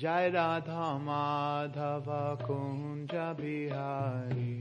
जय 0.00 0.30
राधा 0.34 0.98
माधव, 0.98 2.04
कुंज 2.46 3.10
बिहारी। 3.14 4.58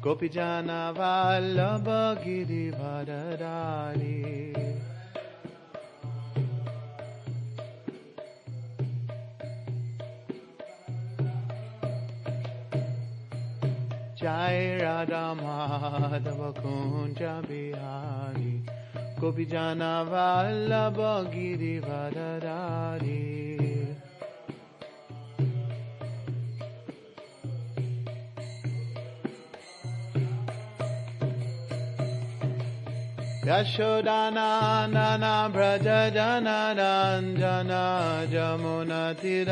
गोपी 0.00 0.28
जाना 0.28 0.90
वल्लभ 0.90 1.88
गिरी 2.24 2.70
भर 2.70 3.10
रारी 3.42 4.52
जय 14.22 14.78
राधा 14.82 15.34
माधव, 15.34 16.54
कुंज 16.62 17.22
बिहारी। 17.22 18.66
गोपी 19.20 19.44
जाना 19.44 20.02
वल्लभ 20.02 20.96
गिरी 21.34 21.80
भर 21.80 22.40
रारी 22.44 23.39
यशोदानन्दन 33.49 35.23
व्रज 35.55 35.87
जन 36.15 36.47
रञ्जन 36.79 37.71
जमुनतिरवनचारी 38.31 39.43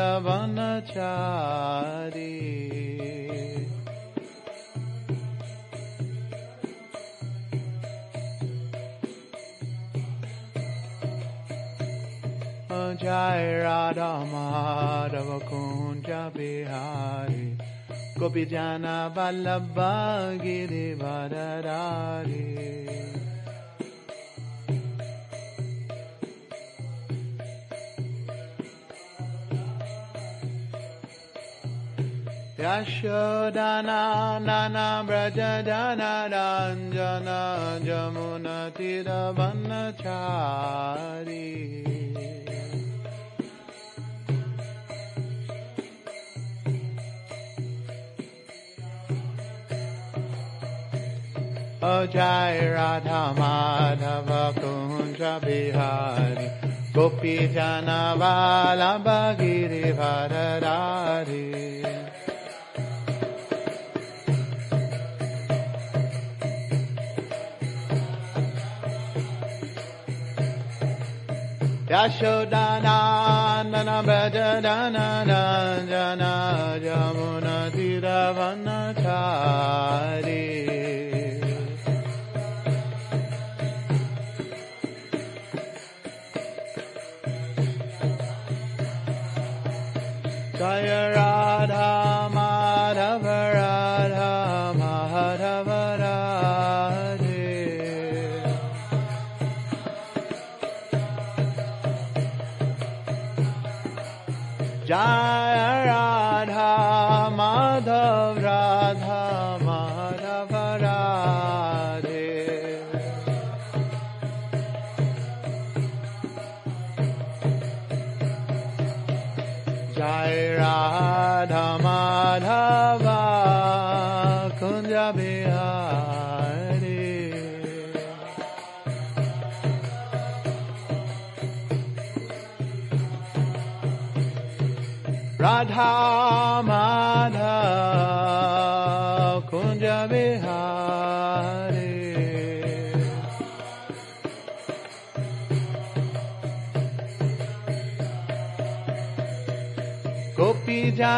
जय 13.03 13.45
राधा 13.63 14.12
माधव 14.31 15.30
कुञ्ज 15.49 16.09
बिहारी 16.35 17.45
गोपी 18.20 18.43
जन 18.53 18.85
वल्लभ 19.17 19.77
गिरिवरदारी 20.43 22.43
यशोदना 22.73 23.16
शो 32.59 33.18
दनाना 33.54 34.87
व्रज 35.09 35.38
दनाराञ्जन 35.66 37.28
यमुन 37.87 38.46
तिरबन् 38.78 39.68
राधा 52.74 53.22
माधव 53.38 54.30
कुञ्ज 54.59 55.22
विहारी 55.45 56.48
गोपी 56.98 57.37
जन 57.54 57.88
बालब 58.18 59.09
गिरि 59.40 59.93
भररारि 60.00 61.46
यशुदनान 71.91 73.72
भजन 74.06 74.66
जन 75.91 76.22
यमुनतिरवन 76.84 78.66
छारि 79.00 80.44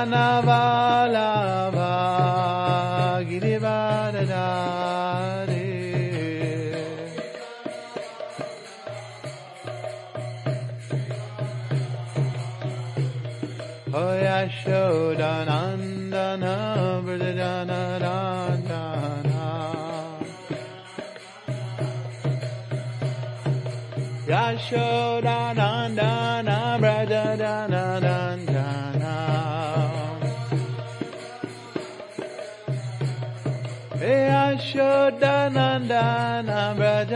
Nabala. 0.07 1.40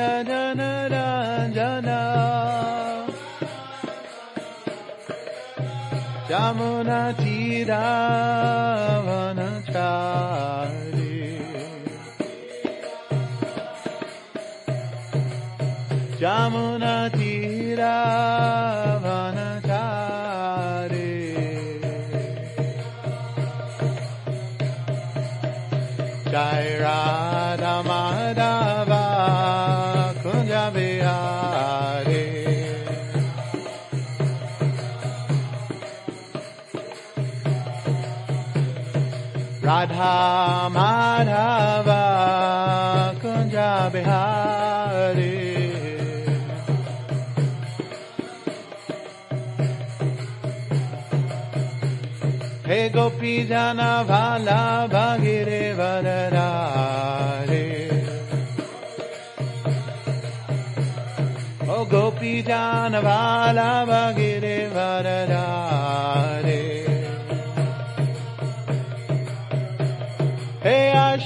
व्रजनराञ्जना 0.04 1.00
Jamuna 6.30 7.00
मा 40.75 40.91
कुञ्जा 43.23 43.71
बिहारे 43.95 45.33
हे 52.67 52.79
गोपी 52.97 53.35
ओ 61.69 61.85
गोपी 61.95 62.41
जान 62.49 63.01
भाला 63.09 63.71
भागिरे 63.93 64.57
रा 65.31 65.64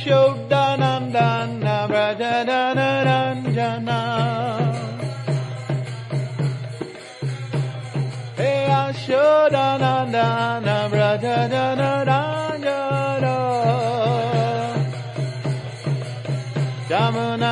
शोग्नन्दन 0.09 1.65
व्रजन 1.91 2.51
हे 8.39 8.53
अशोदानन्दन 8.77 10.69
व्रजन 10.93 11.55
राञ्जन 12.11 13.27
चमन 16.91 17.45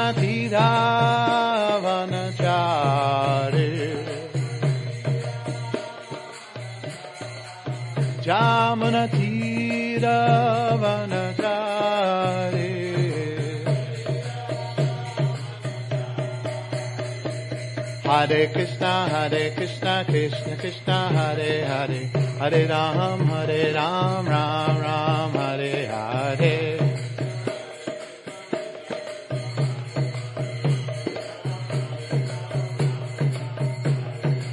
Hare 18.29 18.49
Krishna, 18.49 19.09
Hare 19.09 19.53
Krishna, 19.55 20.05
Krishna 20.05 20.57
Krishna, 20.57 21.09
Hare 21.15 21.65
Hare, 21.65 22.11
Hare 22.41 22.67
Ram, 22.67 23.21
Hare 23.29 23.73
Ram, 23.73 24.27
Ram 24.27 24.79
Ram, 24.81 25.31
Hare 25.31 25.87
Hare. 25.87 26.79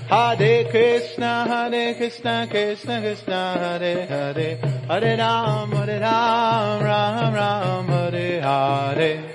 Hare 0.07 0.65
Krishna, 0.69 1.45
Hare 1.47 1.95
Krishna, 1.95 2.47
Krishna 2.47 3.01
Krishna, 3.01 3.57
Hare 3.57 4.05
Hare, 4.05 4.57
Hare 4.87 5.17
Ram, 5.17 5.71
Hare 5.71 5.99
Ram, 5.99 6.83
Ram 6.83 7.33
Ram, 7.33 7.87
Hare 7.87 8.39
Hare. 8.39 9.33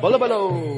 Bolo 0.00 0.16
bolo. 0.16 0.77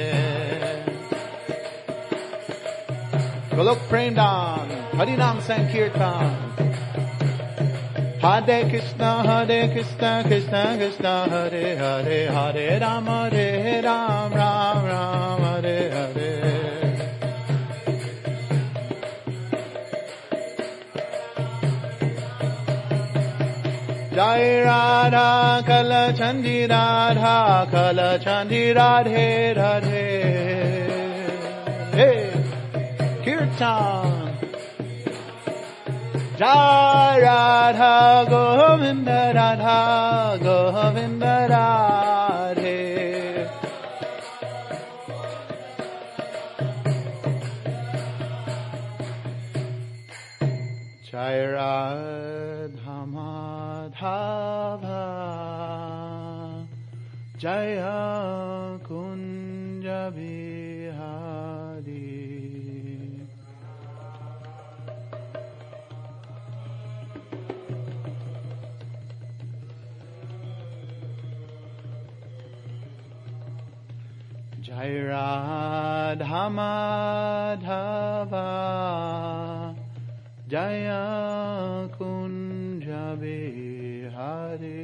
Golok 3.61 3.81
Prem 3.89 4.15
Dan, 4.15 4.69
Hari 4.97 5.15
Nam 5.15 5.39
Sankirtan. 5.39 6.31
Hare 8.19 8.69
Krishna, 8.71 9.21
Hare 9.21 9.69
Krishna, 9.71 10.23
Krishna 10.25 10.77
Krishna, 10.77 11.29
Hare 11.29 11.75
Hare, 11.77 12.31
Hare 12.31 12.79
Ram, 12.81 13.05
Hare 13.05 13.83
Ram, 13.83 14.33
Ram 14.33 14.83
Ram, 14.83 15.41
Hare 15.41 15.91
Hare. 15.91 16.31
Jai 24.15 24.63
Radha 24.63 25.61
Kalachandji 25.67 26.67
Radha 26.67 27.67
Kalachandji 27.71 28.73
Radhe 28.73 29.55
Radhe 29.55 30.03
Hey 31.93 32.30
ज 33.59 33.63
राधा 37.23 37.95
गोविन्द 38.23 39.09
राधा 39.37 39.79
गोविन्द 40.43 41.23
राधे 41.51 42.77
जय 51.11 51.45
राधा 51.51 52.91
जय 57.41 57.75
ैराधमधय 74.81 75.21
कुञ्झवि 81.97 83.41
हरि 84.15 84.81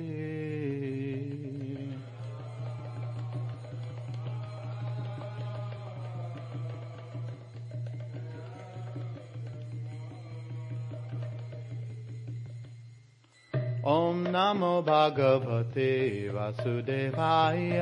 ॐ 13.87 14.23
नाम 14.31 14.59
भगवते 14.87 15.91
वासुदेवाय 16.29 17.81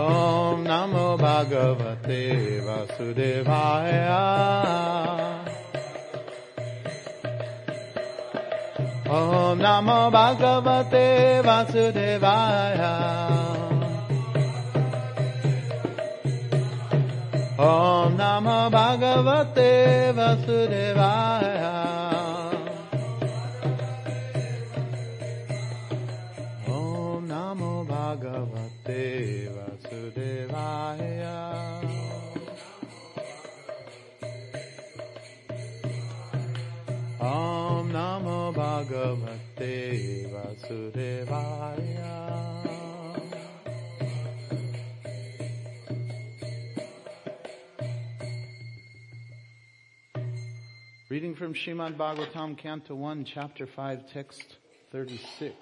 ॐ 0.00 0.62
नमो 0.66 1.06
भगवते 1.22 2.20
वसुदेवाय 2.66 3.92
ॐ 9.18 9.58
नमो 9.62 9.98
भगवते 10.14 11.06
वासुदेवाय 11.46 12.78
ॐ 17.68 18.14
नमो 18.20 18.58
भगवते 18.76 19.70
वसुदेवाय 20.18 21.49
Reading 51.08 51.34
from 51.34 51.54
Shrimad 51.54 51.96
Bhagavatam, 51.96 52.58
Canto 52.58 52.94
1, 52.94 53.24
Chapter 53.24 53.66
5, 53.66 54.12
Text 54.12 54.44
36. 54.92 55.54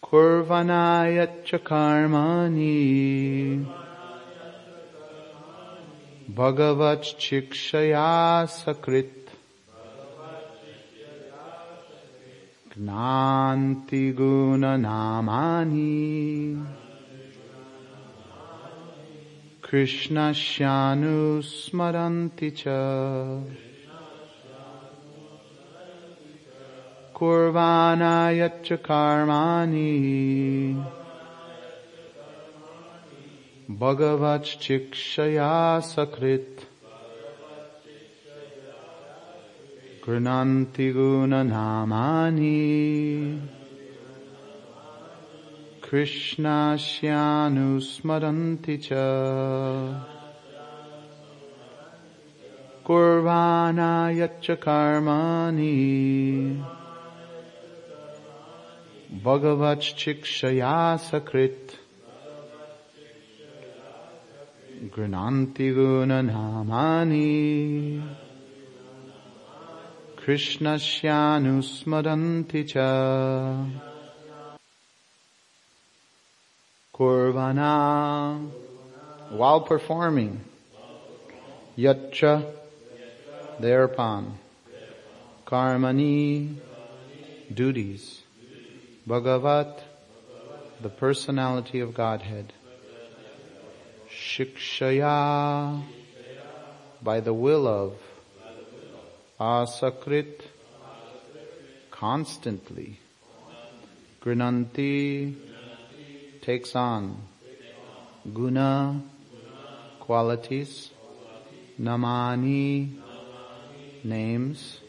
Kurvanayaccha 0.00 1.58
karmani 1.58 3.66
Bhagavat 6.28 7.02
Chikshaya 7.18 8.46
Sakrit 8.46 9.23
न्ति 12.78 14.12
गुणनामानि। 14.12 16.64
कृष्णस्यानुस्मरन्ति 19.70 22.50
च। 22.50 22.64
कुर्वाणायच्च 27.14 28.72
कर्माणि। 28.72 30.84
भगवच्छिक्षया 33.70 35.80
सकृत्। 35.80 36.73
कृष्णास्यानुस्मरन्ति 45.90 48.76
च। 48.76 48.88
कुर्वाणायच्च 52.86 54.50
कर्माणि। 54.50 55.74
भगवच्छिक्षया 59.24 60.96
सकृत् 60.96 61.70
गृणान्ति 64.98 65.72
गुणनामानि। 65.72 67.54
Shanusmaranti 70.26 72.66
cha. 72.66 73.66
Kurvana 76.94 78.50
while 79.30 79.60
performing 79.60 80.40
Yacha 81.76 82.42
thereupon. 83.60 84.38
Karmani 85.46 86.56
duties. 87.52 88.22
Bhagavat 89.06 89.84
the 90.80 90.88
personality 90.88 91.80
of 91.80 91.92
Godhead. 91.92 92.54
Shikshaya 94.10 95.82
by 97.02 97.20
the 97.20 97.34
will 97.34 97.66
of 97.66 97.98
asakrit 99.44 100.40
constantly. 101.90 102.98
Grinanti 104.22 105.34
takes 106.40 106.74
on. 106.74 107.20
Guna 108.32 109.02
qualities. 110.00 110.90
Namani 111.78 112.96
names. 114.02 114.80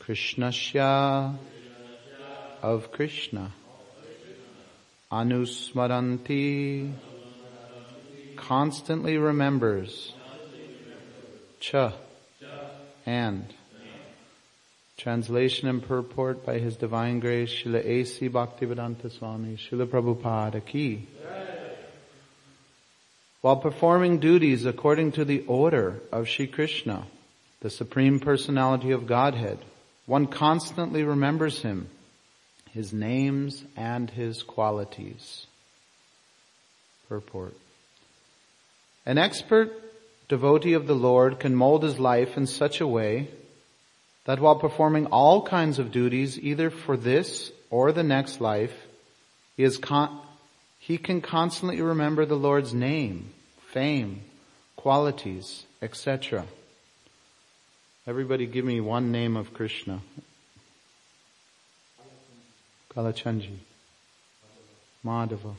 Krishnasya 0.00 1.36
of 2.62 2.90
krishna. 2.92 3.52
Anusmaranti 5.12 6.92
constantly 8.36 9.18
remembers. 9.18 10.14
Cha 11.60 11.92
and 13.04 13.54
Translation 14.96 15.68
and 15.68 15.86
purport 15.86 16.46
by 16.46 16.58
His 16.58 16.76
Divine 16.76 17.20
Grace, 17.20 17.50
Srila 17.50 17.84
A.C. 17.84 18.28
Bhaktivedanta 18.30 19.12
Swami, 19.12 19.56
Srila 19.56 19.86
Prabhupada 19.86 20.64
Ki. 20.64 21.06
While 23.42 23.56
performing 23.56 24.18
duties 24.18 24.64
according 24.64 25.12
to 25.12 25.24
the 25.24 25.44
order 25.46 26.00
of 26.10 26.28
Sri 26.28 26.46
Krishna, 26.46 27.06
the 27.60 27.70
Supreme 27.70 28.20
Personality 28.20 28.90
of 28.90 29.06
Godhead, 29.06 29.58
one 30.06 30.26
constantly 30.26 31.02
remembers 31.02 31.60
Him, 31.60 31.88
His 32.72 32.92
names 32.92 33.64
and 33.76 34.08
His 34.08 34.42
qualities. 34.42 35.46
Purport. 37.08 37.54
An 39.04 39.18
expert 39.18 39.70
devotee 40.28 40.72
of 40.72 40.86
the 40.86 40.94
Lord 40.94 41.38
can 41.38 41.54
mold 41.54 41.84
his 41.84 42.00
life 42.00 42.36
in 42.36 42.46
such 42.46 42.80
a 42.80 42.86
way 42.86 43.28
that 44.26 44.40
while 44.40 44.56
performing 44.56 45.06
all 45.06 45.42
kinds 45.42 45.78
of 45.78 45.92
duties, 45.92 46.38
either 46.38 46.68
for 46.68 46.96
this 46.96 47.52
or 47.70 47.92
the 47.92 48.02
next 48.02 48.40
life, 48.40 48.74
he, 49.56 49.62
is 49.62 49.78
con- 49.78 50.20
he 50.78 50.98
can 50.98 51.20
constantly 51.20 51.80
remember 51.80 52.26
the 52.26 52.36
Lord's 52.36 52.74
name, 52.74 53.32
fame, 53.68 54.22
qualities, 54.74 55.64
etc. 55.80 56.44
Everybody 58.06 58.46
give 58.46 58.64
me 58.64 58.80
one 58.80 59.12
name 59.12 59.36
of 59.36 59.54
Krishna. 59.54 60.00
Kalachandji. 62.92 63.58
Madhava. 65.04 65.54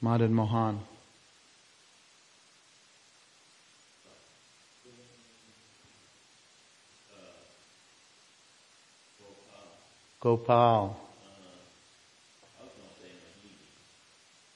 Madan 0.00 0.34
Mohan. 0.34 0.80
Gopal. 10.26 10.96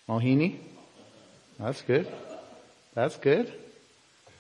Mohini? 0.09 0.57
That's 1.61 1.83
good. 1.83 2.13
That's 2.95 3.17
good. 3.19 3.53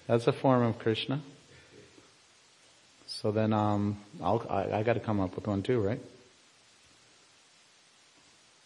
That's 0.08 0.26
a 0.26 0.32
form 0.32 0.64
of 0.64 0.80
Krishna. 0.80 1.20
So 3.06 3.30
then, 3.30 3.52
um, 3.52 3.98
I'll, 4.20 4.44
I, 4.50 4.78
I 4.78 4.82
got 4.82 4.94
to 4.94 4.98
come 4.98 5.20
up 5.20 5.36
with 5.36 5.46
one 5.46 5.62
too, 5.62 5.80
right? 5.80 6.00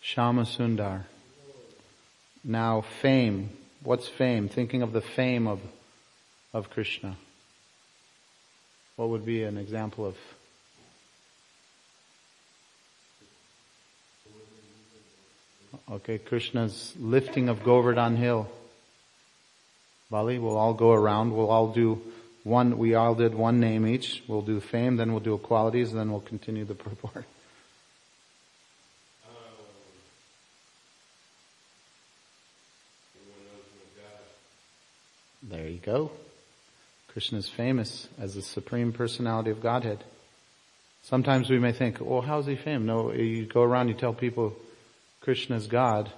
Shama 0.00 0.44
Sundar. 0.44 1.02
Now, 2.42 2.80
fame. 3.02 3.50
What's 3.82 4.08
fame? 4.08 4.48
Thinking 4.48 4.80
of 4.80 4.94
the 4.94 5.02
fame 5.02 5.46
of, 5.46 5.60
of 6.54 6.70
Krishna. 6.70 7.16
What 8.96 9.10
would 9.10 9.26
be 9.26 9.42
an 9.42 9.58
example 9.58 10.06
of 10.06 10.16
Okay, 15.94 16.18
Krishna's 16.18 16.92
lifting 16.98 17.48
of 17.48 17.62
Govardhan 17.62 18.16
Hill. 18.16 18.48
Bali, 20.10 20.40
we'll 20.40 20.56
all 20.56 20.74
go 20.74 20.90
around. 20.90 21.32
We'll 21.32 21.50
all 21.50 21.68
do 21.72 22.02
one, 22.42 22.78
we 22.78 22.96
all 22.96 23.14
did 23.14 23.32
one 23.32 23.60
name 23.60 23.86
each. 23.86 24.20
We'll 24.26 24.42
do 24.42 24.58
fame, 24.58 24.96
then 24.96 25.12
we'll 25.12 25.20
do 25.20 25.38
qualities, 25.38 25.92
and 25.92 26.00
then 26.00 26.10
we'll 26.10 26.20
continue 26.20 26.64
the 26.64 26.74
purport. 26.74 27.24
There 35.46 35.68
you 35.68 35.78
go. 35.78 36.10
Krishna 37.08 37.38
is 37.38 37.48
famous 37.50 38.08
as 38.18 38.34
the 38.34 38.40
Supreme 38.40 38.94
Personality 38.94 39.50
of 39.50 39.62
Godhead. 39.62 40.02
Sometimes 41.02 41.50
we 41.50 41.58
may 41.58 41.72
think, 41.72 42.00
oh, 42.00 42.04
well, 42.04 42.20
how's 42.22 42.46
he 42.46 42.56
famous? 42.56 42.86
No, 42.86 43.12
you 43.12 43.44
go 43.44 43.62
around, 43.62 43.88
you 43.88 43.94
tell 43.94 44.14
people, 44.14 44.56
Krishna 45.24 45.56
is 45.56 45.66
God, 45.66 46.12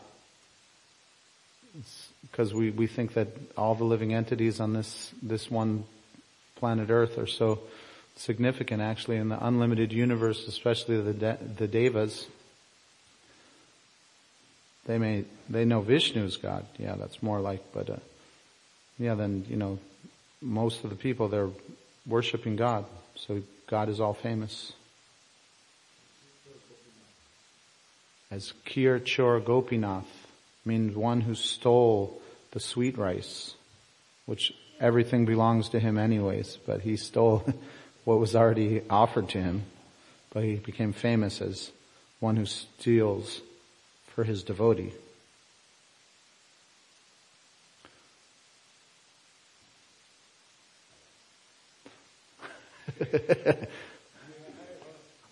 because 2.23 2.53
we, 2.53 2.71
we 2.71 2.89
think 2.89 3.15
that 3.15 3.29
all 3.57 3.77
the 3.77 3.85
living 3.85 4.13
entities 4.13 4.59
on 4.59 4.73
this, 4.73 5.13
this 5.23 5.49
one 5.49 5.85
planet 6.57 6.91
Earth 6.91 7.17
are 7.17 7.29
so 7.29 7.61
significant 8.17 8.83
actually 8.83 9.19
in 9.19 9.29
the 9.29 9.47
unlimited 9.47 9.93
universe, 9.93 10.49
especially 10.49 11.01
the, 11.01 11.13
de- 11.13 11.39
the 11.57 11.69
Devas. 11.69 12.27
They 14.87 14.99
may, 14.99 15.25
they 15.49 15.65
know 15.65 15.83
Vishnu 15.83 16.25
is 16.25 16.37
God. 16.37 16.67
Yeah, 16.77 16.97
that's 16.97 17.23
more 17.23 17.39
like, 17.39 17.63
but, 17.73 17.89
uh, 17.89 17.97
yeah, 18.99 19.15
then, 19.15 19.47
you 19.49 19.57
know, 19.57 19.79
most 20.43 20.83
of 20.83 20.91
the 20.91 20.97
people, 20.97 21.29
they're 21.29 21.51
worshiping 22.09 22.57
God. 22.57 22.85
So 23.15 23.41
God 23.69 23.89
is 23.89 24.01
all 24.01 24.15
famous. 24.15 24.73
As 28.31 28.53
Kir 28.65 29.01
Chor 29.01 29.41
Gopinath 29.41 30.27
means 30.65 30.97
one 30.97 31.21
who 31.21 31.35
stole 31.35 32.21
the 32.53 32.61
sweet 32.61 32.99
rice, 32.99 33.55
which 34.27 34.53
everything 34.81 35.25
belongs 35.25 35.69
to 35.71 35.81
him 35.81 35.97
anyways, 35.97 36.59
but 36.67 36.81
he 36.81 36.97
stole 36.97 37.45
what 38.05 38.19
was 38.19 38.35
already 38.35 38.83
offered 38.91 39.29
to 39.31 39.41
him, 39.41 39.63
but 40.33 40.43
he 40.43 40.57
became 40.57 40.93
famous 40.93 41.41
as 41.41 41.71
one 42.21 42.37
who 42.37 42.47
steals 42.47 43.41
for 44.15 44.25
his 44.25 44.43
devotee. 44.43 44.93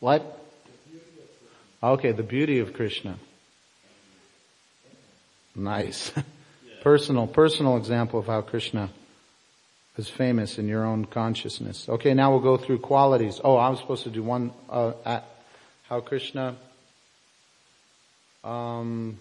what? 0.00 0.43
Okay, 1.84 2.12
the 2.12 2.22
beauty 2.22 2.60
of 2.60 2.72
Krishna. 2.72 3.18
Nice. 5.54 6.12
personal, 6.82 7.26
personal 7.26 7.76
example 7.76 8.20
of 8.20 8.26
how 8.26 8.40
Krishna 8.40 8.88
is 9.98 10.08
famous 10.08 10.58
in 10.58 10.66
your 10.66 10.86
own 10.86 11.04
consciousness. 11.04 11.86
Okay, 11.86 12.14
now 12.14 12.30
we'll 12.30 12.40
go 12.40 12.56
through 12.56 12.78
qualities. 12.78 13.38
Oh, 13.44 13.56
I 13.56 13.68
was 13.68 13.80
supposed 13.80 14.04
to 14.04 14.10
do 14.10 14.22
one, 14.22 14.52
uh, 14.70 14.92
at 15.04 15.28
how 15.90 16.00
Krishna, 16.00 16.56
um, 18.42 19.20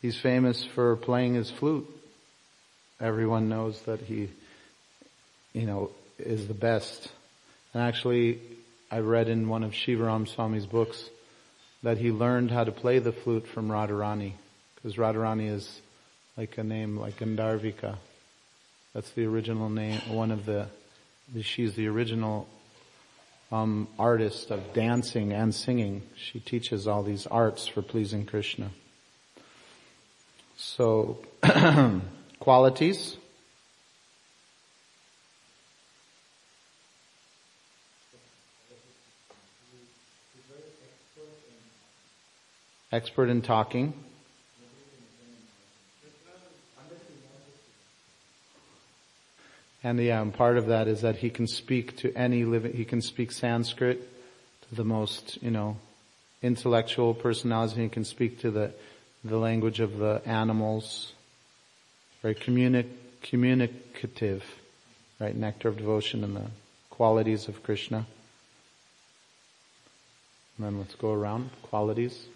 he's 0.00 0.16
famous 0.16 0.64
for 0.64 0.94
playing 0.94 1.34
his 1.34 1.50
flute. 1.50 1.88
Everyone 3.00 3.48
knows 3.48 3.82
that 3.82 3.98
he, 3.98 4.28
you 5.52 5.66
know, 5.66 5.90
is 6.18 6.48
the 6.48 6.54
best. 6.54 7.08
And 7.72 7.82
actually, 7.82 8.40
I 8.90 9.00
read 9.00 9.28
in 9.28 9.48
one 9.48 9.64
of 9.64 9.72
Shivaram 9.72 10.28
Swami's 10.28 10.66
books 10.66 11.08
that 11.82 11.98
he 11.98 12.10
learned 12.10 12.50
how 12.50 12.64
to 12.64 12.72
play 12.72 12.98
the 12.98 13.12
flute 13.12 13.46
from 13.46 13.68
Radharani 13.68 14.32
because 14.74 14.96
Radharani 14.96 15.50
is 15.50 15.80
like 16.36 16.58
a 16.58 16.64
name 16.64 16.96
like 16.96 17.18
Gandharvika. 17.18 17.96
That's 18.94 19.10
the 19.10 19.26
original 19.26 19.68
name, 19.68 20.00
one 20.08 20.30
of 20.30 20.46
the, 20.46 20.68
she's 21.42 21.74
the 21.74 21.88
original 21.88 22.48
um, 23.52 23.88
artist 23.98 24.50
of 24.50 24.72
dancing 24.72 25.32
and 25.32 25.54
singing. 25.54 26.02
She 26.16 26.40
teaches 26.40 26.86
all 26.86 27.02
these 27.02 27.26
arts 27.26 27.66
for 27.66 27.82
pleasing 27.82 28.24
Krishna. 28.24 28.70
So, 30.56 31.18
qualities. 32.40 33.16
Expert 42.92 43.28
in 43.28 43.42
talking. 43.42 43.94
And 49.82 49.98
the 49.98 50.12
um, 50.12 50.32
part 50.32 50.56
of 50.56 50.66
that 50.66 50.88
is 50.88 51.02
that 51.02 51.16
he 51.16 51.30
can 51.30 51.46
speak 51.46 51.96
to 51.98 52.12
any 52.14 52.44
living, 52.44 52.72
he 52.72 52.84
can 52.84 53.00
speak 53.00 53.30
Sanskrit 53.30 54.00
to 54.68 54.74
the 54.74 54.84
most, 54.84 55.40
you 55.42 55.50
know, 55.50 55.76
intellectual 56.42 57.14
personality. 57.14 57.82
He 57.82 57.88
can 57.88 58.04
speak 58.04 58.40
to 58.40 58.50
the, 58.50 58.72
the 59.24 59.36
language 59.36 59.80
of 59.80 59.98
the 59.98 60.22
animals. 60.24 61.12
Very 62.22 62.34
communi- 62.34 62.90
communicative, 63.22 64.44
right? 65.20 65.36
Nectar 65.36 65.68
of 65.68 65.76
devotion 65.76 66.24
and 66.24 66.34
the 66.34 66.50
qualities 66.90 67.46
of 67.46 67.62
Krishna. 67.62 68.06
And 70.56 70.66
then 70.66 70.78
let's 70.78 70.94
go 70.94 71.12
around. 71.12 71.50
Qualities. 71.62 72.26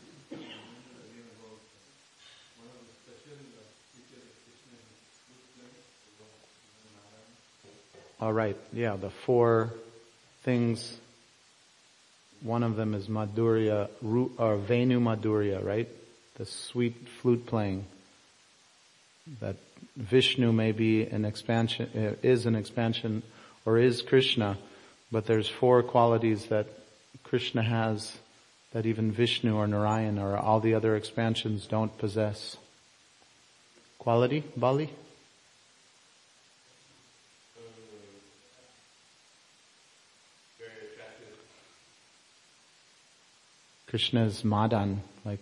All 8.21 8.33
right. 8.33 8.57
Yeah, 8.75 8.97
the 8.97 9.09
four 9.09 9.73
things. 10.43 10.99
One 12.43 12.62
of 12.62 12.77
them 12.77 12.95
is 12.95 13.09
Madhurya, 13.09 13.89
or 14.37 14.57
Venu 14.57 15.01
Madhurya, 15.01 15.64
right? 15.64 15.88
The 16.37 16.44
sweet 16.44 17.09
flute 17.21 17.47
playing. 17.47 17.87
That 19.40 19.57
Vishnu 19.97 20.53
may 20.53 20.73
be 20.73 21.05
an 21.05 21.25
expansion, 21.25 21.88
uh, 21.97 22.16
is 22.23 22.44
an 22.44 22.57
expansion, 22.57 23.23
or 23.64 23.79
is 23.79 24.03
Krishna, 24.03 24.59
but 25.11 25.25
there's 25.25 25.49
four 25.49 25.83
qualities 25.83 26.47
that 26.47 26.66
Krishna 27.25 27.62
has 27.62 28.18
that 28.73 28.85
even 28.87 29.12
Vishnu 29.12 29.57
or 29.57 29.66
Narayan 29.66 30.18
or 30.18 30.37
all 30.37 30.61
the 30.61 30.75
other 30.75 30.94
expansions 30.94 31.66
don't 31.66 31.97
possess. 31.97 32.57
Quality, 33.99 34.44
Bali? 34.57 34.90
Krishna 43.90 44.26
is 44.26 44.44
Madan, 44.44 45.03
like 45.24 45.40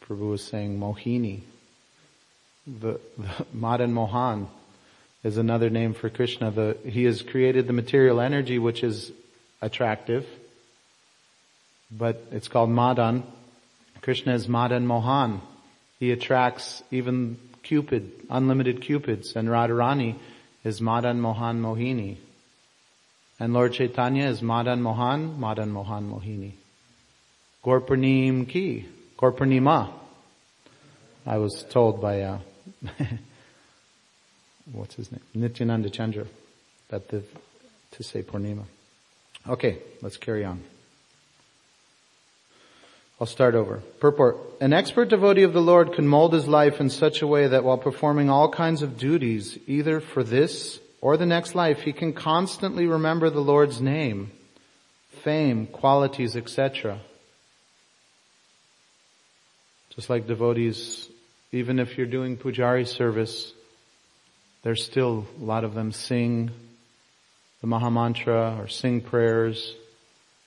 Prabhu 0.00 0.30
was 0.30 0.44
saying, 0.44 0.78
Mohini. 0.78 1.40
The, 2.64 3.00
the 3.18 3.46
Madan 3.52 3.92
Mohan 3.92 4.46
is 5.24 5.36
another 5.36 5.68
name 5.68 5.94
for 5.94 6.08
Krishna. 6.08 6.52
The, 6.52 6.76
he 6.84 7.02
has 7.04 7.22
created 7.22 7.66
the 7.66 7.72
material 7.72 8.20
energy 8.20 8.60
which 8.60 8.84
is 8.84 9.10
attractive, 9.60 10.24
but 11.90 12.24
it's 12.30 12.46
called 12.46 12.70
Madan. 12.70 13.24
Krishna 14.00 14.32
is 14.32 14.46
Madan 14.46 14.86
Mohan. 14.86 15.40
He 15.98 16.12
attracts 16.12 16.84
even 16.92 17.36
Cupid, 17.64 18.12
unlimited 18.30 18.80
Cupids, 18.80 19.34
and 19.34 19.48
Radharani 19.48 20.14
is 20.62 20.80
Madan 20.80 21.20
Mohan 21.20 21.60
Mohini. 21.60 22.16
And 23.40 23.52
Lord 23.52 23.72
Chaitanya 23.72 24.26
is 24.26 24.40
Madan 24.40 24.82
Mohan, 24.82 25.40
Madan 25.40 25.70
Mohan 25.70 26.08
Mohini. 26.08 26.52
Gorpanim 27.64 28.48
ki, 28.48 28.86
Gorpanima. 29.18 29.92
I 31.26 31.38
was 31.38 31.64
told 31.64 32.00
by, 32.00 32.22
uh, 32.22 32.38
what's 34.72 34.94
his 34.94 35.12
name? 35.12 35.20
Nityananda 35.34 35.90
Chandra, 35.90 36.26
that 36.88 37.08
the, 37.08 37.22
to 37.92 38.02
say 38.02 38.22
Purnima. 38.22 38.64
Okay, 39.46 39.78
let's 40.00 40.16
carry 40.16 40.44
on. 40.44 40.62
I'll 43.20 43.26
start 43.26 43.56
over. 43.56 43.82
Purport. 43.98 44.36
An 44.60 44.72
expert 44.72 45.08
devotee 45.08 45.42
of 45.42 45.52
the 45.52 45.60
Lord 45.60 45.94
can 45.94 46.06
mold 46.06 46.32
his 46.32 46.46
life 46.46 46.80
in 46.80 46.88
such 46.88 47.20
a 47.20 47.26
way 47.26 47.48
that 47.48 47.64
while 47.64 47.78
performing 47.78 48.30
all 48.30 48.48
kinds 48.48 48.82
of 48.82 48.96
duties, 48.96 49.58
either 49.66 50.00
for 50.00 50.22
this 50.22 50.78
or 51.00 51.16
the 51.16 51.26
next 51.26 51.56
life, 51.56 51.80
he 51.80 51.92
can 51.92 52.12
constantly 52.12 52.86
remember 52.86 53.28
the 53.28 53.40
Lord's 53.40 53.80
name, 53.80 54.30
fame, 55.24 55.66
qualities, 55.66 56.36
etc. 56.36 57.00
Just 59.98 60.10
like 60.10 60.28
devotees, 60.28 61.08
even 61.50 61.80
if 61.80 61.98
you're 61.98 62.06
doing 62.06 62.36
pujari 62.36 62.86
service, 62.86 63.52
there's 64.62 64.84
still 64.84 65.26
a 65.40 65.44
lot 65.44 65.64
of 65.64 65.74
them 65.74 65.90
sing 65.90 66.52
the 67.62 67.66
Mahamantra 67.66 68.60
or 68.60 68.68
sing 68.68 69.00
prayers 69.00 69.74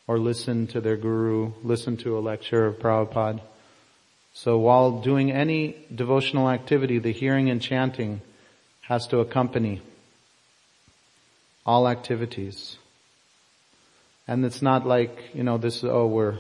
or 0.08 0.18
listen 0.18 0.68
to 0.68 0.80
their 0.80 0.96
guru, 0.96 1.52
listen 1.64 1.98
to 1.98 2.18
a 2.18 2.22
lecture 2.22 2.66
of 2.66 2.80
Prabhupada. 2.80 3.42
So 4.34 4.58
while 4.58 5.02
doing 5.02 5.34
any 5.34 5.76
devotional 5.94 6.50
activity, 6.50 7.00
the 7.00 7.12
hearing 7.12 7.50
and 7.50 7.62
chanting 7.62 8.22
has 8.84 9.06
to 9.08 9.20
accompany 9.20 9.82
all 11.66 11.90
activities. 11.90 12.78
And 14.30 14.46
it's 14.46 14.62
not 14.62 14.88
like, 14.88 15.32
you 15.34 15.44
know, 15.44 15.58
this, 15.58 15.84
oh, 15.84 16.08
we're 16.08 16.38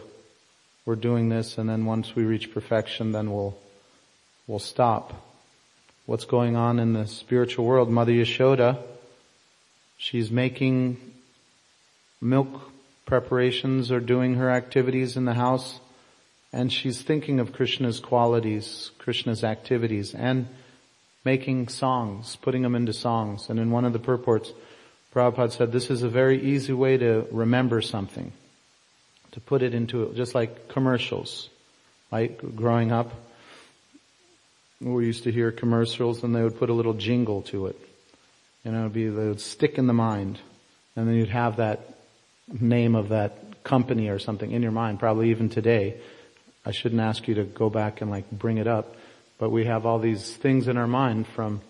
we're 0.85 0.95
doing 0.95 1.29
this 1.29 1.57
and 1.57 1.69
then 1.69 1.85
once 1.85 2.15
we 2.15 2.23
reach 2.23 2.51
perfection 2.51 3.11
then 3.11 3.31
we'll, 3.31 3.57
we'll 4.47 4.59
stop. 4.59 5.13
What's 6.05 6.25
going 6.25 6.55
on 6.55 6.79
in 6.79 6.93
the 6.93 7.05
spiritual 7.05 7.65
world? 7.65 7.89
Mother 7.89 8.11
Yashoda, 8.11 8.81
she's 9.97 10.31
making 10.31 10.97
milk 12.19 12.71
preparations 13.05 13.91
or 13.91 13.99
doing 13.99 14.35
her 14.35 14.49
activities 14.49 15.17
in 15.17 15.25
the 15.25 15.33
house 15.33 15.79
and 16.51 16.73
she's 16.73 17.01
thinking 17.01 17.39
of 17.39 17.53
Krishna's 17.53 17.99
qualities, 17.99 18.91
Krishna's 18.97 19.43
activities 19.43 20.15
and 20.15 20.47
making 21.23 21.67
songs, 21.67 22.35
putting 22.41 22.63
them 22.63 22.75
into 22.75 22.93
songs. 22.93 23.49
And 23.49 23.59
in 23.59 23.69
one 23.69 23.85
of 23.85 23.93
the 23.93 23.99
purports, 23.99 24.51
Prabhupada 25.13 25.51
said 25.51 25.71
this 25.71 25.91
is 25.91 26.01
a 26.01 26.09
very 26.09 26.41
easy 26.41 26.73
way 26.73 26.97
to 26.97 27.27
remember 27.31 27.81
something 27.81 28.33
to 29.31 29.39
put 29.39 29.61
it 29.61 29.73
into 29.73 30.13
just 30.13 30.35
like 30.35 30.67
commercials. 30.67 31.49
Right? 32.11 32.55
Growing 32.55 32.91
up, 32.91 33.13
we 34.81 35.05
used 35.05 35.23
to 35.23 35.31
hear 35.31 35.51
commercials 35.51 36.23
and 36.23 36.35
they 36.35 36.43
would 36.43 36.57
put 36.57 36.69
a 36.69 36.73
little 36.73 36.93
jingle 36.93 37.43
to 37.43 37.67
it. 37.67 37.79
You 38.65 38.71
know, 38.71 38.81
it'd 38.81 38.93
be, 38.93 39.07
they 39.07 39.27
would 39.27 39.41
stick 39.41 39.77
in 39.77 39.87
the 39.87 39.93
mind. 39.93 40.39
And 40.95 41.07
then 41.07 41.15
you'd 41.15 41.29
have 41.29 41.57
that 41.57 41.79
name 42.59 42.95
of 42.95 43.09
that 43.09 43.63
company 43.63 44.09
or 44.09 44.19
something 44.19 44.51
in 44.51 44.61
your 44.61 44.71
mind, 44.71 44.99
probably 44.99 45.29
even 45.29 45.49
today. 45.49 45.97
I 46.65 46.71
shouldn't 46.71 47.01
ask 47.01 47.27
you 47.27 47.35
to 47.35 47.43
go 47.43 47.69
back 47.69 48.01
and 48.01 48.11
like 48.11 48.29
bring 48.29 48.57
it 48.57 48.67
up, 48.67 48.95
but 49.39 49.49
we 49.49 49.65
have 49.65 49.85
all 49.85 49.99
these 49.99 50.35
things 50.35 50.67
in 50.67 50.77
our 50.77 50.87
mind 50.87 51.27
from 51.27 51.61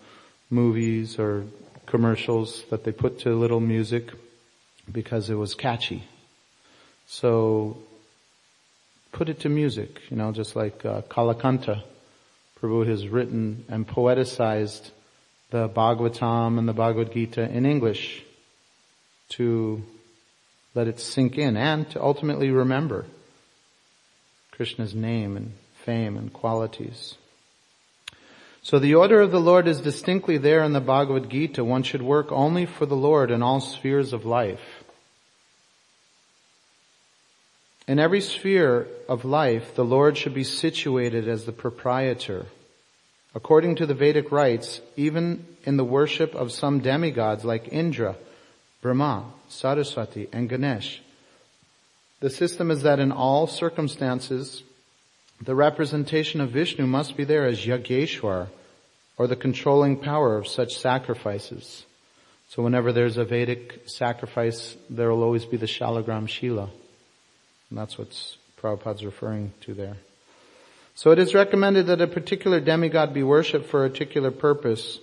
movies 0.50 1.18
or 1.18 1.44
commercials 1.86 2.64
that 2.70 2.84
they 2.84 2.92
put 2.92 3.20
to 3.20 3.34
little 3.34 3.60
music 3.60 4.10
because 4.90 5.30
it 5.30 5.34
was 5.34 5.54
catchy. 5.54 6.04
So 7.12 7.76
put 9.12 9.28
it 9.28 9.40
to 9.40 9.50
music, 9.50 10.00
you 10.08 10.16
know, 10.16 10.32
just 10.32 10.56
like 10.56 10.82
uh, 10.86 11.02
Kalakantha. 11.02 11.82
Prabhu 12.58 12.86
has 12.86 13.06
written 13.06 13.66
and 13.68 13.86
poeticized 13.86 14.90
the 15.50 15.68
Bhagavatam 15.68 16.58
and 16.58 16.66
the 16.66 16.72
Bhagavad 16.72 17.12
Gita 17.12 17.42
in 17.42 17.66
English 17.66 18.22
to 19.30 19.82
let 20.74 20.88
it 20.88 20.98
sink 21.00 21.36
in 21.36 21.58
and 21.58 21.90
to 21.90 22.02
ultimately 22.02 22.50
remember 22.50 23.04
Krishna's 24.52 24.94
name 24.94 25.36
and 25.36 25.52
fame 25.84 26.16
and 26.16 26.32
qualities. 26.32 27.16
So 28.62 28.78
the 28.78 28.94
order 28.94 29.20
of 29.20 29.32
the 29.32 29.40
Lord 29.40 29.68
is 29.68 29.82
distinctly 29.82 30.38
there 30.38 30.64
in 30.64 30.72
the 30.72 30.80
Bhagavad 30.80 31.28
Gita. 31.28 31.62
One 31.62 31.82
should 31.82 32.00
work 32.00 32.32
only 32.32 32.64
for 32.64 32.86
the 32.86 32.96
Lord 32.96 33.30
in 33.30 33.42
all 33.42 33.60
spheres 33.60 34.14
of 34.14 34.24
life. 34.24 34.81
In 37.88 37.98
every 37.98 38.20
sphere 38.20 38.86
of 39.08 39.24
life, 39.24 39.74
the 39.74 39.84
Lord 39.84 40.16
should 40.16 40.34
be 40.34 40.44
situated 40.44 41.26
as 41.26 41.44
the 41.44 41.52
proprietor. 41.52 42.46
According 43.34 43.76
to 43.76 43.86
the 43.86 43.94
Vedic 43.94 44.30
rites, 44.30 44.80
even 44.96 45.46
in 45.64 45.76
the 45.76 45.84
worship 45.84 46.34
of 46.34 46.52
some 46.52 46.80
demigods 46.80 47.44
like 47.44 47.72
Indra, 47.72 48.16
Brahma, 48.82 49.24
Saraswati, 49.48 50.28
and 50.32 50.48
Ganesh, 50.48 51.02
the 52.20 52.30
system 52.30 52.70
is 52.70 52.82
that 52.82 53.00
in 53.00 53.10
all 53.10 53.48
circumstances, 53.48 54.62
the 55.40 55.56
representation 55.56 56.40
of 56.40 56.50
Vishnu 56.50 56.86
must 56.86 57.16
be 57.16 57.24
there 57.24 57.46
as 57.46 57.66
Yageshwar, 57.66 58.48
or 59.16 59.26
the 59.26 59.34
controlling 59.34 59.96
power 59.96 60.36
of 60.36 60.46
such 60.46 60.78
sacrifices. 60.78 61.84
So 62.48 62.62
whenever 62.62 62.92
there's 62.92 63.16
a 63.16 63.24
Vedic 63.24 63.82
sacrifice, 63.86 64.76
there 64.88 65.10
will 65.10 65.24
always 65.24 65.44
be 65.44 65.56
the 65.56 65.66
Shalagram 65.66 66.28
Shila. 66.28 66.70
And 67.72 67.78
that's 67.78 67.96
what 67.96 68.10
Prabhupada's 68.60 69.02
referring 69.02 69.54
to 69.62 69.72
there. 69.72 69.96
So 70.94 71.10
it 71.10 71.18
is 71.18 71.32
recommended 71.32 71.86
that 71.86 72.02
a 72.02 72.06
particular 72.06 72.60
demigod 72.60 73.14
be 73.14 73.22
worshipped 73.22 73.64
for 73.64 73.86
a 73.86 73.88
particular 73.88 74.30
purpose, 74.30 75.00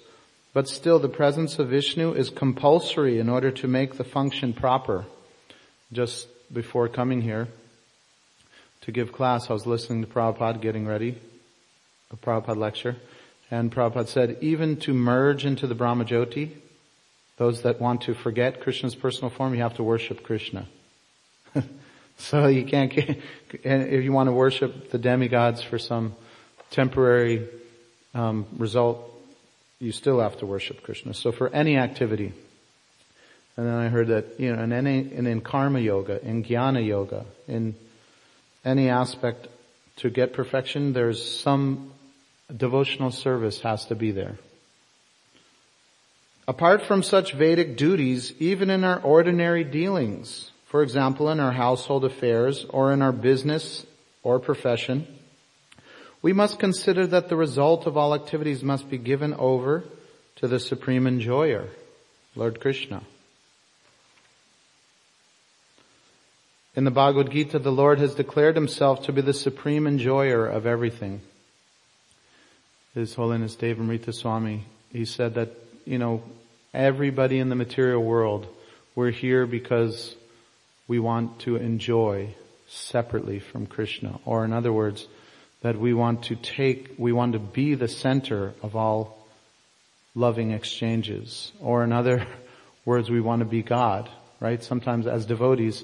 but 0.54 0.68
still 0.68 1.00
the 1.00 1.10
presence 1.10 1.58
of 1.58 1.70
Vishnu 1.70 2.14
is 2.14 2.30
compulsory 2.30 3.18
in 3.18 3.28
order 3.28 3.50
to 3.50 3.68
make 3.68 3.98
the 3.98 4.04
function 4.04 4.54
proper. 4.54 5.06
Just 5.92 6.28
before 6.54 6.88
coming 6.88 7.22
here 7.22 7.48
to 8.82 8.92
give 8.92 9.14
class, 9.14 9.50
I 9.50 9.54
was 9.54 9.66
listening 9.66 10.04
to 10.04 10.08
Prabhupada 10.08 10.62
getting 10.62 10.86
ready, 10.86 11.18
a 12.12 12.18
Prabhupada 12.18 12.56
lecture, 12.56 12.98
and 13.50 13.72
Prabhupada 13.72 14.08
said, 14.08 14.38
even 14.42 14.78
to 14.82 14.94
merge 14.94 15.44
into 15.44 15.66
the 15.66 15.74
Brahmajyoti, 15.74 16.52
those 17.38 17.64
that 17.64 17.82
want 17.82 18.02
to 18.04 18.14
forget 18.14 18.62
Krishna's 18.62 18.94
personal 18.94 19.32
form, 19.32 19.56
you 19.56 19.64
have 19.64 19.78
to 19.78 19.84
worship 19.84 20.22
Krishna. 20.22 20.68
So 22.20 22.48
you 22.48 22.66
can't 22.66 22.92
get, 22.92 23.18
if 23.64 24.04
you 24.04 24.12
want 24.12 24.28
to 24.28 24.34
worship 24.34 24.92
the 24.92 24.98
demigods 24.98 25.64
for 25.64 25.80
some 25.80 26.16
temporary 26.70 27.48
um, 28.14 28.46
result, 28.58 29.10
you 29.80 29.92
still 29.92 30.20
have 30.20 30.38
to 30.40 30.46
worship 30.46 30.84
Krishna. 30.84 31.14
So 31.14 31.32
for 31.32 31.50
any 31.50 31.78
activity, 31.78 32.34
and 33.56 33.68
then 33.68 33.76
I 33.76 33.88
heard 33.88 34.08
that, 34.08 34.40
you 34.40 34.56
know, 34.56 34.64
in 34.64 34.74
any, 34.74 35.00
and 35.00 35.28
in 35.28 35.42
karma 35.42 35.80
yoga, 35.80 36.24
in 36.26 36.44
jnana 36.44 36.86
yoga, 36.86 37.26
in 37.48 37.76
any 38.64 38.90
aspect 38.90 39.48
to 39.98 40.10
get 40.10 40.34
perfection, 40.34 40.94
there's 40.94 41.40
some 41.42 41.92
devotional 42.56 43.12
service 43.12 43.62
has 43.62 43.86
to 43.86 43.96
be 43.96 44.12
there. 44.12 44.38
Apart 46.48 46.82
from 46.84 47.04
such 47.04 47.34
Vedic 47.34 47.78
duties, 47.78 48.34
even 48.40 48.70
in 48.70 48.84
our 48.84 49.00
ordinary 49.00 49.64
dealings, 49.64 50.52
for 50.70 50.84
example, 50.84 51.30
in 51.30 51.40
our 51.40 51.52
household 51.52 52.06
affairs 52.06 52.64
or 52.70 52.94
in 52.94 53.02
our 53.02 53.12
business 53.12 53.88
or 54.22 54.40
profession, 54.40 55.08
we 56.22 56.32
must 56.32 56.60
consider 56.60 57.08
that 57.08 57.28
the 57.28 57.36
result 57.36 57.88
of 57.88 57.98
all 57.98 58.14
activities 58.14 58.62
must 58.62 58.88
be 58.88 59.00
given 59.00 59.34
over 59.34 59.84
to 60.36 60.48
the 60.48 60.60
supreme 60.60 61.08
enjoyer, 61.08 61.70
Lord 62.36 62.60
Krishna. 62.60 63.02
In 66.76 66.84
the 66.84 66.92
Bhagavad 66.92 67.32
Gita, 67.32 67.58
the 67.58 67.72
Lord 67.72 67.98
has 67.98 68.14
declared 68.14 68.56
himself 68.56 69.06
to 69.06 69.12
be 69.12 69.22
the 69.22 69.34
supreme 69.34 69.88
enjoyer 69.88 70.46
of 70.46 70.68
everything. 70.68 71.22
His 72.94 73.16
Holiness 73.16 73.56
Devamrita 73.56 74.14
Swami, 74.14 74.66
he 74.92 75.06
said 75.06 75.34
that, 75.34 75.50
you 75.86 75.98
know, 75.98 76.22
everybody 76.76 77.40
in 77.40 77.50
the 77.50 77.56
material 77.56 78.04
world, 78.04 78.46
we're 78.94 79.10
here 79.10 79.48
because 79.48 80.16
we 80.90 81.00
want 81.00 81.40
to 81.42 81.56
enjoy 81.56 82.36
separately 82.68 83.40
from 83.40 83.68
Krishna. 83.68 84.20
Or 84.26 84.44
in 84.44 84.52
other 84.52 84.74
words, 84.74 85.08
that 85.62 85.80
we 85.80 85.94
want 85.94 86.24
to 86.24 86.36
take, 86.36 86.96
we 86.98 87.14
want 87.14 87.34
to 87.34 87.40
be 87.40 87.76
the 87.76 87.88
center 87.88 88.54
of 88.64 88.76
all 88.76 89.26
loving 90.16 90.52
exchanges. 90.52 91.52
Or 91.62 91.84
in 91.84 91.94
other 91.94 92.26
words, 92.86 93.08
we 93.10 93.22
want 93.22 93.42
to 93.42 93.46
be 93.46 93.62
God, 93.62 94.10
right? 94.40 94.64
Sometimes 94.64 95.06
as 95.06 95.28
devotees, 95.28 95.84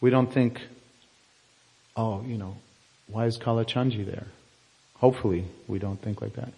we 0.00 0.08
don't 0.08 0.32
think, 0.32 0.62
oh, 1.94 2.22
you 2.26 2.38
know, 2.38 2.56
why 3.06 3.26
is 3.26 3.36
Kalachandji 3.38 4.06
there? 4.06 4.28
Hopefully 4.94 5.44
we 5.66 5.78
don't 5.78 6.00
think 6.00 6.22
like 6.22 6.34
that. 6.36 6.52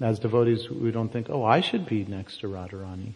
As 0.00 0.18
devotees, 0.18 0.68
we 0.68 0.90
don't 0.90 1.12
think, 1.12 1.30
oh, 1.30 1.44
I 1.44 1.60
should 1.60 1.86
be 1.86 2.04
next 2.04 2.40
to 2.40 2.48
Radharani. 2.48 3.12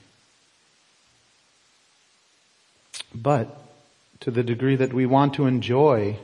But 3.14 3.58
to 4.22 4.30
the 4.30 4.44
degree 4.44 4.76
that 4.76 4.92
we 4.92 5.04
want 5.04 5.34
to 5.34 5.46
enjoy 5.46 6.16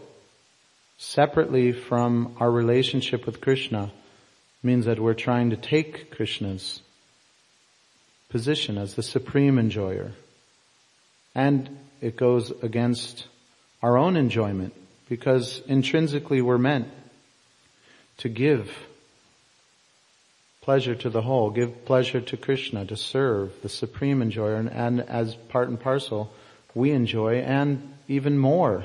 separately 0.98 1.72
from 1.72 2.36
our 2.38 2.50
relationship 2.50 3.26
with 3.26 3.40
Krishna 3.40 3.90
means 4.62 4.86
that 4.86 5.00
we're 5.00 5.14
trying 5.14 5.50
to 5.50 5.56
take 5.56 6.12
Krishna's 6.12 6.80
position 8.28 8.78
as 8.78 8.94
the 8.94 9.02
supreme 9.02 9.58
enjoyer. 9.58 10.12
And 11.34 11.76
it 12.00 12.16
goes 12.16 12.52
against 12.62 13.26
our 13.82 13.98
own 13.98 14.16
enjoyment 14.16 14.74
because 15.08 15.60
intrinsically 15.66 16.40
we're 16.40 16.56
meant 16.56 16.88
to 18.18 18.28
give 18.28 18.70
pleasure 20.60 20.94
to 20.94 21.10
the 21.10 21.22
whole, 21.22 21.50
give 21.50 21.84
pleasure 21.84 22.20
to 22.20 22.36
Krishna, 22.36 22.84
to 22.84 22.96
serve 22.96 23.52
the 23.62 23.68
supreme 23.68 24.22
enjoyer 24.22 24.54
and, 24.54 24.70
and 24.70 25.00
as 25.00 25.34
part 25.34 25.68
and 25.68 25.80
parcel 25.80 26.32
we 26.74 26.90
enjoy 26.90 27.36
and 27.36 27.94
even 28.08 28.38
more. 28.38 28.84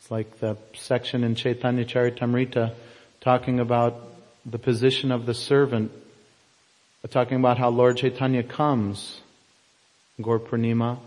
It's 0.00 0.10
like 0.10 0.40
the 0.40 0.56
section 0.74 1.24
in 1.24 1.34
Chaitanya 1.34 1.84
Charitamrita 1.84 2.74
talking 3.20 3.60
about 3.60 3.94
the 4.46 4.58
position 4.58 5.12
of 5.12 5.26
the 5.26 5.34
servant, 5.34 5.92
talking 7.10 7.38
about 7.38 7.58
how 7.58 7.68
Lord 7.68 7.98
Chaitanya 7.98 8.42
comes. 8.42 9.20
Gaur 10.20 10.40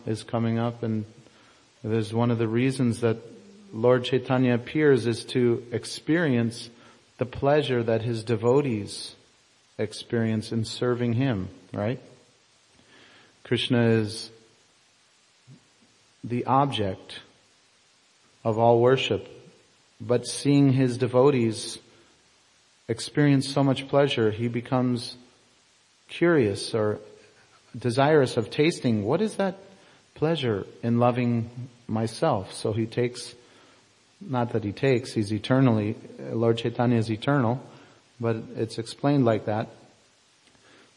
is 0.05 0.23
coming 0.23 0.59
up 0.59 0.83
and 0.83 1.05
there's 1.83 2.13
one 2.13 2.31
of 2.31 2.37
the 2.37 2.47
reasons 2.47 3.01
that 3.01 3.17
Lord 3.73 4.03
Chaitanya 4.03 4.53
appears 4.53 5.05
is 5.05 5.25
to 5.25 5.63
experience 5.71 6.69
the 7.17 7.25
pleasure 7.25 7.83
that 7.83 8.01
his 8.01 8.23
devotees 8.23 9.15
experience 9.77 10.51
in 10.51 10.65
serving 10.65 11.13
him, 11.13 11.49
right? 11.73 11.99
Krishna 13.43 13.87
is 13.87 14.29
the 16.23 16.45
object 16.45 17.19
of 18.43 18.57
all 18.57 18.79
worship, 18.79 19.27
but 19.99 20.25
seeing 20.25 20.73
his 20.73 20.97
devotees 20.97 21.79
experience 22.87 23.47
so 23.47 23.63
much 23.63 23.87
pleasure, 23.87 24.31
he 24.31 24.47
becomes 24.47 25.15
curious 26.09 26.73
or 26.73 26.99
desirous 27.77 28.37
of 28.37 28.49
tasting 28.49 29.03
what 29.03 29.21
is 29.21 29.35
that 29.35 29.57
pleasure 30.15 30.65
in 30.81 30.99
loving 30.99 31.49
myself. 31.87 32.53
So 32.53 32.73
he 32.73 32.85
takes, 32.85 33.33
not 34.21 34.53
that 34.53 34.63
he 34.63 34.71
takes, 34.71 35.13
he's 35.13 35.33
eternally, 35.33 35.95
Lord 36.19 36.57
Chaitanya 36.57 36.97
is 36.97 37.09
eternal, 37.09 37.61
but 38.19 38.37
it's 38.55 38.77
explained 38.77 39.25
like 39.25 39.45
that, 39.45 39.69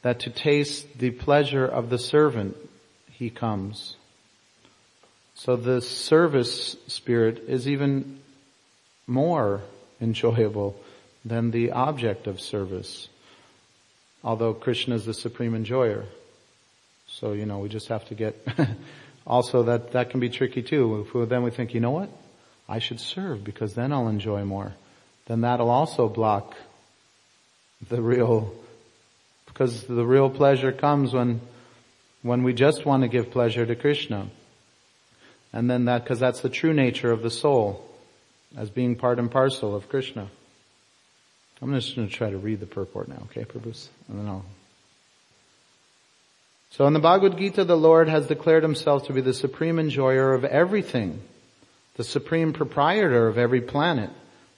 that 0.03 0.21
to 0.21 0.31
taste 0.31 0.99
the 0.99 1.11
pleasure 1.11 1.67
of 1.67 1.89
the 1.89 1.99
servant, 1.99 2.57
he 3.11 3.31
comes. 3.31 3.97
So 5.37 5.55
the 5.55 5.83
service 5.83 6.77
spirit 6.87 7.45
is 7.47 7.69
even 7.69 8.21
more 9.07 9.61
enjoyable 10.01 10.81
than 11.27 11.51
the 11.51 11.73
object 11.73 12.27
of 12.27 12.41
service. 12.41 13.09
Although 14.25 14.55
Krishna 14.55 14.95
is 14.95 15.05
the 15.05 15.13
supreme 15.13 15.55
enjoyer. 15.55 16.07
So, 17.07 17.33
you 17.33 17.45
know, 17.45 17.59
we 17.59 17.69
just 17.69 17.89
have 17.89 18.09
to 18.09 18.15
get 18.15 18.35
also 19.27 19.65
that, 19.65 19.93
that 19.93 20.09
can 20.09 20.21
be 20.21 20.31
tricky 20.31 20.63
too. 20.63 21.07
We, 21.13 21.27
then 21.27 21.43
we 21.43 21.51
think, 21.51 21.75
you 21.75 21.81
know 21.81 21.91
what? 21.91 22.09
I 22.67 22.79
should 22.79 22.99
serve 22.99 23.45
because 23.45 23.75
then 23.75 23.93
I'll 23.93 24.09
enjoy 24.09 24.43
more. 24.45 24.73
Then 25.27 25.43
that'll 25.43 25.71
also 25.71 26.09
block 26.09 26.55
the 27.91 28.01
real, 28.01 28.55
because 29.45 29.85
the 29.85 30.05
real 30.05 30.31
pleasure 30.31 30.73
comes 30.73 31.13
when, 31.13 31.43
when 32.23 32.43
we 32.43 32.55
just 32.55 32.87
want 32.87 33.03
to 33.03 33.09
give 33.09 33.31
pleasure 33.31 33.67
to 33.67 33.77
Krishna. 33.77 34.29
And 35.57 35.71
then 35.71 35.87
that, 35.87 36.05
cause 36.05 36.21
that's 36.21 36.43
the 36.43 36.51
true 36.51 36.75
nature 36.75 37.11
of 37.11 37.23
the 37.23 37.31
soul, 37.31 37.83
as 38.59 38.69
being 38.69 38.95
part 38.95 39.19
and 39.19 39.31
parcel 39.31 39.75
of 39.75 39.89
Krishna. 39.89 40.29
I'm 41.63 41.73
just 41.73 41.97
going 41.97 42.07
to 42.07 42.15
try 42.15 42.29
to 42.29 42.37
read 42.37 42.61
the 42.61 42.67
purport 42.67 43.09
now, 43.09 43.23
okay, 43.31 43.47
Prabhus? 43.47 43.89
And 44.11 44.19
then 44.19 44.29
I'll 44.29 44.45
So 46.73 46.87
in 46.87 46.93
the 46.93 46.99
Bhagavad 46.99 47.39
Gita, 47.39 47.65
the 47.65 47.75
Lord 47.75 48.07
has 48.07 48.27
declared 48.27 48.65
himself 48.65 49.07
to 49.07 49.15
be 49.15 49.23
the 49.23 49.33
supreme 49.33 49.79
enjoyer 49.79 50.35
of 50.35 50.45
everything, 50.45 51.23
the 51.95 52.05
supreme 52.05 52.53
proprietor 52.53 53.27
of 53.27 53.39
every 53.39 53.63
planet, 53.63 54.11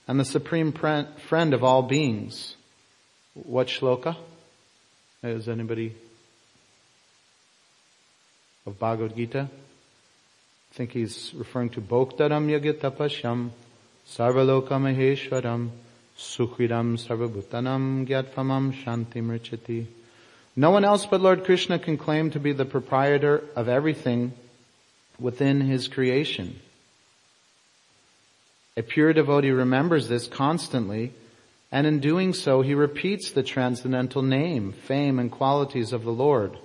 and 0.09 0.19
the 0.19 0.25
supreme 0.25 0.73
friend 0.73 1.55
of 1.55 1.63
all 1.63 1.85
beings. 1.85 2.57
What 3.35 3.69
shloka? 3.69 4.17
Is 5.23 5.49
anybody 5.49 5.95
of 8.67 8.81
Bhagavad 8.81 9.15
Gita? 9.15 9.49
I 10.73 10.75
think 10.75 10.93
he's 10.93 11.33
referring 11.35 11.71
to 11.71 11.81
Bhoktaram 11.81 12.49
Yagitapashyam 12.49 13.51
Sarvaloka 14.09 14.71
Maheshwaram 14.71 15.71
Sukhidam 16.17 16.99
Sarvabhutanam 16.99 18.07
Shanti 18.73 19.23
Mrichati. 19.23 19.87
No 20.55 20.71
one 20.71 20.85
else 20.85 21.07
but 21.07 21.21
Lord 21.21 21.45
Krishna 21.45 21.79
can 21.79 21.97
claim 21.97 22.31
to 22.31 22.41
be 22.41 22.53
the 22.53 22.65
proprietor 22.65 23.45
of 23.57 23.69
everything 23.69 24.33
within 25.19 25.61
his 25.61 25.89
creation. 25.89 26.59
A 28.77 28.83
pure 28.83 29.13
devotee 29.13 29.51
remembers 29.51 30.09
this 30.09 30.29
constantly, 30.29 31.13
and 31.73 31.87
in 31.87 31.99
doing 32.01 32.33
so 32.33 32.63
he 32.63 32.75
repeats 32.75 33.31
the 33.31 33.43
transcendental 33.43 34.23
name, 34.23 34.73
fame, 34.73 35.19
and 35.19 35.31
qualities 35.31 35.93
of 35.93 36.05
the 36.05 36.13
Lord, 36.13 36.57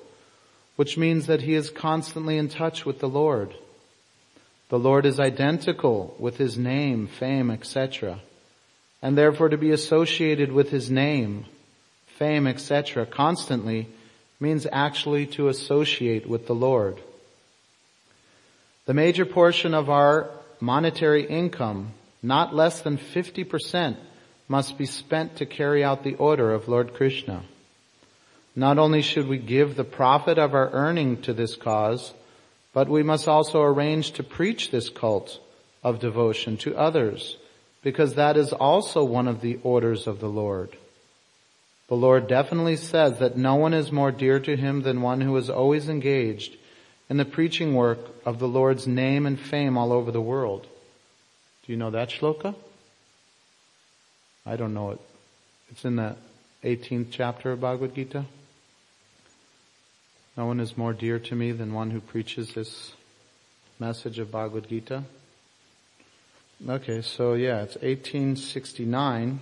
which 0.76 0.98
means 0.98 1.26
that 1.28 1.42
he 1.42 1.56
is 1.56 1.70
constantly 1.70 2.38
in 2.38 2.50
touch 2.50 2.86
with 2.86 3.00
the 3.00 3.10
Lord. 3.10 3.54
The 4.70 4.80
Lord 4.80 5.06
is 5.06 5.20
identical 5.20 6.16
with 6.20 6.38
his 6.38 6.58
name, 6.58 7.08
fame, 7.08 7.52
etc. 7.52 8.20
And 9.02 9.18
therefore 9.18 9.50
to 9.50 9.58
be 9.58 9.72
associated 9.72 10.52
with 10.52 10.70
his 10.70 10.90
name, 10.90 11.46
fame, 12.18 12.48
etc. 12.48 13.06
constantly 13.06 13.88
means 14.40 14.68
actually 14.72 15.28
to 15.28 15.48
associate 15.48 16.28
with 16.28 16.48
the 16.48 16.56
Lord. 16.56 17.00
The 18.86 18.94
major 18.94 19.26
portion 19.26 19.74
of 19.74 19.90
our 19.90 20.30
monetary 20.60 21.26
income, 21.26 21.94
not 22.22 22.56
less 22.56 22.82
than 22.82 22.98
50%, 22.98 23.96
must 24.48 24.78
be 24.78 24.86
spent 24.86 25.38
to 25.38 25.46
carry 25.46 25.84
out 25.84 26.04
the 26.04 26.16
order 26.16 26.54
of 26.54 26.68
Lord 26.68 26.94
Krishna. 26.94 27.44
Not 28.56 28.78
only 28.78 29.02
should 29.02 29.28
we 29.28 29.38
give 29.38 29.76
the 29.76 29.84
profit 29.84 30.38
of 30.38 30.54
our 30.54 30.70
earning 30.72 31.22
to 31.24 31.34
this 31.34 31.56
cause, 31.56 32.14
but 32.74 32.90
we 32.90 33.04
must 33.04 33.28
also 33.28 33.62
arrange 33.62 34.12
to 34.12 34.24
preach 34.24 34.72
this 34.72 34.90
cult 34.90 35.40
of 35.84 36.00
devotion 36.00 36.58
to 36.58 36.76
others, 36.76 37.38
because 37.84 38.16
that 38.16 38.36
is 38.36 38.52
also 38.54 39.04
one 39.04 39.28
of 39.28 39.42
the 39.42 39.60
orders 39.64 40.08
of 40.08 40.20
the 40.20 40.30
Lord. 40.30 40.76
The 41.88 41.96
Lord 41.96 42.28
definitely 42.28 42.78
says 42.78 43.20
that 43.20 43.38
no 43.38 43.56
one 43.56 43.74
is 43.74 43.92
more 43.92 44.12
dear 44.12 44.40
to 44.40 44.56
him 44.56 44.82
than 44.82 45.02
one 45.02 45.22
who 45.22 45.36
is 45.38 45.50
always 45.50 45.90
engaged 45.90 46.56
in 47.10 47.18
the 47.18 47.26
preaching 47.26 47.76
work 47.76 48.00
of 48.26 48.40
the 48.40 48.48
Lord's 48.48 48.88
name 48.88 49.26
and 49.26 49.40
fame 49.40 49.78
all 49.78 49.92
over 49.92 50.12
the 50.12 50.22
world. 50.22 50.66
Do 51.66 51.72
you 51.72 51.78
know 51.78 51.92
that 51.92 52.10
shloka? 52.10 52.56
I 54.46 54.56
don't 54.56 54.74
know 54.74 54.92
it. 54.92 55.02
It's 55.70 55.86
in 55.86 55.98
the 55.98 56.16
18th 56.64 57.08
chapter 57.12 57.52
of 57.52 57.62
Bhagavad 57.62 57.94
Gita. 57.94 58.26
No 60.36 60.48
one 60.48 60.60
is 60.60 60.76
more 60.76 60.94
dear 60.94 61.20
to 61.20 61.36
me 61.36 61.52
than 61.52 61.74
one 61.74 61.92
who 61.92 62.02
preaches 62.02 62.54
this 62.54 62.94
message 63.80 64.18
of 64.18 64.32
Bhagavad 64.32 64.68
Gita. 64.68 65.04
Okay, 66.68 67.04
so 67.04 67.36
yeah, 67.36 67.62
it's 67.62 67.76
1869. 67.76 69.40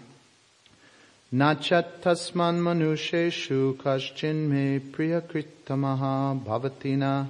Nachat 1.33 2.01
tasman 2.01 2.59
manusheshu 2.59 3.77
kaschin 3.77 4.49
me 4.49 4.79
priyakritamaha 4.79 6.43
bhavatina 6.43 7.27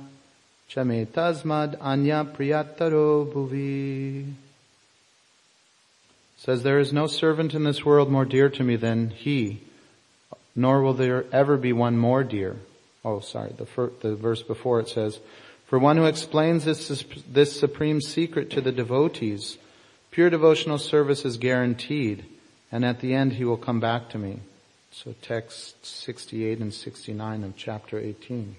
chame 0.67 1.06
tasmad 1.06 1.78
anya 1.80 2.26
priyataro 2.26 3.32
bhuvi. 3.32 4.34
Says, 6.38 6.63
there 6.63 6.80
is 6.80 6.91
no 6.91 7.06
servant 7.06 7.54
in 7.54 7.63
this 7.63 7.86
world 7.86 8.10
more 8.10 8.26
dear 8.26 8.50
to 8.50 8.63
me 8.63 8.76
than 8.76 9.12
he, 9.12 9.62
nor 10.56 10.82
will 10.82 10.95
there 10.95 11.26
ever 11.32 11.58
be 11.58 11.71
one 11.71 11.95
more 11.95 12.24
dear. 12.24 12.56
Oh, 13.04 13.20
sorry, 13.20 13.54
the, 13.58 13.66
fir- 13.66 13.92
the 14.02 14.16
verse 14.16 14.44
before 14.44 14.80
it 14.80 14.90
says, 14.90 15.20
for 15.66 15.80
one 15.80 15.98
who 15.98 16.06
explains 16.06 16.66
this, 16.66 17.06
this 17.30 17.60
supreme 17.60 18.02
secret 18.02 18.50
to 18.52 18.62
the 18.62 18.72
devotees, 18.72 19.58
pure 20.12 20.30
devotional 20.30 20.78
service 20.78 21.26
is 21.26 21.38
guaranteed 21.38 22.26
and 22.72 22.86
at 22.86 23.02
the 23.02 23.14
end 23.14 23.34
he 23.34 23.44
will 23.44 23.58
come 23.58 23.80
back 23.80 24.10
to 24.10 24.18
me. 24.18 24.40
So 24.92 25.14
text 25.22 25.86
68 25.86 26.60
and 26.60 26.74
69 26.74 27.44
of 27.44 27.56
chapter 27.56 28.00
18. 28.00 28.56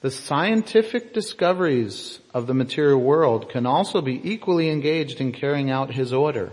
The 0.00 0.10
scientific 0.10 1.14
discoveries 1.14 2.18
of 2.34 2.48
the 2.48 2.54
material 2.54 3.00
world 3.00 3.48
can 3.48 3.66
also 3.66 4.00
be 4.00 4.20
equally 4.28 4.68
engaged 4.68 5.20
in 5.20 5.30
carrying 5.30 5.70
out 5.70 5.94
his 5.94 6.12
order. 6.12 6.52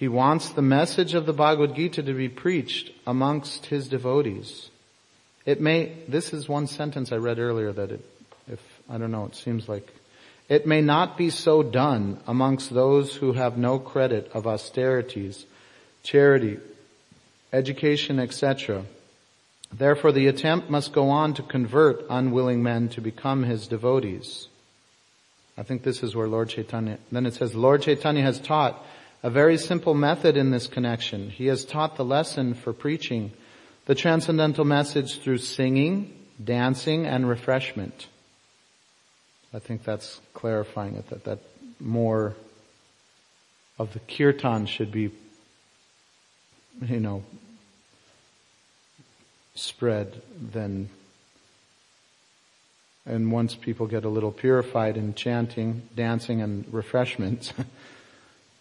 He 0.00 0.08
wants 0.08 0.48
the 0.48 0.62
message 0.62 1.12
of 1.12 1.26
the 1.26 1.34
Bhagavad 1.34 1.76
Gita 1.76 2.02
to 2.02 2.14
be 2.14 2.30
preached 2.30 2.90
amongst 3.06 3.66
his 3.66 3.86
devotees. 3.86 4.70
It 5.44 5.60
may, 5.60 5.92
this 6.08 6.32
is 6.32 6.48
one 6.48 6.68
sentence 6.68 7.12
I 7.12 7.16
read 7.16 7.38
earlier 7.38 7.70
that 7.70 7.90
it, 7.90 8.10
if, 8.50 8.60
I 8.88 8.96
don't 8.96 9.10
know, 9.10 9.26
it 9.26 9.34
seems 9.34 9.68
like 9.68 9.86
it 10.48 10.66
may 10.66 10.80
not 10.80 11.18
be 11.18 11.28
so 11.28 11.62
done 11.62 12.18
amongst 12.26 12.72
those 12.72 13.14
who 13.14 13.34
have 13.34 13.58
no 13.58 13.78
credit 13.78 14.30
of 14.32 14.46
austerities, 14.46 15.44
charity, 16.02 16.58
education, 17.52 18.18
etc. 18.18 18.86
Therefore 19.70 20.12
the 20.12 20.28
attempt 20.28 20.70
must 20.70 20.94
go 20.94 21.10
on 21.10 21.34
to 21.34 21.42
convert 21.42 22.06
unwilling 22.08 22.62
men 22.62 22.88
to 22.90 23.02
become 23.02 23.42
his 23.42 23.66
devotees. 23.66 24.48
I 25.58 25.62
think 25.62 25.82
this 25.82 26.02
is 26.02 26.16
where 26.16 26.26
Lord 26.26 26.48
Chaitanya, 26.48 26.96
then 27.12 27.26
it 27.26 27.34
says, 27.34 27.54
Lord 27.54 27.82
Chaitanya 27.82 28.22
has 28.22 28.40
taught 28.40 28.82
a 29.22 29.30
very 29.30 29.58
simple 29.58 29.94
method 29.94 30.36
in 30.36 30.50
this 30.50 30.66
connection. 30.66 31.30
He 31.30 31.46
has 31.46 31.64
taught 31.64 31.96
the 31.96 32.04
lesson 32.04 32.54
for 32.54 32.72
preaching 32.72 33.32
the 33.86 33.94
transcendental 33.94 34.64
message 34.64 35.20
through 35.20 35.38
singing, 35.38 36.16
dancing, 36.42 37.06
and 37.06 37.28
refreshment. 37.28 38.06
I 39.52 39.58
think 39.58 39.84
that's 39.84 40.20
clarifying 40.32 40.94
it, 40.96 41.10
that, 41.10 41.24
that 41.24 41.38
more 41.80 42.34
of 43.78 43.92
the 43.92 43.98
kirtan 44.00 44.66
should 44.66 44.92
be, 44.92 45.10
you 46.86 47.00
know, 47.00 47.24
spread 49.54 50.22
than, 50.52 50.88
and 53.04 53.32
once 53.32 53.54
people 53.54 53.86
get 53.86 54.04
a 54.04 54.08
little 54.08 54.32
purified 54.32 54.96
in 54.96 55.14
chanting, 55.14 55.88
dancing, 55.96 56.40
and 56.40 56.72
refreshments, 56.72 57.52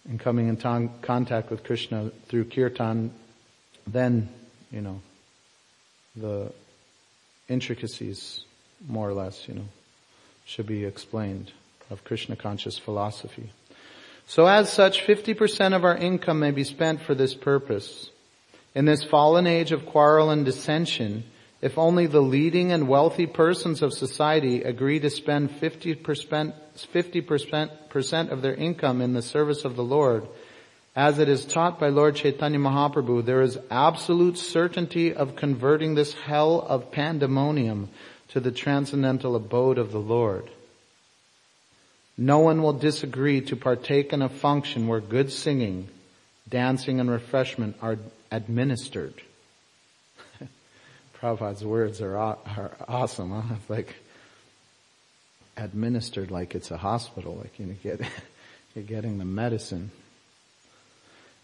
and 0.10 0.19
coming 0.19 0.50
in 0.50 0.58
ton- 0.58 0.89
contact 1.02 1.52
with 1.52 1.63
Krishna 1.63 2.12
through 2.28 2.45
kirtan, 2.45 3.12
then, 3.86 4.28
you 4.72 4.82
know, 4.82 5.02
the 6.15 6.52
intricacies, 7.48 8.43
more 8.88 9.08
or 9.08 9.13
less, 9.13 9.48
you 9.48 9.54
know, 9.54 9.65
should 10.45 10.65
be 10.65 10.84
explained 10.84 11.52
of 11.91 12.04
Krishna 12.04 12.36
conscious 12.36 12.78
philosophy. 12.78 13.52
So 14.26 14.48
as 14.48 14.72
such, 14.72 15.06
50% 15.06 15.76
of 15.76 15.86
our 15.86 15.95
income 15.95 16.39
may 16.39 16.52
be 16.52 16.63
spent 16.63 17.02
for 17.02 17.15
this 17.15 17.36
purpose. 17.36 18.10
In 18.76 18.86
this 18.86 19.04
fallen 19.04 19.48
age 19.48 19.72
of 19.72 19.86
quarrel 19.86 20.30
and 20.30 20.45
dissension, 20.45 21.24
if 21.62 21.78
only 21.78 22.08
the 22.08 22.22
leading 22.22 22.72
and 22.72 22.88
wealthy 22.88 23.26
persons 23.26 23.82
of 23.82 23.93
society 23.93 24.63
agree 24.63 25.00
to 25.00 25.10
spend 25.10 25.50
50%, 25.60 26.54
50% 26.78 28.30
of 28.32 28.41
their 28.41 28.56
income 28.56 29.02
in 29.02 29.13
the 29.13 29.22
service 29.22 29.65
of 29.65 29.76
the 29.76 29.84
Lord, 29.84 30.26
as 30.95 31.19
it 31.19 31.30
is 31.30 31.45
taught 31.45 31.80
by 31.80 31.89
Lord 31.89 32.15
Chaitanya 32.15 32.60
Mahaprabhu, 32.60 33.24
there 33.24 33.41
is 33.41 33.60
absolute 33.69 34.38
certainty 34.38 35.13
of 35.13 35.36
converting 35.36 35.95
this 35.95 36.13
hell 36.13 36.62
of 36.62 36.91
pandemonium 36.91 37.89
to 38.30 38.39
the 38.39 38.52
transcendental 38.52 39.36
abode 39.36 39.78
of 39.78 39.91
the 39.91 40.00
Lord. 40.00 40.50
No 42.17 42.39
one 42.39 42.62
will 42.62 42.74
disagree 42.74 43.41
to 43.41 43.56
partake 43.56 44.12
in 44.12 44.22
a 44.22 44.30
function 44.30 44.88
where 44.88 45.00
good 45.00 45.32
singing, 45.32 45.88
dancing, 46.50 47.00
and 47.00 47.10
refreshment 47.10 47.78
are 47.82 47.98
administered. 48.32 49.22
Prabhupada's 51.21 51.65
words 51.65 52.01
are, 52.01 52.17
are 52.17 52.71
awesome. 52.88 53.32
Huh? 53.32 53.55
It's 53.55 53.69
like 53.69 53.95
administered 55.58 56.32
like 56.32 56.55
it's 56.55 56.71
a 56.71 56.77
hospital, 56.77 57.36
like 57.36 57.60
you 57.60 57.75
get, 57.84 57.99
you're 58.75 58.86
getting 58.86 59.17
the 59.17 59.25
medicine. 59.25 59.91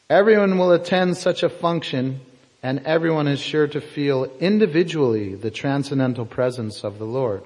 Everyone 0.10 0.58
will 0.58 0.72
attend 0.72 1.18
such 1.18 1.44
a 1.44 1.50
function 1.50 2.22
and 2.64 2.80
everyone 2.86 3.28
is 3.28 3.40
sure 3.40 3.68
to 3.68 3.82
feel 3.82 4.26
individually 4.40 5.36
the 5.36 5.52
transcendental 5.52 6.26
presence 6.26 6.84
of 6.84 6.98
the 6.98 7.06
Lord. 7.06 7.44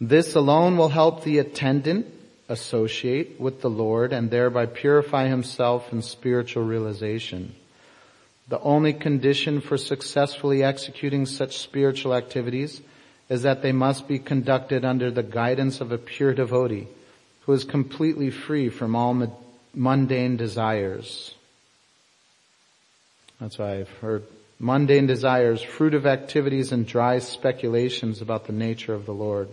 This 0.00 0.34
alone 0.34 0.76
will 0.76 0.88
help 0.88 1.24
the 1.24 1.38
attendant 1.38 2.06
associate 2.48 3.40
with 3.40 3.60
the 3.60 3.70
Lord 3.70 4.12
and 4.12 4.30
thereby 4.30 4.66
purify 4.66 5.28
himself 5.28 5.92
in 5.92 6.02
spiritual 6.02 6.64
realization. 6.64 7.54
The 8.48 8.60
only 8.60 8.92
condition 8.92 9.60
for 9.60 9.76
successfully 9.76 10.62
executing 10.62 11.26
such 11.26 11.58
spiritual 11.58 12.14
activities 12.14 12.80
is 13.28 13.42
that 13.42 13.62
they 13.62 13.72
must 13.72 14.06
be 14.06 14.18
conducted 14.18 14.84
under 14.84 15.10
the 15.10 15.22
guidance 15.22 15.80
of 15.80 15.90
a 15.90 15.98
pure 15.98 16.32
devotee 16.32 16.86
who 17.40 17.52
is 17.52 17.64
completely 17.64 18.30
free 18.30 18.68
from 18.68 18.94
all 18.94 19.36
mundane 19.74 20.36
desires. 20.36 21.34
That's 23.40 23.58
why 23.58 23.78
I've 23.78 23.90
heard 23.98 24.24
mundane 24.58 25.06
desires, 25.06 25.62
fruit 25.62 25.94
of 25.94 26.06
activities 26.06 26.72
and 26.72 26.86
dry 26.86 27.18
speculations 27.18 28.22
about 28.22 28.46
the 28.46 28.52
nature 28.52 28.94
of 28.94 29.06
the 29.06 29.12
Lord. 29.12 29.48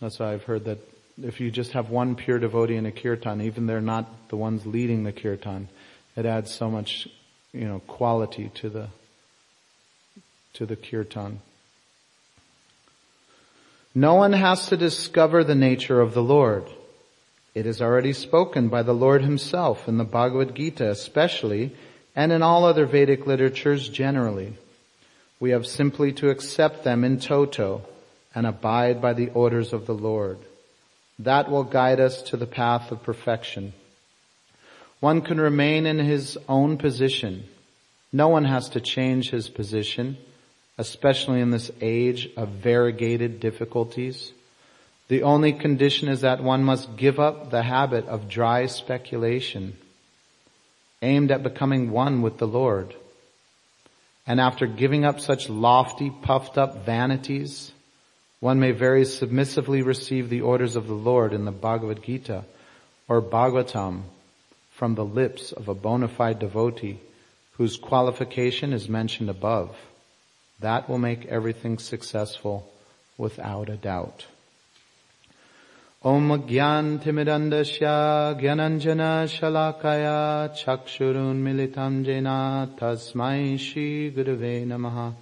That's 0.00 0.18
why 0.18 0.32
I've 0.32 0.44
heard 0.44 0.64
that 0.64 0.78
if 1.22 1.40
you 1.40 1.50
just 1.50 1.72
have 1.72 1.90
one 1.90 2.14
pure 2.14 2.38
devotee 2.38 2.76
in 2.76 2.86
a 2.86 2.92
kirtan, 2.92 3.40
even 3.42 3.66
they're 3.66 3.80
not 3.80 4.28
the 4.28 4.36
ones 4.36 4.66
leading 4.66 5.04
the 5.04 5.12
kirtan, 5.12 5.68
it 6.16 6.26
adds 6.26 6.52
so 6.52 6.70
much, 6.70 7.08
you 7.52 7.66
know, 7.66 7.80
quality 7.86 8.50
to 8.56 8.68
the, 8.68 8.88
to 10.54 10.66
the 10.66 10.76
kirtan. 10.76 11.40
No 13.94 14.14
one 14.14 14.32
has 14.32 14.66
to 14.68 14.76
discover 14.76 15.42
the 15.42 15.54
nature 15.54 16.00
of 16.00 16.14
the 16.14 16.22
Lord. 16.22 16.64
It 17.54 17.66
is 17.66 17.82
already 17.82 18.12
spoken 18.12 18.68
by 18.68 18.82
the 18.82 18.92
Lord 18.92 19.22
himself 19.22 19.88
in 19.88 19.98
the 19.98 20.04
Bhagavad 20.04 20.54
Gita 20.54 20.90
especially, 20.90 21.74
and 22.14 22.30
in 22.30 22.42
all 22.42 22.64
other 22.64 22.86
Vedic 22.86 23.26
literatures 23.26 23.88
generally. 23.88 24.54
We 25.40 25.50
have 25.50 25.66
simply 25.66 26.12
to 26.14 26.30
accept 26.30 26.84
them 26.84 27.04
in 27.04 27.18
toto 27.20 27.82
and 28.34 28.46
abide 28.46 29.00
by 29.00 29.14
the 29.14 29.30
orders 29.30 29.72
of 29.72 29.86
the 29.86 29.94
Lord. 29.94 30.38
That 31.18 31.50
will 31.50 31.64
guide 31.64 31.98
us 31.98 32.22
to 32.22 32.36
the 32.36 32.46
path 32.46 32.92
of 32.92 33.02
perfection. 33.02 33.72
One 35.00 35.22
can 35.22 35.40
remain 35.40 35.86
in 35.86 35.98
his 35.98 36.36
own 36.48 36.76
position. 36.76 37.44
No 38.12 38.28
one 38.28 38.44
has 38.44 38.70
to 38.70 38.80
change 38.80 39.30
his 39.30 39.48
position, 39.48 40.16
especially 40.76 41.40
in 41.40 41.50
this 41.50 41.70
age 41.80 42.30
of 42.36 42.48
variegated 42.48 43.38
difficulties. 43.38 44.32
The 45.08 45.22
only 45.22 45.52
condition 45.52 46.08
is 46.08 46.22
that 46.22 46.42
one 46.42 46.64
must 46.64 46.96
give 46.96 47.20
up 47.20 47.50
the 47.50 47.62
habit 47.62 48.06
of 48.06 48.28
dry 48.28 48.66
speculation 48.66 49.76
aimed 51.00 51.30
at 51.30 51.44
becoming 51.44 51.90
one 51.90 52.22
with 52.22 52.38
the 52.38 52.46
Lord. 52.46 52.94
And 54.26 54.40
after 54.40 54.66
giving 54.66 55.04
up 55.04 55.20
such 55.20 55.48
lofty, 55.48 56.10
puffed 56.10 56.58
up 56.58 56.84
vanities, 56.84 57.72
one 58.40 58.58
may 58.58 58.72
very 58.72 59.04
submissively 59.04 59.82
receive 59.82 60.28
the 60.28 60.40
orders 60.42 60.76
of 60.76 60.86
the 60.86 60.94
Lord 60.94 61.32
in 61.32 61.44
the 61.44 61.52
Bhagavad 61.52 62.02
Gita 62.02 62.44
or 63.08 63.22
Bhagavatam 63.22 64.02
from 64.78 64.94
the 64.94 65.04
lips 65.04 65.50
of 65.50 65.68
a 65.68 65.74
bona 65.74 66.06
fide 66.06 66.38
devotee 66.38 67.00
whose 67.54 67.76
qualification 67.76 68.72
is 68.72 68.88
mentioned 68.88 69.28
above. 69.28 69.76
That 70.60 70.88
will 70.88 70.98
make 70.98 71.26
everything 71.26 71.78
successful 71.78 72.70
without 73.16 73.68
a 73.68 73.76
doubt. 73.76 74.24
Om 76.04 76.44
Gyan 76.46 77.02
Timidandasya 77.02 78.40
Gyananjana 78.40 79.26
Shalakaya 79.26 80.48
Chakshurun 80.54 81.42
Militam 81.42 82.04
Jena 82.04 82.70
Tasmai 82.78 83.58
Shri 83.58 84.12
Gurave 84.12 84.64
Namaha 84.64 85.12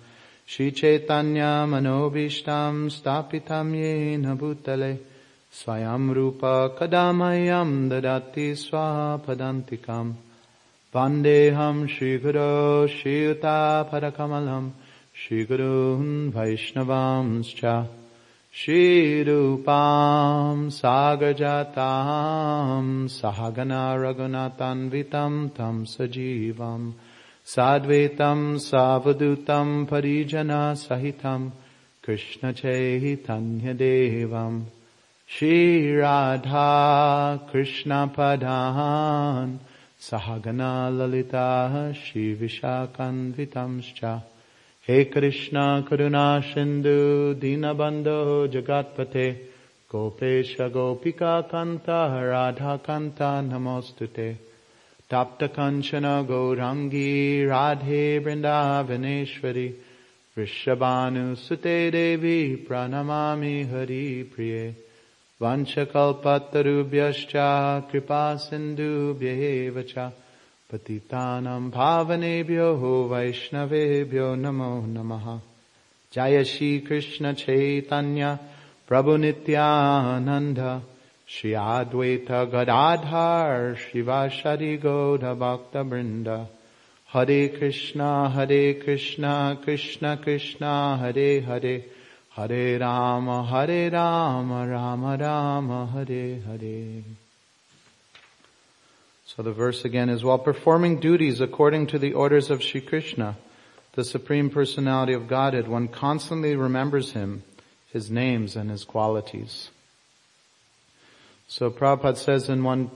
Shri 0.45 0.71
Chaitanya 0.71 1.64
Manobishtam 1.66 2.90
Stapitam 2.90 3.73
Yena 3.73 4.37
Bhutale 4.37 4.99
स्वयं 5.59 6.09
रूप 6.14 6.40
कदा 6.79 7.05
मह्यं 7.19 7.71
ददाति 7.88 8.45
स्वापदान्तिकाम् 8.62 10.11
वन्देऽहं 10.97 11.87
श्रीगुरो 11.95 12.53
श्रीयुतापरकमलम् 12.97 14.69
श्रीगुरून् 15.23 16.12
वैष्णवांश्च 16.37 17.62
श्रीरूपां 18.61 20.69
सागजातां 20.79 21.88
सहगना 23.16 23.83
रघुनाथान्वितं 24.03 25.49
तं 25.59 25.85
सजीवम् 25.97 26.92
साद्वैतं 27.55 28.40
सावधूतं 28.69 29.85
परिजना 29.92 30.62
सहितं 30.87 31.51
कृष्णचैः 32.07 33.14
Shri 35.30 35.96
Radha 35.96 37.42
Krishna 37.50 38.12
Padan 38.14 39.60
Sahagana 40.00 40.96
Lalita 40.96 41.94
Shri 41.96 42.36
Vishakanvitamscha 42.36 44.22
हे 44.88 45.04
कृष्ण 45.14 45.58
करुणा 45.90 46.28
सिंधु 46.46 46.94
दीनबंधो 47.42 48.48
जगतपते 48.54 49.30
गोपेश 49.92 50.56
गोपिका 50.74 51.40
कांता 51.52 52.00
राधा 52.30 52.76
कांता 52.88 53.30
नमोस्तुते 53.50 54.32
तप्त 55.14 55.44
कंचन 55.58 56.06
गौरांगी 56.30 57.12
राधे 57.48 58.04
वृंदावनेश्वरी 58.26 59.68
वृषभानुसुते 60.38 61.80
देवी 61.92 62.40
प्रणमामि 62.68 63.56
हरि 63.74 64.06
प्रिये 64.36 64.66
वंशकल्पतरुभ्यश्च 65.42 67.33
कृपा 67.90 68.22
सिन्धुभ्येव 68.37 69.83
च 69.88 70.11
पतितानां 70.70 71.62
भावनेभ्यो 71.70 72.68
वैष्णवेभ्यो 73.12 74.35
नमो 74.35 74.75
नमः। 74.87 75.27
जय 76.14 76.44
श्री 76.44 76.79
कृष्ण 76.79 77.33
चैतन्य 77.33 78.37
प्रभु 78.88 79.16
नित्यानन्द। 79.16 80.61
श्री 81.29 81.53
अद्वैत 81.53 82.31
गदाधार 82.55 83.75
शिवाशरि 83.75 84.77
गौर 84.77 85.25
भक्त 85.35 85.77
वृन्द 85.77 86.29
हरे 87.14 87.46
कृष्णा 87.49 88.11
हरे 88.29 88.72
Krishna 88.72 89.33
Krishna 89.64 90.14
Krishna 90.14 90.75
Hare 90.96 91.29
Hare 91.40 91.77
Hare 92.37 92.79
Rama, 92.79 93.46
Hare 93.46 93.90
Rama, 93.90 94.68
Rama 94.68 95.16
Rama, 95.16 95.87
Hare 95.87 96.38
Hare. 96.40 97.03
So 99.25 99.42
the 99.42 99.53
verse 99.53 99.87
again 99.87 100.11
is, 100.11 100.22
while 100.22 100.38
performing 100.38 101.01
duties 101.01 101.40
according 101.40 101.87
to 101.88 101.99
the 101.99 102.12
orders 102.12 102.51
of 102.51 102.62
Sri 102.62 102.83
Krishna, 102.83 103.38
the 103.94 104.05
Supreme 104.05 104.51
Personality 104.51 105.14
of 105.14 105.29
Godhead, 105.29 105.66
one 105.66 105.88
constantly 105.88 106.55
remembers 106.55 107.12
Him, 107.12 107.42
His 107.90 108.11
names 108.11 108.55
and 108.55 108.70
His 108.70 108.85
qualities. 108.85 109.70
So 111.49 111.70
Prabhupada 111.70 112.18
says 112.18 112.51
in 112.51 112.64
one 112.64 112.90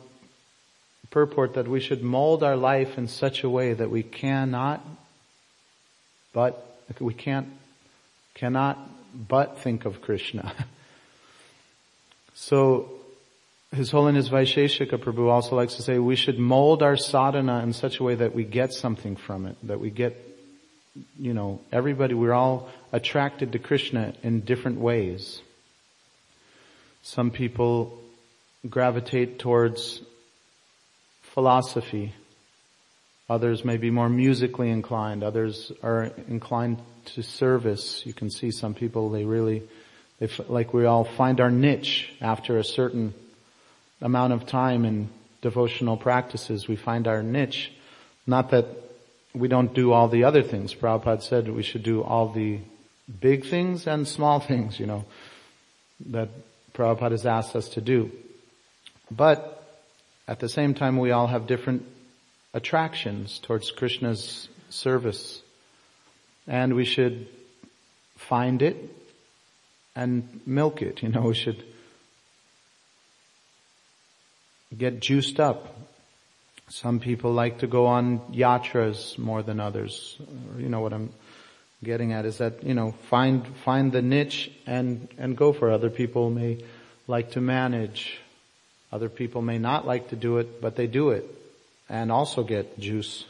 purport 1.10 1.54
that 1.54 1.66
we 1.66 1.80
should 1.80 2.02
mold 2.02 2.42
our 2.42 2.56
life 2.56 2.98
in 2.98 3.08
such 3.08 3.42
a 3.42 3.48
way 3.48 3.72
that 3.72 3.90
we 3.90 4.02
cannot, 4.02 4.86
but 6.34 6.76
we 7.00 7.14
can't, 7.14 7.48
cannot 8.34 8.78
but 9.14 9.58
think 9.58 9.84
of 9.84 10.02
Krishna. 10.02 10.52
so 12.34 12.90
his 13.74 13.90
Holiness 13.90 14.28
Vaisheshika 14.28 14.98
Prabhu 14.98 15.30
also 15.30 15.54
likes 15.54 15.76
to 15.76 15.82
say 15.82 15.98
we 15.98 16.16
should 16.16 16.38
mold 16.38 16.82
our 16.82 16.96
sadhana 16.96 17.60
in 17.62 17.72
such 17.72 18.00
a 18.00 18.02
way 18.02 18.16
that 18.16 18.34
we 18.34 18.44
get 18.44 18.72
something 18.72 19.16
from 19.16 19.46
it, 19.46 19.56
that 19.62 19.78
we 19.78 19.90
get, 19.90 20.16
you 21.18 21.32
know, 21.32 21.60
everybody, 21.70 22.14
we're 22.14 22.32
all 22.32 22.68
attracted 22.92 23.52
to 23.52 23.58
Krishna 23.58 24.14
in 24.22 24.40
different 24.40 24.80
ways. 24.80 25.40
Some 27.02 27.30
people 27.30 27.96
gravitate 28.68 29.38
towards 29.38 30.02
philosophy. 31.22 32.14
Others 33.30 33.64
may 33.64 33.76
be 33.76 33.90
more 33.90 34.08
musically 34.08 34.70
inclined. 34.70 35.22
Others 35.22 35.70
are 35.84 36.10
inclined 36.26 36.82
to 37.14 37.22
service. 37.22 38.02
You 38.04 38.12
can 38.12 38.28
see 38.28 38.50
some 38.50 38.74
people, 38.74 39.08
they 39.08 39.24
really, 39.24 39.62
they, 40.18 40.28
like 40.48 40.74
we 40.74 40.84
all 40.84 41.04
find 41.04 41.40
our 41.40 41.50
niche 41.50 42.12
after 42.20 42.58
a 42.58 42.64
certain 42.64 43.14
amount 44.00 44.32
of 44.32 44.46
time 44.46 44.84
in 44.84 45.10
devotional 45.42 45.96
practices. 45.96 46.66
We 46.66 46.74
find 46.74 47.06
our 47.06 47.22
niche. 47.22 47.70
Not 48.26 48.50
that 48.50 48.66
we 49.32 49.46
don't 49.46 49.72
do 49.74 49.92
all 49.92 50.08
the 50.08 50.24
other 50.24 50.42
things. 50.42 50.74
Prabhupada 50.74 51.22
said 51.22 51.48
we 51.48 51.62
should 51.62 51.84
do 51.84 52.02
all 52.02 52.32
the 52.32 52.58
big 53.20 53.46
things 53.46 53.86
and 53.86 54.08
small 54.08 54.40
things, 54.50 54.80
you 54.80 54.86
know, 54.86 55.04
that 56.06 56.30
Prabhupada 56.74 57.12
has 57.12 57.26
asked 57.26 57.54
us 57.54 57.68
to 57.70 57.80
do. 57.80 58.10
But 59.08 59.56
at 60.26 60.40
the 60.40 60.48
same 60.48 60.74
time, 60.74 60.98
we 60.98 61.12
all 61.12 61.28
have 61.28 61.46
different 61.46 61.86
attractions 62.52 63.38
towards 63.38 63.70
Krishna's 63.70 64.48
service. 64.70 65.40
And 66.46 66.74
we 66.74 66.84
should 66.84 67.28
find 68.16 68.62
it 68.62 68.76
and 69.94 70.40
milk 70.46 70.82
it. 70.82 71.02
You 71.02 71.10
know, 71.10 71.22
we 71.22 71.34
should 71.34 71.62
get 74.76 75.00
juiced 75.00 75.40
up. 75.40 75.76
Some 76.68 77.00
people 77.00 77.32
like 77.32 77.58
to 77.58 77.66
go 77.66 77.86
on 77.86 78.20
yatras 78.32 79.18
more 79.18 79.42
than 79.42 79.58
others. 79.58 80.16
You 80.56 80.68
know 80.68 80.80
what 80.80 80.92
I'm 80.92 81.12
getting 81.82 82.12
at 82.12 82.24
is 82.24 82.38
that, 82.38 82.62
you 82.62 82.74
know, 82.74 82.92
find, 83.08 83.46
find 83.64 83.90
the 83.90 84.02
niche 84.02 84.52
and, 84.66 85.08
and 85.18 85.36
go 85.36 85.52
for 85.52 85.70
it. 85.70 85.74
Other 85.74 85.90
people 85.90 86.30
may 86.30 86.62
like 87.08 87.32
to 87.32 87.40
manage. 87.40 88.20
Other 88.92 89.08
people 89.08 89.42
may 89.42 89.58
not 89.58 89.86
like 89.86 90.10
to 90.10 90.16
do 90.16 90.38
it, 90.38 90.60
but 90.60 90.76
they 90.76 90.86
do 90.86 91.10
it 91.10 91.39
and 91.90 92.12
also 92.12 92.44
get 92.44 92.78
juice 92.78 93.24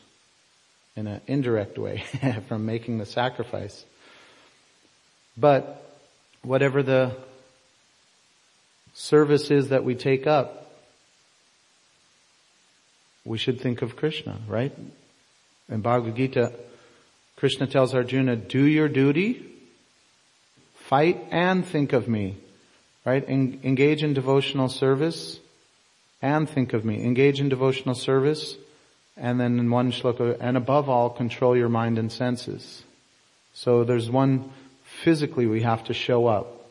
in 0.95 1.07
an 1.07 1.21
indirect 1.27 1.79
way 1.79 2.05
from 2.49 2.67
making 2.67 2.99
the 2.99 3.07
sacrifice. 3.07 3.85
But 5.37 5.99
whatever 6.43 6.83
the 6.83 7.17
service 8.93 9.51
is 9.51 9.71
that 9.71 9.83
we 9.83 9.95
take 9.95 10.27
up, 10.27 10.71
we 13.25 13.39
should 13.39 13.61
think 13.61 13.81
of 13.81 13.97
Krishna, 13.97 14.39
right? 14.47 14.77
In 15.71 15.81
Bhagavad 15.81 16.17
Gita, 16.17 16.53
Krishna 17.37 17.67
tells 17.67 17.95
Arjuna, 17.95 18.37
do 18.37 18.65
your 18.65 18.89
duty, 18.89 19.43
fight 20.75 21.25
and 21.31 21.65
think 21.65 21.95
of 21.95 22.09
me, 22.09 22.37
right? 23.07 23.25
En- 23.27 23.61
engage 23.63 24.03
in 24.03 24.13
devotional 24.13 24.69
service 24.69 25.39
and 26.23 26.49
think 26.49 26.73
of 26.73 26.85
me. 26.85 27.03
Engage 27.05 27.41
in 27.41 27.49
devotional 27.49 27.95
service 27.95 28.57
and 29.17 29.39
then 29.39 29.59
in 29.59 29.71
one 29.71 29.93
shloka, 29.93 30.37
and 30.41 30.57
above 30.57 30.89
all, 30.89 31.11
control 31.11 31.57
your 31.57 31.69
mind 31.69 31.99
and 31.99 32.11
senses. 32.11 32.83
So 33.53 33.85
there's 33.85 34.09
one, 34.09 34.51
physically 35.03 35.47
we 35.47 35.63
have 35.63 35.85
to 35.85 35.95
show 35.95 36.27
up 36.27 36.69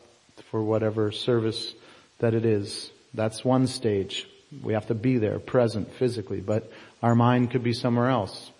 for 0.50 0.62
whatever 0.62 1.12
service 1.12 1.74
that 2.18 2.34
it 2.34 2.44
is. 2.44 2.90
That's 3.14 3.44
one 3.44 3.68
stage. 3.68 4.26
We 4.62 4.72
have 4.72 4.88
to 4.88 4.94
be 4.94 5.18
there, 5.18 5.38
present 5.38 5.92
physically, 5.94 6.40
but 6.40 6.70
our 7.02 7.14
mind 7.14 7.52
could 7.52 7.62
be 7.62 7.72
somewhere 7.72 8.08
else. 8.08 8.50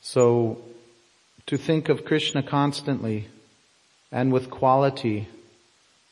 So 0.00 0.60
to 1.46 1.56
think 1.56 1.88
of 1.88 2.04
Krishna 2.04 2.42
constantly 2.42 3.28
and 4.10 4.32
with 4.32 4.50
quality 4.50 5.28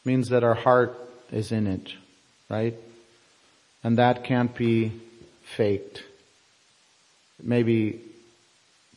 means 0.05 0.29
that 0.29 0.45
our 0.45 0.55
heart 0.55 0.97
is 1.33 1.51
in 1.51 1.67
it, 1.67 1.93
right? 2.49 2.75
And 3.87 3.99
that 3.99 4.25
can't 4.25 4.53
be 4.53 4.91
faked. 5.45 6.03
Maybe 7.41 8.01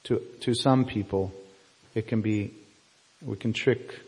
to, 0.06 0.20
to 0.40 0.56
some 0.56 0.86
people, 0.86 1.32
it 1.94 2.08
can 2.08 2.22
be, 2.22 2.56
we 3.24 3.36
can 3.36 3.54
trick 3.54 4.00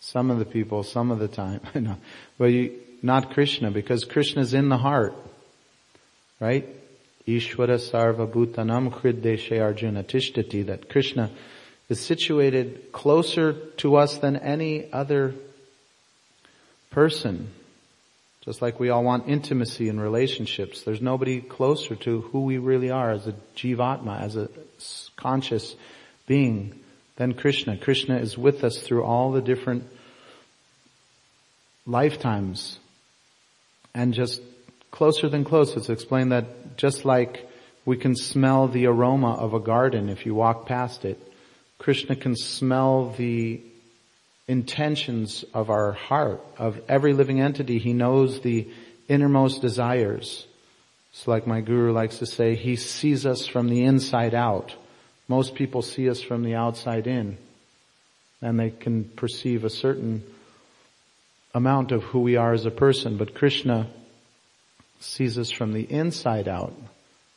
some 0.00 0.32
of 0.32 0.40
the 0.40 0.44
people 0.44 0.82
some 0.82 1.12
of 1.12 1.20
the 1.20 1.28
time. 1.28 1.60
but 2.36 2.46
you, 2.46 2.72
not 3.00 3.32
Krishna, 3.32 3.70
because 3.70 4.04
Krishna 4.04 4.42
is 4.42 4.54
in 4.54 4.70
the 4.70 4.76
heart. 4.76 5.14
Right? 6.40 6.66
Ishvara 7.28 7.78
sarva 7.78 8.26
bhutanam 8.26 8.90
kriddeshe 8.90 9.62
arjuna 9.62 10.02
tishtati, 10.02 10.66
that 10.66 10.88
Krishna 10.88 11.30
is 11.88 12.00
situated 12.00 12.90
closer 12.90 13.52
to 13.76 13.94
us 13.94 14.18
than 14.18 14.34
any 14.34 14.92
other 14.92 15.32
person. 16.90 17.52
Just 18.44 18.60
like 18.60 18.78
we 18.78 18.90
all 18.90 19.02
want 19.02 19.26
intimacy 19.26 19.88
in 19.88 19.98
relationships. 19.98 20.82
There's 20.82 21.00
nobody 21.00 21.40
closer 21.40 21.96
to 21.96 22.20
who 22.20 22.42
we 22.42 22.58
really 22.58 22.90
are 22.90 23.10
as 23.10 23.26
a 23.26 23.34
jivatma, 23.56 24.20
as 24.20 24.36
a 24.36 24.50
conscious 25.16 25.74
being 26.26 26.78
than 27.16 27.32
Krishna. 27.32 27.78
Krishna 27.78 28.18
is 28.18 28.36
with 28.36 28.62
us 28.62 28.78
through 28.80 29.04
all 29.04 29.32
the 29.32 29.40
different 29.40 29.84
lifetimes 31.86 32.78
and 33.94 34.12
just 34.12 34.42
closer 34.90 35.28
than 35.30 35.44
close. 35.44 35.74
It's 35.76 35.88
explained 35.88 36.32
that 36.32 36.76
just 36.76 37.06
like 37.06 37.48
we 37.86 37.96
can 37.96 38.14
smell 38.14 38.68
the 38.68 38.86
aroma 38.86 39.34
of 39.34 39.54
a 39.54 39.60
garden 39.60 40.10
if 40.10 40.26
you 40.26 40.34
walk 40.34 40.66
past 40.66 41.04
it, 41.04 41.18
Krishna 41.78 42.16
can 42.16 42.36
smell 42.36 43.10
the 43.16 43.62
intentions 44.46 45.44
of 45.54 45.70
our 45.70 45.92
heart, 45.92 46.42
of 46.58 46.80
every 46.88 47.12
living 47.12 47.40
entity. 47.40 47.78
He 47.78 47.92
knows 47.92 48.40
the 48.40 48.68
innermost 49.08 49.62
desires. 49.62 50.46
It's 51.12 51.26
like 51.26 51.46
my 51.46 51.60
guru 51.60 51.92
likes 51.92 52.18
to 52.18 52.26
say, 52.26 52.54
he 52.54 52.76
sees 52.76 53.24
us 53.24 53.46
from 53.46 53.68
the 53.68 53.84
inside 53.84 54.34
out. 54.34 54.74
Most 55.28 55.54
people 55.54 55.82
see 55.82 56.10
us 56.10 56.20
from 56.20 56.42
the 56.42 56.54
outside 56.54 57.06
in. 57.06 57.38
And 58.42 58.60
they 58.60 58.70
can 58.70 59.04
perceive 59.04 59.64
a 59.64 59.70
certain 59.70 60.22
amount 61.54 61.92
of 61.92 62.02
who 62.02 62.20
we 62.20 62.36
are 62.36 62.52
as 62.52 62.66
a 62.66 62.70
person, 62.70 63.16
but 63.16 63.34
Krishna 63.34 63.88
sees 65.00 65.38
us 65.38 65.50
from 65.50 65.72
the 65.72 65.82
inside 65.82 66.48
out. 66.48 66.74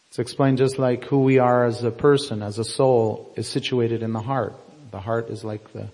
It's 0.10 0.20
explained 0.20 0.58
just 0.58 0.80
like 0.80 1.04
who 1.06 1.20
we 1.20 1.38
are 1.38 1.66
as 1.66 1.84
a 1.84 1.92
person, 1.92 2.42
as 2.42 2.60
a 2.60 2.64
soul, 2.64 3.32
is 3.36 3.48
situated 3.48 4.04
in 4.04 4.14
the 4.14 4.22
heart. 4.22 4.56
The 4.92 5.00
heart 5.00 5.30
is 5.30 5.44
like 5.44 5.72
the, 5.74 5.90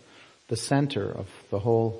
the 0.53 0.57
center 0.57 1.09
of 1.09 1.27
the 1.49 1.57
whole. 1.57 1.99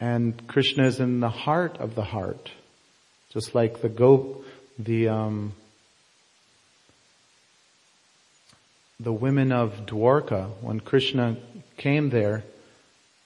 And 0.00 0.48
Krishna 0.48 0.86
is 0.86 0.98
in 0.98 1.20
the 1.20 1.28
heart 1.28 1.76
of 1.78 1.94
the 1.94 2.02
heart. 2.02 2.50
Just 3.32 3.54
like 3.54 3.80
the 3.80 3.88
go, 3.88 4.42
the, 4.76 5.06
um, 5.06 5.52
the 8.98 9.12
women 9.12 9.52
of 9.52 9.86
Dwarka, 9.86 10.50
when 10.62 10.80
Krishna 10.80 11.36
came 11.76 12.10
there, 12.10 12.42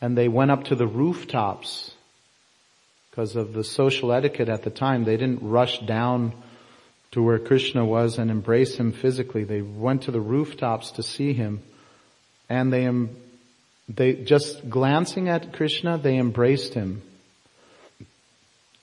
and 0.03 0.15
they 0.15 0.29
went 0.29 0.51
up 0.51 0.65
to 0.65 0.75
the 0.75 0.87
rooftops 0.87 1.93
because 3.11 3.35
of 3.35 3.55
the 3.55 3.65
social 3.65 4.13
etiquette 4.13 4.51
at 4.51 4.63
the 4.63 4.69
time. 4.69 5.05
They 5.05 5.17
didn't 5.17 5.43
rush 5.43 5.79
down 5.87 6.35
to 7.13 7.23
where 7.23 7.39
Krishna 7.39 7.87
was 7.87 8.19
and 8.19 8.31
embrace 8.31 8.77
him 8.77 8.93
physically. 8.93 9.45
They 9.45 9.63
went 9.63 10.03
to 10.03 10.11
the 10.11 10.21
rooftops 10.21 10.91
to 10.93 11.03
see 11.03 11.33
him 11.33 11.63
and 12.51 12.73
they, 12.73 12.85
they, 13.95 14.15
just 14.15 14.71
glancing 14.71 15.29
at 15.29 15.53
Krishna, 15.53 15.99
they 15.99 16.17
embraced 16.17 16.75
him. 16.75 17.03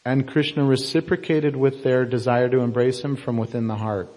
And 0.05 0.27
Krishna 0.27 0.63
reciprocated 0.63 1.55
with 1.55 1.83
their 1.83 2.05
desire 2.05 2.49
to 2.49 2.59
embrace 2.59 3.01
him 3.01 3.15
from 3.15 3.37
within 3.37 3.67
the 3.67 3.75
heart. 3.75 4.09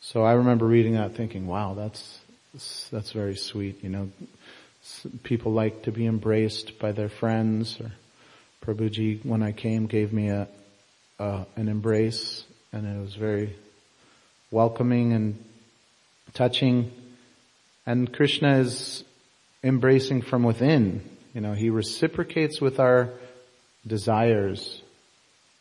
So 0.00 0.22
I 0.22 0.34
remember 0.34 0.66
reading 0.66 0.94
that 0.94 1.14
thinking, 1.14 1.46
wow, 1.46 1.74
that's, 1.74 2.20
that's 2.90 3.12
very 3.12 3.36
sweet, 3.36 3.82
you 3.82 3.90
know 3.90 4.10
people 5.22 5.52
like 5.52 5.82
to 5.82 5.92
be 5.92 6.06
embraced 6.06 6.78
by 6.78 6.92
their 6.92 7.08
friends 7.08 7.78
or 7.80 7.92
Prabhuji 8.64 9.24
when 9.24 9.42
I 9.42 9.52
came 9.52 9.86
gave 9.86 10.12
me 10.12 10.28
a, 10.28 10.48
an 11.18 11.68
embrace 11.68 12.44
and 12.72 12.86
it 12.86 13.00
was 13.00 13.14
very 13.14 13.54
welcoming 14.50 15.12
and 15.12 15.44
touching 16.34 16.90
and 17.84 18.12
Krishna 18.12 18.58
is 18.58 19.04
embracing 19.66 20.22
from 20.22 20.42
within. 20.42 21.02
You 21.34 21.40
know, 21.40 21.52
he 21.52 21.70
reciprocates 21.70 22.60
with 22.60 22.78
our 22.80 23.10
desires 23.86 24.80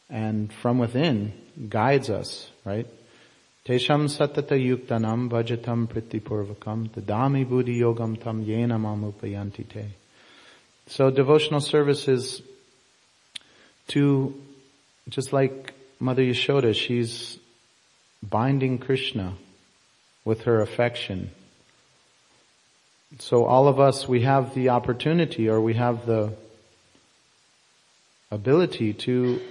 and 0.10 0.54
from 0.54 0.78
within 0.78 1.34
guides 1.70 2.10
us, 2.10 2.50
right? 2.64 2.88
Tesham 3.66 4.06
satata 4.06 4.56
yuktanam 4.56 5.30
vajatam 5.30 5.88
pritipurvakam 5.88 6.90
tadami 6.90 7.48
buddhi 7.50 7.80
yogam 7.80 8.22
tam 8.22 8.46
yena 8.46 8.80
mamupayanti 8.80 9.68
te. 9.68 9.86
So 10.88 11.10
devotional 11.10 11.62
service 11.62 12.08
is 12.08 12.44
to, 13.88 14.40
just 15.10 15.34
like 15.34 15.74
Mother 16.00 16.22
Yashoda, 16.22 16.76
she's 16.76 17.40
binding 18.22 18.78
Krishna 18.78 19.34
with 20.24 20.44
her 20.44 20.62
affection. 20.62 21.32
So 23.20 23.46
all 23.46 23.68
of 23.68 23.80
us, 23.80 24.08
we 24.08 24.22
have 24.22 24.54
the 24.54 24.70
opportunity 24.70 25.50
or 25.50 25.62
we 25.62 25.74
have 25.76 26.06
the 26.06 26.34
ability 28.32 28.94
to 28.94 29.42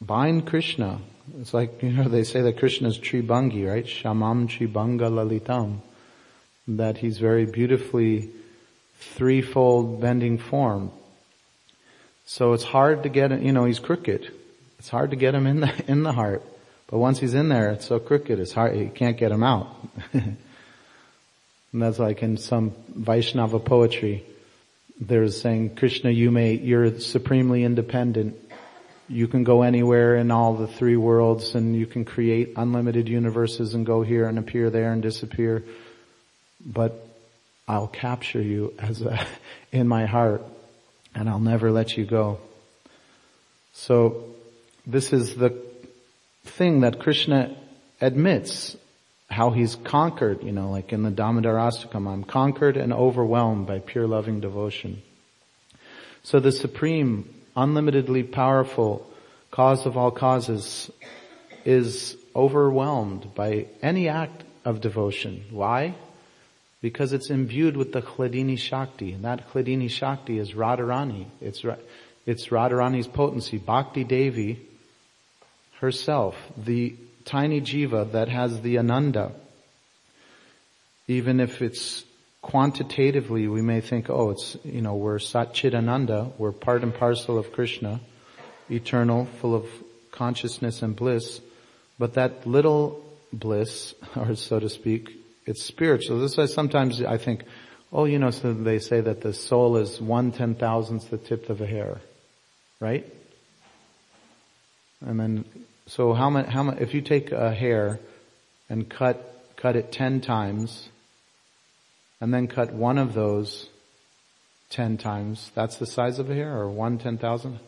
bind 0.00 0.46
Krishna 0.46 1.00
it's 1.40 1.54
like, 1.54 1.82
you 1.82 1.90
know, 1.90 2.08
they 2.08 2.24
say 2.24 2.42
that 2.42 2.58
Krishna 2.58 2.88
is 2.88 2.98
Tribangi, 2.98 3.68
right? 3.68 3.84
Shamam 3.84 4.48
Tribanga 4.48 5.08
Lalitam. 5.08 5.78
That 6.68 6.98
he's 6.98 7.18
very 7.18 7.46
beautifully 7.46 8.30
threefold 8.98 10.00
bending 10.00 10.38
form. 10.38 10.90
So 12.26 12.52
it's 12.52 12.64
hard 12.64 13.02
to 13.02 13.08
get, 13.08 13.42
you 13.42 13.52
know, 13.52 13.64
he's 13.64 13.78
crooked. 13.78 14.30
It's 14.78 14.88
hard 14.88 15.10
to 15.10 15.16
get 15.16 15.34
him 15.34 15.46
in 15.46 15.60
the, 15.60 15.84
in 15.88 16.02
the 16.02 16.12
heart. 16.12 16.42
But 16.88 16.98
once 16.98 17.18
he's 17.18 17.34
in 17.34 17.48
there, 17.48 17.70
it's 17.70 17.86
so 17.86 17.98
crooked, 17.98 18.38
it's 18.38 18.52
hard, 18.52 18.76
you 18.76 18.90
can't 18.94 19.16
get 19.16 19.32
him 19.32 19.42
out. 19.42 19.68
and 21.74 21.82
that's 21.82 21.98
like 21.98 22.22
in 22.22 22.38
some 22.38 22.72
Vaishnava 22.88 23.58
poetry, 23.58 24.24
there's 24.98 25.38
saying, 25.38 25.76
Krishna, 25.76 26.10
you 26.10 26.30
may, 26.30 26.54
you're 26.54 26.98
supremely 27.00 27.64
independent 27.64 28.36
you 29.08 29.28
can 29.28 29.44
go 29.44 29.62
anywhere 29.62 30.16
in 30.16 30.30
all 30.30 30.54
the 30.54 30.66
three 30.66 30.96
worlds 30.96 31.54
and 31.54 31.76
you 31.76 31.86
can 31.86 32.04
create 32.04 32.54
unlimited 32.56 33.08
universes 33.08 33.74
and 33.74 33.84
go 33.84 34.02
here 34.02 34.26
and 34.26 34.38
appear 34.38 34.70
there 34.70 34.92
and 34.92 35.02
disappear. 35.02 35.62
But 36.64 37.06
I'll 37.68 37.88
capture 37.88 38.40
you 38.40 38.72
as 38.78 39.02
a, 39.02 39.26
in 39.72 39.88
my 39.88 40.06
heart 40.06 40.42
and 41.14 41.28
I'll 41.28 41.40
never 41.40 41.70
let 41.70 41.96
you 41.96 42.06
go. 42.06 42.38
So 43.72 44.24
this 44.86 45.12
is 45.12 45.34
the 45.34 45.62
thing 46.44 46.80
that 46.80 47.00
Krishna 47.00 47.56
admits 48.00 48.76
how 49.30 49.50
he's 49.50 49.74
conquered, 49.76 50.42
you 50.42 50.52
know, 50.52 50.70
like 50.70 50.92
in 50.92 51.02
the 51.02 51.10
Damodarastakam, 51.10 52.06
I'm 52.06 52.24
conquered 52.24 52.76
and 52.76 52.92
overwhelmed 52.92 53.66
by 53.66 53.78
pure 53.78 54.06
loving 54.06 54.40
devotion. 54.40 55.02
So 56.22 56.40
the 56.40 56.52
supreme, 56.52 57.28
unlimitedly 57.56 58.24
powerful 58.24 59.10
cause 59.50 59.86
of 59.86 59.96
all 59.96 60.10
causes 60.10 60.90
is 61.64 62.16
overwhelmed 62.34 63.34
by 63.34 63.66
any 63.82 64.08
act 64.08 64.44
of 64.64 64.80
devotion. 64.80 65.44
Why? 65.50 65.94
Because 66.80 67.12
it's 67.12 67.30
imbued 67.30 67.76
with 67.76 67.92
the 67.92 68.02
Hladini 68.02 68.58
Shakti, 68.58 69.12
and 69.12 69.24
that 69.24 69.50
Hladini 69.52 69.88
Shakti 69.88 70.38
is 70.38 70.52
Radharani. 70.52 71.26
It's, 71.40 71.64
it's 72.26 72.48
Radharani's 72.48 73.06
potency. 73.06 73.58
Bhakti 73.58 74.04
Devi 74.04 74.60
herself, 75.80 76.36
the 76.56 76.94
tiny 77.24 77.60
jiva 77.60 78.12
that 78.12 78.28
has 78.28 78.60
the 78.60 78.78
ananda, 78.78 79.32
even 81.06 81.40
if 81.40 81.62
it's 81.62 82.04
quantitatively, 82.42 83.48
we 83.48 83.62
may 83.62 83.80
think, 83.80 84.10
oh, 84.10 84.30
it's, 84.30 84.56
you 84.64 84.82
know, 84.82 84.94
we're 84.94 85.18
Satchidananda, 85.18 86.32
we're 86.38 86.52
part 86.52 86.82
and 86.82 86.94
parcel 86.94 87.38
of 87.38 87.52
Krishna, 87.52 88.00
eternal, 88.70 89.26
full 89.40 89.54
of 89.54 89.66
consciousness 90.12 90.82
and 90.82 90.94
bliss, 90.94 91.40
but 91.98 92.14
that 92.14 92.46
little 92.46 93.02
bliss, 93.32 93.94
or 94.16 94.34
so 94.34 94.60
to 94.60 94.68
speak, 94.68 95.10
it's 95.46 95.62
spiritual. 95.62 96.20
This 96.20 96.32
is 96.32 96.38
why 96.38 96.46
sometimes 96.46 97.02
I 97.02 97.18
think, 97.18 97.44
oh, 97.92 98.04
you 98.04 98.18
know, 98.18 98.30
so 98.30 98.52
they 98.52 98.78
say 98.78 99.00
that 99.00 99.20
the 99.20 99.32
soul 99.32 99.76
is 99.76 100.00
one 100.00 100.32
ten 100.32 100.54
thousandth 100.54 101.10
the 101.10 101.18
tip 101.18 101.50
of 101.50 101.60
a 101.60 101.66
hair, 101.66 102.00
right? 102.80 103.06
And 105.00 105.20
then 105.20 105.44
so 105.86 106.14
how 106.14 106.30
much, 106.30 106.46
how 106.46 106.70
if 106.70 106.94
you 106.94 107.02
take 107.02 107.32
a 107.32 107.54
hair 107.54 108.00
and 108.68 108.88
cut, 108.88 109.54
cut 109.56 109.76
it 109.76 109.92
10 109.92 110.20
times, 110.20 110.88
and 112.20 112.32
then 112.32 112.46
cut 112.48 112.72
one 112.72 112.98
of 112.98 113.12
those 113.12 113.68
10 114.70 114.96
times, 114.96 115.50
that's 115.54 115.76
the 115.76 115.86
size 115.86 116.18
of 116.18 116.30
a 116.30 116.34
hair, 116.34 116.56
or 116.56 116.70
one 116.70 116.98
ten 116.98 117.18
thousand? 117.18 117.60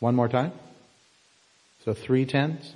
One 0.00 0.16
more 0.16 0.28
time? 0.28 0.52
So 1.84 1.92
three 1.94 2.24
tens? 2.26 2.74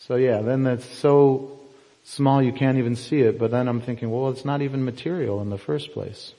So 0.00 0.16
yeah, 0.16 0.40
then 0.40 0.64
that's 0.64 0.84
so 0.84 1.58
small 2.04 2.42
you 2.42 2.52
can't 2.52 2.78
even 2.78 2.96
see 2.96 3.20
it, 3.20 3.38
but 3.38 3.50
then 3.50 3.68
I'm 3.68 3.80
thinking, 3.80 4.10
well, 4.10 4.30
it's 4.30 4.44
not 4.44 4.62
even 4.62 4.84
material 4.84 5.40
in 5.40 5.50
the 5.50 5.58
first 5.58 5.92
place. 5.92 6.32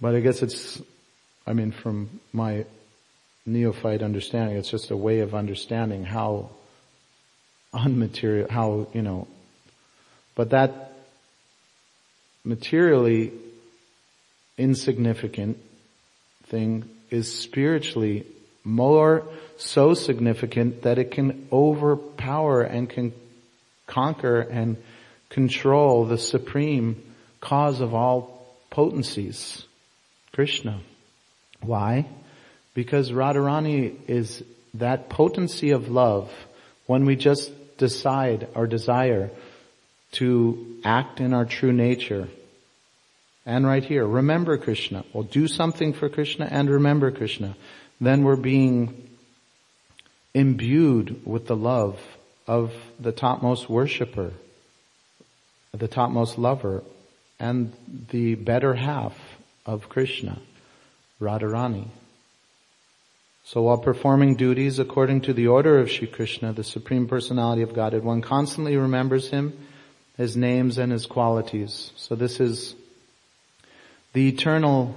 But 0.00 0.14
I 0.14 0.20
guess 0.20 0.42
it's, 0.42 0.80
I 1.46 1.52
mean, 1.52 1.72
from 1.72 2.20
my 2.32 2.66
neophyte 3.48 4.02
understanding. 4.02 4.56
It's 4.56 4.70
just 4.70 4.90
a 4.90 4.96
way 4.96 5.20
of 5.20 5.34
understanding 5.34 6.04
how 6.04 6.50
unmaterial, 7.74 8.48
how, 8.48 8.86
you 8.92 9.02
know, 9.02 9.26
but 10.34 10.50
that 10.50 10.92
materially 12.44 13.32
insignificant 14.56 15.58
thing 16.44 16.88
is 17.10 17.32
spiritually 17.32 18.26
more 18.64 19.24
so 19.56 19.94
significant 19.94 20.82
that 20.82 20.98
it 20.98 21.10
can 21.10 21.48
overpower 21.52 22.62
and 22.62 22.88
can 22.88 23.12
conquer 23.86 24.40
and 24.40 24.76
control 25.30 26.04
the 26.04 26.18
supreme 26.18 27.02
cause 27.40 27.80
of 27.80 27.94
all 27.94 28.56
potencies, 28.70 29.64
Krishna. 30.32 30.80
Why? 31.60 32.06
Because 32.78 33.10
Radharani 33.10 33.96
is 34.06 34.44
that 34.74 35.08
potency 35.08 35.70
of 35.72 35.88
love 35.88 36.30
when 36.86 37.06
we 37.06 37.16
just 37.16 37.50
decide 37.76 38.46
our 38.54 38.68
desire 38.68 39.32
to 40.12 40.78
act 40.84 41.18
in 41.18 41.34
our 41.34 41.44
true 41.44 41.72
nature. 41.72 42.28
And 43.44 43.66
right 43.66 43.82
here, 43.82 44.06
remember 44.06 44.56
Krishna. 44.58 45.04
We'll 45.12 45.24
do 45.24 45.48
something 45.48 45.92
for 45.92 46.08
Krishna 46.08 46.46
and 46.48 46.70
remember 46.70 47.10
Krishna. 47.10 47.56
Then 48.00 48.22
we're 48.22 48.36
being 48.36 49.08
imbued 50.32 51.26
with 51.26 51.48
the 51.48 51.56
love 51.56 51.98
of 52.46 52.72
the 53.00 53.10
topmost 53.10 53.68
worshiper, 53.68 54.34
the 55.72 55.88
topmost 55.88 56.38
lover, 56.38 56.84
and 57.40 57.72
the 58.12 58.36
better 58.36 58.74
half 58.74 59.18
of 59.66 59.88
Krishna, 59.88 60.38
Radharani. 61.20 61.88
So 63.48 63.62
while 63.62 63.78
performing 63.78 64.36
duties 64.36 64.78
according 64.78 65.22
to 65.22 65.32
the 65.32 65.46
order 65.46 65.78
of 65.78 65.90
Sri 65.90 66.06
Krishna, 66.06 66.52
the 66.52 66.62
Supreme 66.62 67.08
Personality 67.08 67.62
of 67.62 67.72
Godhead, 67.72 68.04
one 68.04 68.20
constantly 68.20 68.76
remembers 68.76 69.30
Him, 69.30 69.54
His 70.18 70.36
names 70.36 70.76
and 70.76 70.92
His 70.92 71.06
qualities. 71.06 71.90
So 71.96 72.14
this 72.14 72.40
is 72.40 72.74
the 74.12 74.28
eternal 74.28 74.94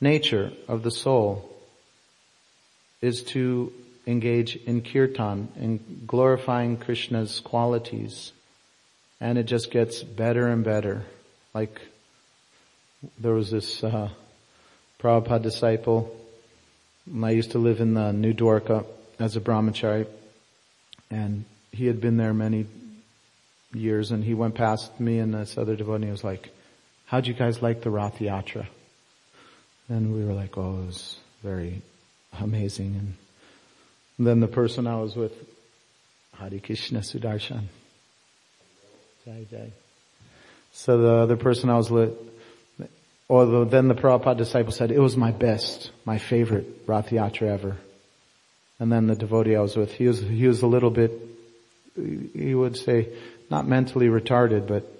nature 0.00 0.52
of 0.68 0.84
the 0.84 0.92
soul 0.92 1.52
is 3.00 3.24
to 3.34 3.72
engage 4.06 4.54
in 4.54 4.82
kirtan, 4.82 5.48
in 5.56 6.04
glorifying 6.06 6.76
Krishna's 6.76 7.40
qualities. 7.40 8.30
And 9.20 9.38
it 9.38 9.46
just 9.46 9.72
gets 9.72 10.04
better 10.04 10.46
and 10.46 10.62
better. 10.62 11.02
Like, 11.52 11.80
there 13.18 13.34
was 13.34 13.50
this, 13.50 13.82
uh, 13.82 14.10
Prabhupada 15.00 15.42
disciple 15.42 16.14
I 17.22 17.30
used 17.30 17.52
to 17.52 17.58
live 17.58 17.80
in 17.80 17.94
the 17.94 18.12
New 18.12 18.32
Dwarka 18.34 18.84
as 19.18 19.36
a 19.36 19.40
brahmachari, 19.40 20.06
and 21.10 21.44
he 21.72 21.86
had 21.86 22.00
been 22.00 22.16
there 22.16 22.34
many 22.34 22.66
years, 23.72 24.10
and 24.10 24.24
he 24.24 24.34
went 24.34 24.54
past 24.54 24.98
me 25.00 25.18
and 25.18 25.34
this 25.34 25.56
other 25.58 25.76
devotee. 25.76 26.06
He 26.06 26.10
was 26.10 26.24
like, 26.24 26.50
"How'd 27.06 27.26
you 27.26 27.34
guys 27.34 27.62
like 27.62 27.82
the 27.82 27.90
Rath 27.90 28.18
Yatra?" 28.18 28.66
And 29.88 30.12
we 30.14 30.24
were 30.24 30.34
like, 30.34 30.56
"Oh, 30.58 30.82
it 30.82 30.86
was 30.86 31.18
very 31.42 31.82
amazing." 32.40 32.94
And 32.96 34.26
then 34.26 34.40
the 34.40 34.48
person 34.48 34.86
I 34.86 35.00
was 35.00 35.16
with, 35.16 35.32
Hari 36.34 36.60
Krishna 36.60 37.00
Sudarshan. 37.00 37.64
Jai 39.24 39.46
Jai. 39.50 39.72
So 40.72 40.98
the 40.98 41.14
other 41.14 41.36
person 41.36 41.70
I 41.70 41.76
was 41.76 41.90
with, 41.90 42.12
or 43.28 43.66
then 43.66 43.88
the 43.88 43.94
Prabhupada 43.94 44.38
disciple 44.38 44.72
said, 44.72 44.90
it 44.90 44.98
was 44.98 45.16
my 45.16 45.32
best, 45.32 45.90
my 46.04 46.18
favorite 46.18 46.66
Rath 46.86 47.10
Yatra 47.10 47.48
ever. 47.48 47.76
And 48.78 48.90
then 48.90 49.06
the 49.06 49.16
devotee 49.16 49.56
I 49.56 49.60
was 49.60 49.76
with, 49.76 49.92
he 49.92 50.06
was, 50.06 50.20
he 50.20 50.46
was 50.46 50.62
a 50.62 50.66
little 50.66 50.90
bit, 50.90 51.12
he 51.94 52.54
would 52.54 52.76
say, 52.76 53.08
not 53.50 53.66
mentally 53.66 54.06
retarded, 54.06 54.66
but 54.66 54.90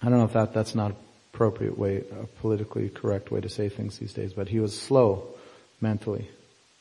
I 0.00 0.08
don't 0.08 0.18
know 0.18 0.24
if 0.24 0.34
that, 0.34 0.54
that's 0.54 0.74
not 0.74 0.94
appropriate 1.32 1.78
way, 1.78 1.98
a 1.98 2.26
politically 2.40 2.88
correct 2.88 3.30
way 3.30 3.40
to 3.40 3.48
say 3.48 3.68
things 3.68 3.98
these 3.98 4.12
days, 4.12 4.32
but 4.32 4.48
he 4.48 4.60
was 4.60 4.78
slow 4.78 5.26
mentally. 5.80 6.28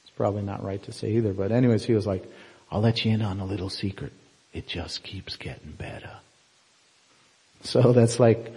It's 0.04 0.12
probably 0.16 0.42
not 0.42 0.64
right 0.64 0.82
to 0.84 0.92
say 0.92 1.12
either, 1.14 1.34
but 1.34 1.52
anyways, 1.52 1.86
he 1.86 1.94
was 1.94 2.06
like, 2.06 2.24
I'll 2.72 2.82
let 2.82 3.06
you 3.06 3.14
in 3.14 3.22
on 3.22 3.40
a 3.40 3.46
little 3.46 3.70
secret. 3.70 4.12
It 4.54 4.68
just 4.68 5.04
keeps 5.04 5.38
getting 5.38 5.72
better. 5.72 6.12
So 7.62 7.94
that's 7.94 8.20
like, 8.20 8.52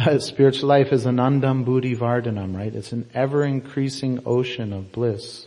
spiritual 0.18 0.68
life 0.68 0.92
is 0.92 1.06
an 1.06 1.16
undam 1.16 1.64
buddhi 1.64 1.96
vardhanam, 1.96 2.56
right? 2.56 2.74
It's 2.74 2.92
an 2.92 3.08
ever 3.14 3.44
increasing 3.44 4.20
ocean 4.24 4.72
of 4.72 4.92
bliss. 4.92 5.46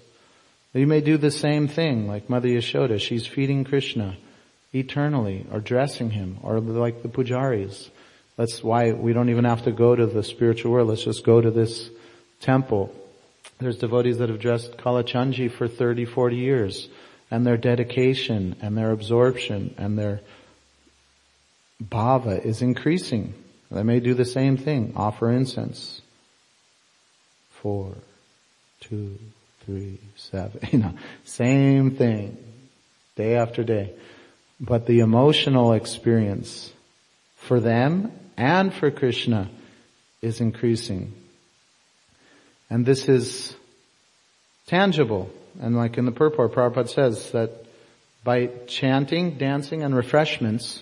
You 0.74 0.88
may 0.88 1.02
do 1.02 1.18
the 1.18 1.32
same 1.32 1.68
thing 1.68 2.08
like 2.08 2.30
Mother 2.30 2.48
Yashoda. 2.48 3.00
She's 3.00 3.28
feeding 3.28 3.64
Krishna 3.64 4.18
eternally 4.74 5.46
or 5.52 5.60
dressing 5.60 6.10
him 6.10 6.40
or 6.42 6.60
like 6.60 7.04
the 7.04 7.10
pujaris. 7.10 7.90
That's 8.38 8.64
why 8.64 8.92
we 8.92 9.14
don't 9.14 9.30
even 9.30 9.46
have 9.46 9.64
to 9.66 9.72
go 9.72 9.96
to 9.96 10.08
the 10.08 10.24
spiritual 10.24 10.72
world. 10.72 10.90
Let's 10.90 11.04
just 11.04 11.24
go 11.24 11.40
to 11.40 11.52
this 11.52 11.90
temple. 12.42 12.94
There's 13.60 13.78
devotees 13.78 14.18
that 14.18 14.30
have 14.30 14.40
dressed 14.40 14.78
Kalachandji 14.78 15.52
for 15.52 15.68
30, 15.68 16.06
40 16.06 16.36
years 16.36 16.90
and 17.30 17.46
their 17.46 17.58
dedication 17.58 18.56
and 18.62 18.78
their 18.78 18.92
absorption 18.92 19.76
and 19.78 19.98
their 19.98 20.22
bhava 21.84 22.44
is 22.44 22.62
increasing. 22.62 23.36
They 23.74 23.84
may 23.84 24.00
do 24.00 24.14
the 24.14 24.26
same 24.26 24.58
thing, 24.58 24.94
offer 24.96 25.32
incense. 25.32 26.02
Four, 27.50 27.96
two, 28.82 29.18
three, 29.66 30.00
seven, 30.16 30.60
you 30.72 30.80
know, 30.80 30.94
same 31.26 31.92
thing, 31.96 32.38
day 33.16 33.36
after 33.36 33.64
day. 33.64 33.94
But 34.60 34.86
the 34.86 35.00
emotional 35.00 35.74
experience 35.74 36.72
for 37.36 37.60
them 37.60 38.12
and 38.38 38.74
for 38.74 38.92
Krishna 38.92 39.50
is 40.22 40.40
increasing. 40.40 41.14
And 42.70 42.86
this 42.86 43.10
is 43.10 43.56
tangible. 44.68 45.32
And 45.60 45.76
like 45.76 45.98
in 45.98 46.06
the 46.06 46.12
purport, 46.12 46.54
Prabhupada 46.54 46.90
says 46.90 47.32
that 47.32 47.66
by 48.24 48.48
chanting, 48.68 49.38
dancing, 49.38 49.84
and 49.84 49.96
refreshments, 49.96 50.82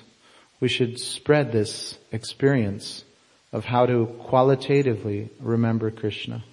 we 0.61 0.69
should 0.69 0.99
spread 0.99 1.51
this 1.51 1.97
experience 2.11 3.03
of 3.51 3.65
how 3.65 3.85
to 3.85 4.05
qualitatively 4.29 5.29
remember 5.41 5.91
Krishna. 5.91 6.43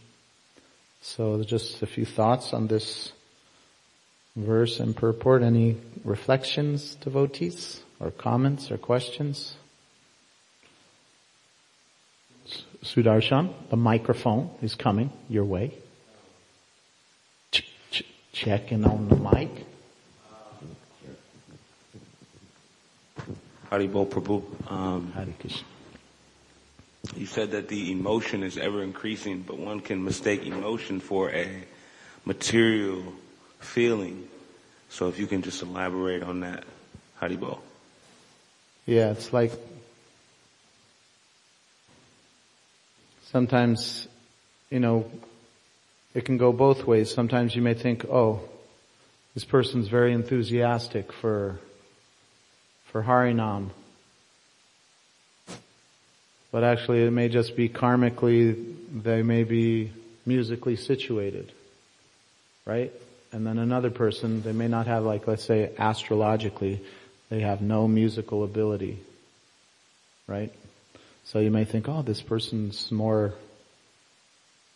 So 1.00 1.42
just 1.44 1.82
a 1.82 1.86
few 1.86 2.04
thoughts 2.04 2.52
on 2.52 2.66
this 2.66 3.12
verse 4.34 4.80
and 4.80 4.96
purport. 4.96 5.42
Any 5.42 5.76
reflections, 6.04 6.96
devotees, 6.96 7.80
or 8.00 8.10
comments 8.10 8.70
or 8.70 8.78
questions? 8.78 9.54
Sudarshan, 12.82 13.52
the 13.70 13.76
microphone 13.76 14.50
is 14.62 14.74
coming 14.74 15.12
your 15.28 15.44
way. 15.44 15.74
Ch- 17.52 17.64
ch- 17.90 18.04
checking 18.32 18.84
on 18.84 19.08
the 19.08 19.16
mic. 19.16 19.67
Haribol 23.70 24.08
Prabhu, 24.08 24.42
um, 24.70 25.12
Hare 25.12 25.26
Krishna. 25.38 25.66
you 27.16 27.26
said 27.26 27.50
that 27.50 27.68
the 27.68 27.92
emotion 27.92 28.42
is 28.42 28.56
ever 28.56 28.82
increasing, 28.82 29.42
but 29.42 29.58
one 29.58 29.80
can 29.80 30.02
mistake 30.02 30.44
emotion 30.46 31.00
for 31.00 31.30
a 31.30 31.64
material 32.24 33.02
feeling. 33.60 34.28
So 34.88 35.08
if 35.08 35.18
you 35.18 35.26
can 35.26 35.42
just 35.42 35.62
elaborate 35.62 36.22
on 36.22 36.40
that, 36.40 36.64
Haribol. 37.20 37.58
Yeah, 38.86 39.10
it's 39.10 39.32
like 39.32 39.52
sometimes, 43.26 44.08
you 44.70 44.80
know, 44.80 45.10
it 46.14 46.24
can 46.24 46.38
go 46.38 46.52
both 46.52 46.86
ways. 46.86 47.12
Sometimes 47.12 47.54
you 47.54 47.60
may 47.60 47.74
think, 47.74 48.06
oh, 48.06 48.40
this 49.34 49.44
person's 49.44 49.88
very 49.88 50.12
enthusiastic 50.12 51.12
for, 51.12 51.60
for 52.92 53.02
Harinam. 53.02 53.70
But 56.50 56.64
actually 56.64 57.04
it 57.04 57.10
may 57.10 57.28
just 57.28 57.56
be 57.56 57.68
karmically, 57.68 58.74
they 58.92 59.22
may 59.22 59.44
be 59.44 59.92
musically 60.24 60.76
situated. 60.76 61.52
Right? 62.64 62.92
And 63.32 63.46
then 63.46 63.58
another 63.58 63.90
person, 63.90 64.42
they 64.42 64.52
may 64.52 64.68
not 64.68 64.86
have 64.86 65.04
like, 65.04 65.26
let's 65.26 65.44
say 65.44 65.70
astrologically, 65.78 66.80
they 67.28 67.40
have 67.40 67.60
no 67.60 67.86
musical 67.86 68.44
ability. 68.44 68.98
Right? 70.26 70.52
So 71.24 71.40
you 71.40 71.50
may 71.50 71.64
think, 71.64 71.88
oh, 71.88 72.02
this 72.02 72.22
person's 72.22 72.90
more 72.90 73.34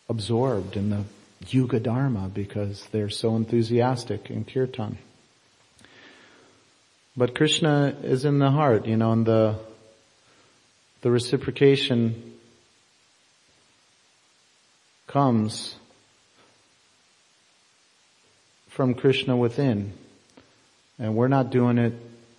absorbed 0.07 0.77
in 0.77 0.91
the 0.91 1.03
Yuga 1.47 1.79
Dharma 1.79 2.29
because 2.31 2.85
they're 2.91 3.09
so 3.09 3.35
enthusiastic 3.35 4.29
in 4.29 4.45
kirtan. 4.45 4.97
But 7.15 7.35
Krishna 7.35 7.95
is 8.01 8.25
in 8.25 8.39
the 8.39 8.49
heart, 8.49 8.87
you 8.87 8.97
know, 8.97 9.11
and 9.11 9.25
the, 9.25 9.55
the 11.01 11.11
reciprocation 11.11 12.33
comes 15.05 15.75
from 18.69 18.95
Krishna 18.95 19.37
within. 19.37 19.93
And 20.97 21.15
we're 21.15 21.27
not 21.27 21.51
doing 21.51 21.77
it, 21.77 21.93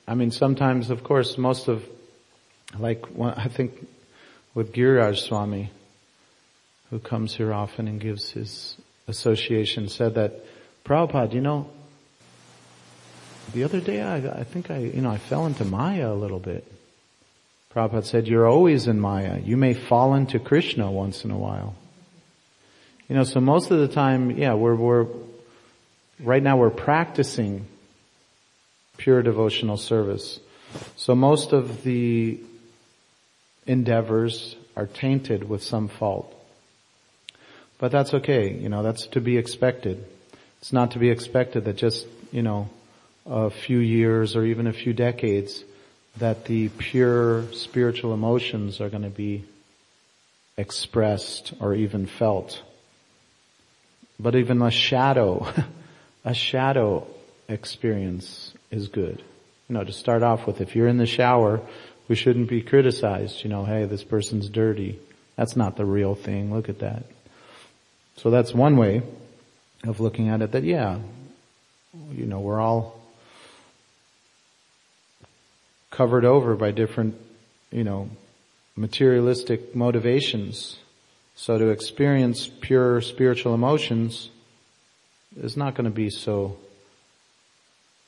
I 0.08 0.14
mean 0.14 0.32
sometimes 0.32 0.90
of 0.90 1.04
course 1.04 1.38
most 1.38 1.68
of, 1.68 1.84
like 2.76 3.04
I 3.20 3.46
think 3.46 3.86
with 4.54 4.72
Giriraj 4.72 5.18
Swami, 5.18 5.70
who 6.90 6.98
comes 6.98 7.34
here 7.34 7.52
often 7.52 7.86
and 7.86 8.00
gives 8.00 8.30
his 8.30 8.76
association, 9.06 9.88
said 9.88 10.14
that, 10.14 10.44
Prabhupada, 10.84 11.32
you 11.32 11.40
know, 11.40 11.70
the 13.52 13.64
other 13.64 13.80
day 13.80 14.00
I, 14.00 14.16
I 14.16 14.44
think 14.44 14.70
I, 14.70 14.78
you 14.78 15.00
know, 15.00 15.10
I 15.10 15.18
fell 15.18 15.46
into 15.46 15.64
Maya 15.64 16.12
a 16.12 16.14
little 16.14 16.38
bit. 16.38 16.70
Prabhupada 17.74 18.04
said, 18.04 18.28
you're 18.28 18.46
always 18.46 18.86
in 18.86 19.00
Maya. 19.00 19.40
You 19.42 19.56
may 19.56 19.74
fall 19.74 20.14
into 20.14 20.38
Krishna 20.38 20.90
once 20.90 21.24
in 21.24 21.30
a 21.30 21.36
while. 21.36 21.74
You 23.08 23.16
know, 23.16 23.24
so 23.24 23.40
most 23.40 23.70
of 23.70 23.80
the 23.80 23.88
time, 23.88 24.30
yeah, 24.30 24.54
we're, 24.54 24.76
we're, 24.76 25.06
right 26.20 26.42
now 26.42 26.56
we're 26.56 26.70
practicing 26.70 27.66
pure 28.96 29.22
devotional 29.22 29.76
service. 29.76 30.38
So 30.96 31.14
most 31.14 31.52
of 31.52 31.82
the 31.82 32.40
endeavors 33.66 34.56
are 34.76 34.86
tainted 34.86 35.48
with 35.48 35.62
some 35.62 35.88
fault. 35.88 36.30
But 37.78 37.90
that's 37.90 38.14
okay, 38.14 38.52
you 38.52 38.68
know, 38.68 38.82
that's 38.82 39.06
to 39.08 39.20
be 39.20 39.36
expected. 39.36 40.04
It's 40.60 40.72
not 40.72 40.92
to 40.92 40.98
be 40.98 41.10
expected 41.10 41.64
that 41.64 41.76
just, 41.76 42.06
you 42.32 42.42
know, 42.42 42.68
a 43.26 43.50
few 43.50 43.78
years 43.78 44.36
or 44.36 44.44
even 44.44 44.66
a 44.66 44.72
few 44.72 44.92
decades 44.92 45.64
that 46.18 46.44
the 46.44 46.68
pure 46.68 47.44
spiritual 47.52 48.14
emotions 48.14 48.80
are 48.80 48.88
going 48.88 49.02
to 49.02 49.10
be 49.10 49.44
expressed 50.56 51.52
or 51.60 51.74
even 51.74 52.06
felt. 52.06 52.62
But 54.20 54.36
even 54.36 54.62
a 54.62 54.70
shadow, 54.70 55.46
a 56.24 56.34
shadow 56.34 57.06
experience 57.48 58.52
is 58.70 58.88
good. 58.88 59.22
You 59.68 59.74
know, 59.74 59.84
to 59.84 59.92
start 59.92 60.22
off 60.22 60.46
with, 60.46 60.60
if 60.60 60.76
you're 60.76 60.88
in 60.88 60.98
the 60.98 61.06
shower, 61.06 61.60
we 62.08 62.14
shouldn't 62.14 62.48
be 62.48 62.62
criticized, 62.62 63.42
you 63.42 63.50
know, 63.50 63.64
hey, 63.64 63.86
this 63.86 64.04
person's 64.04 64.48
dirty. 64.48 64.98
That's 65.36 65.56
not 65.56 65.76
the 65.76 65.86
real 65.86 66.14
thing. 66.14 66.52
Look 66.52 66.68
at 66.68 66.80
that. 66.80 67.04
So 68.16 68.30
that's 68.30 68.54
one 68.54 68.76
way 68.76 69.02
of 69.84 70.00
looking 70.00 70.28
at 70.28 70.42
it 70.42 70.52
that 70.52 70.64
yeah, 70.64 70.98
you 72.12 72.26
know, 72.26 72.40
we're 72.40 72.60
all 72.60 72.93
covered 75.94 76.24
over 76.24 76.56
by 76.56 76.72
different, 76.72 77.14
you 77.70 77.84
know, 77.84 78.10
materialistic 78.76 79.74
motivations. 79.76 80.78
So 81.36 81.56
to 81.56 81.68
experience 81.68 82.48
pure 82.48 83.00
spiritual 83.00 83.54
emotions 83.54 84.28
is 85.40 85.56
not 85.56 85.74
going 85.74 85.84
to 85.84 85.90
be 85.90 86.10
so 86.10 86.56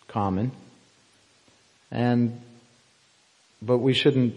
common. 0.09 0.51
And, 1.91 2.41
but 3.62 3.78
we 3.78 3.95
shouldn't 3.95 4.34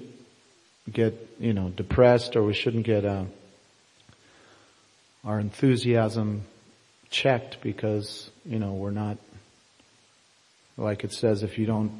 get, 0.91 1.13
you 1.39 1.53
know, 1.53 1.69
depressed 1.69 2.35
or 2.35 2.43
we 2.43 2.53
shouldn't 2.53 2.85
get, 2.85 3.03
uh, 3.03 3.25
our 5.25 5.39
enthusiasm 5.39 6.43
checked 7.09 7.61
because, 7.61 8.29
you 8.45 8.59
know, 8.59 8.73
we're 8.73 8.91
not, 8.91 9.17
like 10.77 11.03
it 11.03 11.11
says, 11.11 11.43
if 11.43 11.57
you 11.57 11.65
don't 11.65 11.91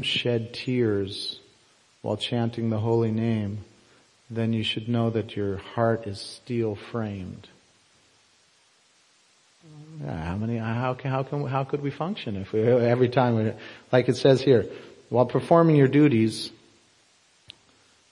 shed 0.00 0.54
tears 0.54 1.38
while 2.00 2.16
chanting 2.16 2.70
the 2.70 2.78
holy 2.78 3.10
name, 3.10 3.64
then 4.30 4.52
you 4.52 4.64
should 4.64 4.88
know 4.88 5.10
that 5.10 5.36
your 5.36 5.58
heart 5.58 6.06
is 6.06 6.20
steel 6.20 6.74
framed. 6.74 7.48
How 10.04 10.36
many, 10.36 10.56
how 10.56 10.94
can, 10.94 11.10
how 11.10 11.22
can, 11.22 11.46
how 11.46 11.64
could 11.64 11.82
we 11.82 11.90
function 11.90 12.36
if 12.36 12.52
we, 12.52 12.62
every 12.62 13.08
time 13.08 13.36
we, 13.36 13.52
like 13.92 14.08
it 14.08 14.16
says 14.16 14.40
here, 14.40 14.66
while 15.10 15.26
performing 15.26 15.76
your 15.76 15.86
duties, 15.86 16.50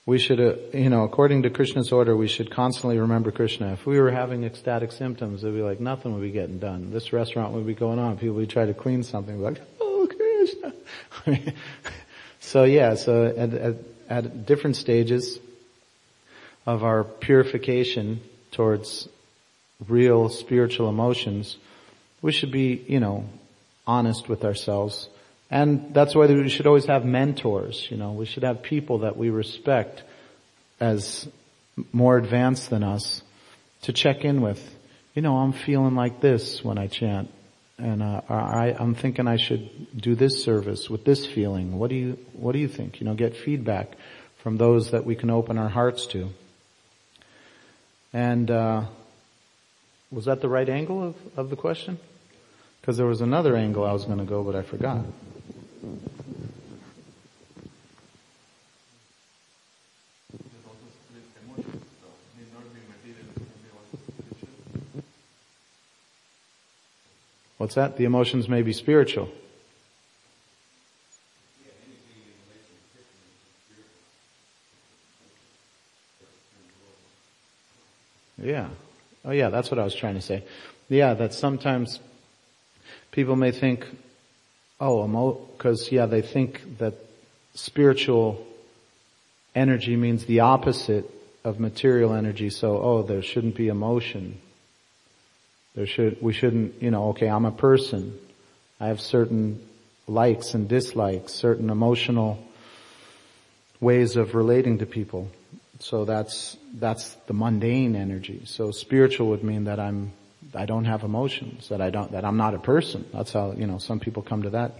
we 0.07 0.18
should, 0.18 0.41
uh, 0.41 0.55
you 0.72 0.91
know, 0.91 1.03
according 1.05 1.43
to 1.43 1.51
Krishna's 1.51 1.91
order, 1.91 2.16
we 2.16 2.28
should 2.28 2.51
constantly 2.51 2.99
remember 2.99 3.31
Krishna. 3.31 3.72
If 3.72 3.87
we 3.87 3.99
were 3.99 4.11
having 4.11 4.45
ecstatic 4.45 4.93
symptoms, 4.93 5.43
it'd 5.43 5.55
be 5.55 5.62
like 5.62 5.81
nothing 5.81 6.12
would 6.12 6.22
be 6.22 6.31
getting 6.31 6.59
done. 6.59 6.91
This 6.91 7.12
restaurant 7.12 7.55
would 7.55 7.66
be 7.66 7.74
going 7.74 7.99
on. 7.99 8.18
People 8.18 8.37
would 8.37 8.51
try 8.51 8.66
to 8.66 8.74
clean 8.74 9.03
something, 9.03 9.41
like. 9.41 9.61
so 12.41 12.65
yeah, 12.65 12.95
so 12.95 13.27
at, 13.27 13.55
at, 13.55 13.77
at 14.09 14.47
different 14.47 14.77
stages 14.77 15.39
of 16.67 16.85
our 16.85 17.05
purification 17.05 18.21
towards 18.53 19.09
real 19.89 20.29
spiritual 20.29 20.89
emotions, 20.89 21.57
we 22.23 22.33
should 22.33 22.53
be, 22.53 22.85
you 22.87 23.01
know, 23.01 23.25
honest 23.87 24.29
with 24.29 24.45
ourselves. 24.45 25.09
And 25.51 25.93
that's 25.95 26.15
why 26.15 26.27
we 26.27 26.49
should 26.49 26.67
always 26.67 26.87
have 26.87 27.05
mentors, 27.05 27.89
you 27.91 27.97
know, 27.97 28.13
we 28.13 28.27
should 28.27 28.45
have 28.45 28.63
people 28.63 28.99
that 28.99 29.17
we 29.17 29.31
respect 29.31 30.03
as 30.79 31.27
more 31.93 32.17
advanced 32.17 32.71
than 32.71 32.85
us 32.85 33.23
to 33.83 33.93
check 33.93 34.25
in 34.25 34.43
with. 34.43 34.63
You 35.15 35.23
know, 35.23 35.39
I'm 35.39 35.53
feeling 35.53 35.97
like 35.97 36.21
this 36.21 36.65
when 36.65 36.79
I 36.79 36.87
chant 36.87 37.31
and 37.81 38.03
uh, 38.03 38.20
I, 38.28 38.76
I'm 38.78 38.95
thinking 38.95 39.26
I 39.26 39.37
should 39.37 39.99
do 39.99 40.14
this 40.14 40.45
service 40.45 40.91
with 40.91 41.05
this 41.05 41.26
feeling. 41.26 41.78
What 41.78 41.91
do 41.91 41.97
you, 41.97 42.18
what 42.33 42.53
do 42.53 42.59
you 42.59 42.68
think? 42.68 43.01
You 43.01 43.07
know, 43.07 43.14
get 43.14 43.37
feedback 43.37 43.97
from 44.43 44.57
those 44.57 44.91
that 44.91 45.05
we 45.05 45.14
can 45.14 45.31
open 45.31 45.59
our 45.59 45.68
hearts 45.68 46.07
to. 46.09 46.31
And, 48.12 48.51
uh, 48.51 48.85
was 50.11 50.24
that 50.24 50.41
the 50.41 50.49
right 50.49 50.68
angle 50.68 51.03
of, 51.03 51.16
of 51.37 51.51
the 51.51 51.57
question? 51.57 51.99
Because 52.81 52.97
there 52.97 53.07
was 53.07 53.20
another 53.20 53.57
angle 53.57 53.85
I 53.85 53.93
was 53.93 54.05
going 54.05 54.18
to 54.18 54.24
go, 54.24 54.43
but 54.43 54.57
I 54.57 54.62
forgot. 54.62 55.05
What's 67.61 67.75
that? 67.75 67.99
The 67.99 68.07
emotions 68.07 68.49
may 68.49 68.63
be 68.63 68.73
spiritual. 68.73 69.29
Yeah. 78.43 78.71
Oh 79.27 79.33
yeah, 79.33 79.51
that's 79.51 79.71
what 79.71 79.79
I 79.79 79.85
was 79.85 79.95
trying 79.95 80.15
to 80.15 80.23
say. 80.23 80.43
Yeah, 80.89 81.13
that 81.13 81.35
sometimes 81.35 82.01
people 83.11 83.37
may 83.37 83.51
think, 83.51 83.85
oh, 84.81 85.05
emo, 85.05 85.35
cause 85.59 85.93
yeah, 85.93 86.07
they 86.07 86.23
think 86.23 86.79
that 86.79 86.95
spiritual 87.53 88.43
energy 89.55 89.97
means 89.97 90.25
the 90.25 90.41
opposite 90.41 91.05
of 91.45 91.61
material 91.61 92.15
energy. 92.15 92.49
So, 92.49 92.79
oh, 92.79 93.03
there 93.03 93.21
shouldn't 93.21 93.55
be 93.55 93.69
emotion. 93.69 94.41
There 95.75 95.87
should, 95.87 96.21
we 96.21 96.33
shouldn't, 96.33 96.83
you 96.83 96.91
know, 96.91 97.11
okay, 97.11 97.29
I'm 97.29 97.45
a 97.45 97.53
person. 97.53 98.18
I 98.81 98.89
have 98.89 99.01
certain 99.01 99.66
likes 100.07 100.55
and 100.55 100.68
dislikes, 100.68 101.33
certain 101.33 101.71
emotional 101.71 102.43
ways 103.81 104.16
of 104.16 104.35
relating 104.35 104.79
to 104.79 104.87
people. 104.87 105.31
So 105.79 106.05
that's, 106.05 106.57
that's 106.75 107.14
the 107.27 107.33
mundane 107.33 107.97
energy. 107.97 108.43
So 108.45 108.71
spiritual 108.71 109.29
would 109.29 109.45
mean 109.45 109.64
that 109.64 109.81
I'm, 109.81 110.12
I 110.55 110.66
don't 110.66 110.85
have 110.85 111.05
emotions, 111.05 111.68
that 111.68 111.81
I 111.81 111.91
don't, 111.91 112.12
that 112.12 112.25
I'm 112.25 112.37
not 112.37 112.55
a 112.55 112.59
person. 112.59 113.07
That's 113.12 113.33
how, 113.33 113.53
you 113.53 113.66
know, 113.66 113.79
some 113.79 114.01
people 114.01 114.23
come 114.23 114.43
to 114.43 114.51
that 114.51 114.73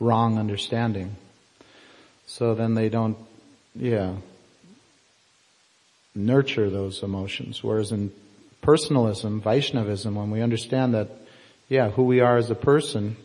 wrong 0.00 0.38
understanding. 0.38 1.16
So 2.26 2.54
then 2.54 2.74
they 2.74 2.88
don't, 2.88 3.16
yeah, 3.74 4.14
nurture 6.14 6.68
those 6.68 7.02
emotions. 7.02 7.62
Whereas 7.62 7.92
in 7.92 8.12
personalism, 8.60 9.40
Vaishnavism, 9.40 10.14
when 10.14 10.30
we 10.30 10.42
understand 10.42 10.94
that, 10.94 11.08
yeah, 11.68 11.90
who 11.90 12.04
we 12.04 12.20
are 12.20 12.36
as 12.36 12.50
a 12.50 12.54
person 12.54 13.16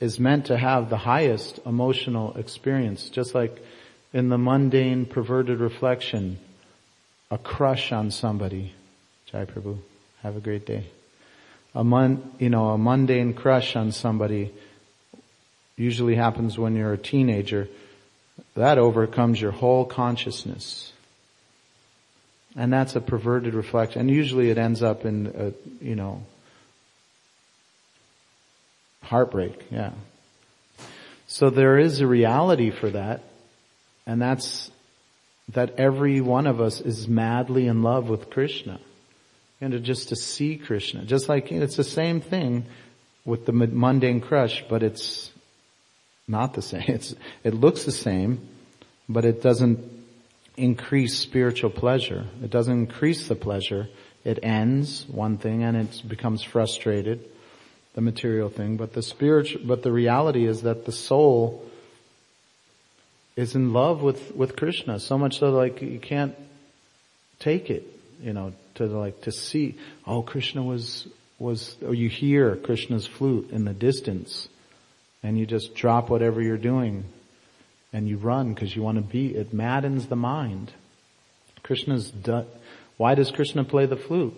is 0.00 0.18
meant 0.18 0.46
to 0.46 0.56
have 0.56 0.90
the 0.90 0.96
highest 0.96 1.60
emotional 1.64 2.34
experience, 2.36 3.08
just 3.08 3.34
like 3.34 3.64
in 4.12 4.28
the 4.28 4.38
mundane 4.38 5.06
perverted 5.06 5.60
reflection, 5.60 6.38
a 7.30 7.38
crush 7.38 7.92
on 7.92 8.10
somebody. 8.10 8.72
Jai 9.26 9.44
Prabhu, 9.44 9.78
have 10.22 10.36
a 10.36 10.40
great 10.40 10.66
day. 10.66 10.84
A 11.74 11.82
you 12.38 12.50
know, 12.50 12.70
a 12.70 12.78
mundane 12.78 13.32
crush 13.32 13.76
on 13.76 13.92
somebody 13.92 14.52
usually 15.76 16.14
happens 16.14 16.58
when 16.58 16.76
you're 16.76 16.92
a 16.92 16.98
teenager. 16.98 17.68
That 18.54 18.78
overcomes 18.78 19.40
your 19.40 19.52
whole 19.52 19.84
consciousness. 19.84 20.91
And 22.56 22.72
that's 22.72 22.96
a 22.96 23.00
perverted 23.00 23.54
reflection. 23.54 24.00
And 24.02 24.10
usually 24.10 24.50
it 24.50 24.58
ends 24.58 24.82
up 24.82 25.04
in, 25.04 25.26
a, 25.26 25.84
you 25.84 25.96
know, 25.96 26.22
heartbreak. 29.02 29.66
Yeah. 29.70 29.92
So 31.26 31.50
there 31.50 31.78
is 31.78 32.00
a 32.00 32.06
reality 32.06 32.70
for 32.70 32.90
that. 32.90 33.22
And 34.06 34.20
that's 34.20 34.70
that 35.50 35.78
every 35.78 36.20
one 36.20 36.46
of 36.46 36.60
us 36.60 36.80
is 36.80 37.08
madly 37.08 37.66
in 37.66 37.82
love 37.82 38.08
with 38.08 38.30
Krishna. 38.30 38.80
And 39.60 39.72
to 39.72 39.80
just 39.80 40.08
to 40.08 40.16
see 40.16 40.56
Krishna. 40.56 41.04
Just 41.04 41.28
like 41.28 41.52
it's 41.52 41.76
the 41.76 41.84
same 41.84 42.20
thing 42.20 42.66
with 43.24 43.46
the 43.46 43.52
mundane 43.52 44.20
crush, 44.20 44.64
but 44.68 44.82
it's 44.82 45.30
not 46.26 46.54
the 46.54 46.62
same. 46.62 46.84
It's, 46.88 47.14
it 47.44 47.54
looks 47.54 47.84
the 47.84 47.92
same, 47.92 48.48
but 49.08 49.24
it 49.24 49.42
doesn't 49.42 49.78
increase 50.56 51.18
spiritual 51.18 51.70
pleasure. 51.70 52.26
It 52.42 52.50
doesn't 52.50 52.72
increase 52.72 53.28
the 53.28 53.34
pleasure. 53.34 53.88
It 54.24 54.38
ends 54.42 55.06
one 55.08 55.38
thing 55.38 55.62
and 55.64 55.76
it 55.76 56.02
becomes 56.06 56.42
frustrated, 56.42 57.24
the 57.94 58.00
material 58.00 58.48
thing, 58.48 58.76
but 58.76 58.92
the 58.92 59.02
spiritual, 59.02 59.62
but 59.64 59.82
the 59.82 59.92
reality 59.92 60.46
is 60.46 60.62
that 60.62 60.84
the 60.84 60.92
soul 60.92 61.64
is 63.36 63.54
in 63.54 63.72
love 63.72 64.02
with, 64.02 64.34
with 64.36 64.56
Krishna, 64.56 65.00
so 65.00 65.18
much 65.18 65.38
so 65.38 65.50
like 65.50 65.80
you 65.80 65.98
can't 65.98 66.34
take 67.38 67.70
it, 67.70 67.84
you 68.20 68.32
know, 68.32 68.52
to 68.74 68.86
like, 68.86 69.22
to 69.22 69.32
see, 69.32 69.76
oh, 70.06 70.22
Krishna 70.22 70.62
was, 70.62 71.08
was, 71.38 71.76
or 71.82 71.94
you 71.94 72.08
hear 72.08 72.56
Krishna's 72.56 73.06
flute 73.06 73.50
in 73.50 73.64
the 73.64 73.72
distance, 73.72 74.48
and 75.22 75.38
you 75.38 75.46
just 75.46 75.74
drop 75.74 76.10
whatever 76.10 76.42
you're 76.42 76.58
doing, 76.58 77.04
and 77.92 78.08
you 78.08 78.16
run 78.16 78.54
because 78.54 78.74
you 78.74 78.82
want 78.82 78.96
to 78.96 79.02
be, 79.02 79.34
it 79.34 79.52
maddens 79.52 80.06
the 80.06 80.16
mind. 80.16 80.72
Krishna's, 81.62 82.10
du- 82.10 82.46
why 82.96 83.14
does 83.14 83.30
Krishna 83.30 83.64
play 83.64 83.86
the 83.86 83.96
flute? 83.96 84.34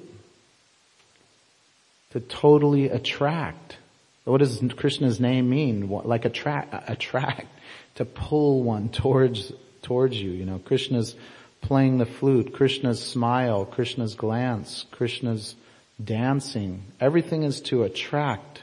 To 2.10 2.20
totally 2.20 2.88
attract. 2.88 3.76
What 4.24 4.38
does 4.38 4.62
Krishna's 4.76 5.20
name 5.20 5.50
mean? 5.50 5.88
Like 5.88 6.24
attract, 6.24 6.88
attract 6.88 7.46
to 7.96 8.04
pull 8.04 8.62
one 8.62 8.88
towards, 8.88 9.52
towards 9.82 10.20
you. 10.20 10.30
You 10.30 10.44
know, 10.44 10.58
Krishna's 10.58 11.14
playing 11.60 11.98
the 11.98 12.06
flute, 12.06 12.52
Krishna's 12.52 13.02
smile, 13.02 13.64
Krishna's 13.64 14.14
glance, 14.14 14.86
Krishna's 14.90 15.54
dancing. 16.02 16.82
Everything 17.00 17.42
is 17.42 17.60
to 17.62 17.84
attract 17.84 18.62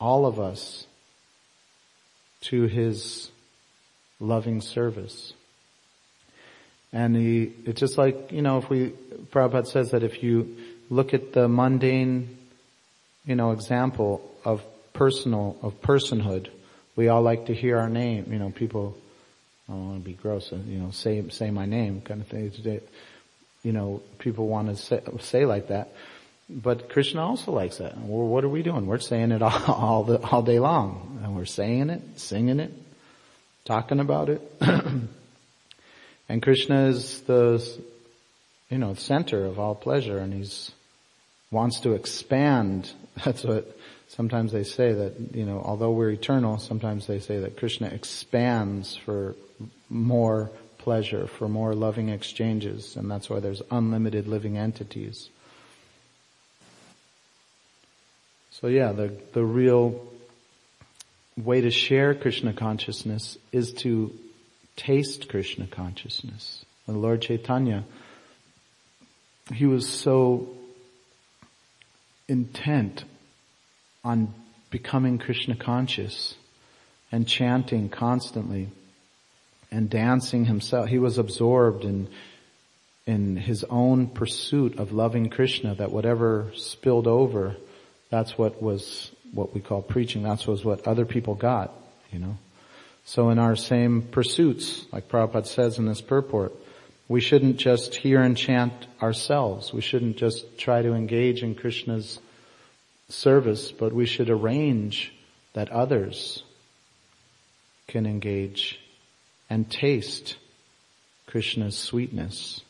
all 0.00 0.26
of 0.26 0.38
us 0.38 0.86
to 2.42 2.64
his 2.64 3.30
loving 4.20 4.60
service. 4.60 5.32
And 6.92 7.16
it's 7.66 7.80
just 7.80 7.98
like, 7.98 8.32
you 8.32 8.42
know, 8.42 8.58
if 8.58 8.70
we, 8.70 8.92
Prabhupada 9.32 9.66
says 9.66 9.90
that 9.90 10.02
if 10.02 10.22
you 10.22 10.56
look 10.88 11.14
at 11.14 11.32
the 11.32 11.48
mundane, 11.48 12.38
you 13.24 13.34
know, 13.34 13.50
example 13.50 14.30
of 14.44 14.62
personal, 14.92 15.56
of 15.62 15.80
personhood, 15.82 16.48
we 16.94 17.08
all 17.08 17.22
like 17.22 17.46
to 17.46 17.54
hear 17.54 17.78
our 17.78 17.90
name. 17.90 18.32
You 18.32 18.38
know, 18.38 18.50
people, 18.50 18.96
I 19.68 19.72
don't 19.72 19.88
want 19.88 20.04
to 20.04 20.04
be 20.04 20.14
gross, 20.14 20.52
uh, 20.52 20.56
you 20.66 20.78
know, 20.78 20.90
say, 20.90 21.28
say 21.28 21.50
my 21.50 21.66
name 21.66 22.00
kind 22.00 22.20
of 22.20 22.28
thing. 22.28 22.52
You 23.62 23.72
know, 23.72 24.00
people 24.18 24.46
want 24.46 24.68
to 24.68 24.76
say, 24.76 25.02
say 25.20 25.44
like 25.44 25.68
that. 25.68 25.92
But 26.48 26.88
Krishna 26.88 27.26
also 27.26 27.50
likes 27.50 27.78
that. 27.78 27.98
Well, 27.98 28.28
what 28.28 28.44
are 28.44 28.48
we 28.48 28.62
doing? 28.62 28.86
We're 28.86 29.00
saying 29.00 29.32
it 29.32 29.42
all, 29.42 29.64
all, 29.66 30.04
the, 30.04 30.20
all 30.20 30.42
day 30.42 30.60
long. 30.60 31.20
And 31.22 31.34
we're 31.34 31.44
saying 31.44 31.90
it, 31.90 32.20
singing 32.20 32.60
it, 32.60 32.72
talking 33.66 34.00
about 34.00 34.30
it. 34.30 34.40
and 36.28 36.42
Krishna 36.42 36.86
is 36.86 37.20
the, 37.22 37.62
you 38.70 38.78
know, 38.78 38.94
center 38.94 39.44
of 39.44 39.58
all 39.58 39.74
pleasure 39.74 40.18
and 40.18 40.32
he's, 40.32 40.70
wants 41.50 41.80
to 41.80 41.92
expand. 41.92 42.90
That's 43.24 43.44
what 43.44 43.76
sometimes 44.08 44.52
they 44.52 44.64
say 44.64 44.92
that, 44.92 45.34
you 45.34 45.44
know, 45.44 45.60
although 45.62 45.90
we're 45.90 46.10
eternal, 46.10 46.58
sometimes 46.58 47.06
they 47.06 47.20
say 47.20 47.40
that 47.40 47.58
Krishna 47.58 47.88
expands 47.88 48.96
for 48.96 49.34
more 49.90 50.50
pleasure, 50.78 51.26
for 51.26 51.48
more 51.48 51.74
loving 51.74 52.08
exchanges, 52.10 52.94
and 52.94 53.10
that's 53.10 53.28
why 53.28 53.40
there's 53.40 53.60
unlimited 53.72 54.28
living 54.28 54.56
entities. 54.56 55.28
So 58.52 58.68
yeah, 58.68 58.92
the, 58.92 59.12
the 59.32 59.42
real 59.42 60.06
way 61.36 61.60
to 61.60 61.70
share 61.70 62.14
Krishna 62.14 62.52
consciousness 62.52 63.36
is 63.52 63.72
to 63.74 64.12
taste 64.76 65.28
Krishna 65.28 65.66
consciousness. 65.66 66.64
The 66.86 66.92
Lord 66.92 67.20
Chaitanya, 67.20 67.84
he 69.52 69.66
was 69.66 69.88
so 69.88 70.48
intent 72.28 73.04
on 74.04 74.32
becoming 74.70 75.18
Krishna 75.18 75.56
conscious 75.56 76.34
and 77.12 77.26
chanting 77.26 77.88
constantly 77.88 78.68
and 79.70 79.90
dancing 79.90 80.44
himself. 80.44 80.88
He 80.88 80.98
was 80.98 81.18
absorbed 81.18 81.84
in, 81.84 82.08
in 83.06 83.36
his 83.36 83.64
own 83.64 84.08
pursuit 84.08 84.78
of 84.78 84.92
loving 84.92 85.28
Krishna 85.28 85.74
that 85.74 85.90
whatever 85.90 86.52
spilled 86.54 87.06
over, 87.06 87.56
that's 88.10 88.38
what 88.38 88.62
was 88.62 89.10
what 89.32 89.54
we 89.54 89.60
call 89.60 89.82
preaching. 89.82 90.22
That's 90.22 90.46
was 90.46 90.64
what 90.64 90.86
other 90.86 91.04
people 91.04 91.34
got, 91.34 91.72
you 92.12 92.18
know. 92.18 92.36
So 93.04 93.30
in 93.30 93.38
our 93.38 93.54
same 93.54 94.02
pursuits, 94.02 94.84
like 94.92 95.08
Prabhupada 95.08 95.46
says 95.46 95.78
in 95.78 95.86
this 95.86 96.00
purport, 96.00 96.52
we 97.08 97.20
shouldn't 97.20 97.58
just 97.58 97.94
hear 97.94 98.20
and 98.20 98.36
chant 98.36 98.72
ourselves. 99.00 99.72
We 99.72 99.80
shouldn't 99.80 100.16
just 100.16 100.58
try 100.58 100.82
to 100.82 100.92
engage 100.92 101.42
in 101.42 101.54
Krishna's 101.54 102.18
service, 103.08 103.70
but 103.70 103.92
we 103.92 104.06
should 104.06 104.28
arrange 104.28 105.12
that 105.52 105.70
others 105.70 106.42
can 107.86 108.06
engage 108.06 108.80
and 109.48 109.70
taste 109.70 110.36
Krishna's 111.26 111.78
sweetness. 111.78 112.60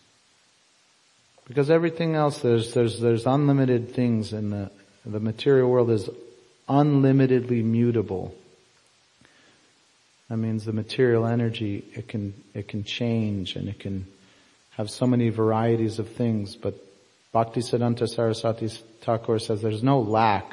Because 1.48 1.70
everything 1.70 2.14
else, 2.14 2.40
there's, 2.40 2.74
there's, 2.74 3.00
there's 3.00 3.26
unlimited 3.26 3.94
things 3.94 4.34
in 4.34 4.50
the, 4.50 4.70
the 5.06 5.20
material 5.20 5.70
world 5.70 5.90
is 5.90 6.10
unlimitedly 6.68 7.62
mutable. 7.62 8.34
That 10.28 10.38
means 10.38 10.64
the 10.64 10.72
material 10.72 11.26
energy, 11.26 11.84
it 11.94 12.08
can, 12.08 12.34
it 12.54 12.68
can 12.68 12.84
change 12.84 13.54
and 13.56 13.68
it 13.68 13.78
can 13.78 14.06
have 14.70 14.90
so 14.90 15.06
many 15.06 15.30
varieties 15.30 15.98
of 15.98 16.08
things, 16.08 16.56
but 16.56 16.74
Bhaktisiddhanta 17.32 18.08
Saraswati 18.08 18.68
Thakur 18.68 19.38
says 19.38 19.62
there's 19.62 19.82
no 19.82 20.00
lack 20.00 20.52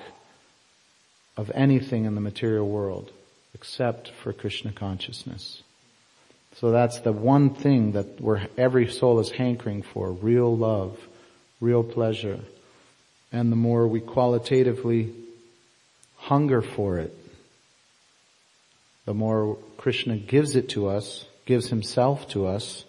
of 1.35 1.49
anything 1.55 2.05
in 2.05 2.15
the 2.15 2.21
material 2.21 2.67
world 2.67 3.11
except 3.53 4.11
for 4.11 4.33
Krishna 4.33 4.71
consciousness. 4.71 5.63
So 6.55 6.71
that's 6.71 6.99
the 6.99 7.11
one 7.11 7.55
thing 7.55 7.93
that 7.93 8.21
where 8.21 8.47
every 8.57 8.87
soul 8.91 9.19
is 9.19 9.31
hankering 9.31 9.81
for, 9.81 10.11
real 10.11 10.55
love, 10.55 10.99
real 11.59 11.83
pleasure. 11.83 12.39
And 13.31 13.51
the 13.51 13.55
more 13.55 13.87
we 13.87 13.99
qualitatively 13.99 15.13
hunger 16.23 16.61
for 16.61 16.97
it, 16.97 17.13
the 19.05 19.13
more 19.13 19.57
Krishna 19.77 20.15
gives 20.17 20.55
it 20.55 20.69
to 20.69 20.87
us, 20.87 21.25
gives 21.45 21.67
himself 21.67 22.29
to 22.29 22.47
us 22.47 22.85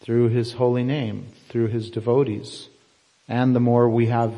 through 0.00 0.28
his 0.28 0.52
holy 0.52 0.84
name, 0.84 1.28
through 1.48 1.68
his 1.68 1.90
devotees, 1.90 2.68
and 3.26 3.56
the 3.56 3.60
more 3.60 3.88
we 3.88 4.06
have 4.06 4.34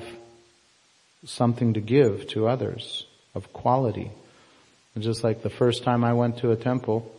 something 1.24 1.74
to 1.74 1.80
give 1.80 2.28
to 2.28 2.46
others 2.46 3.04
of 3.34 3.52
quality. 3.52 4.12
And 4.94 5.02
just 5.02 5.24
like 5.24 5.42
the 5.42 5.50
first 5.50 5.82
time 5.82 6.04
I 6.04 6.12
went 6.12 6.38
to 6.38 6.52
a 6.52 6.56
temple, 6.56 7.12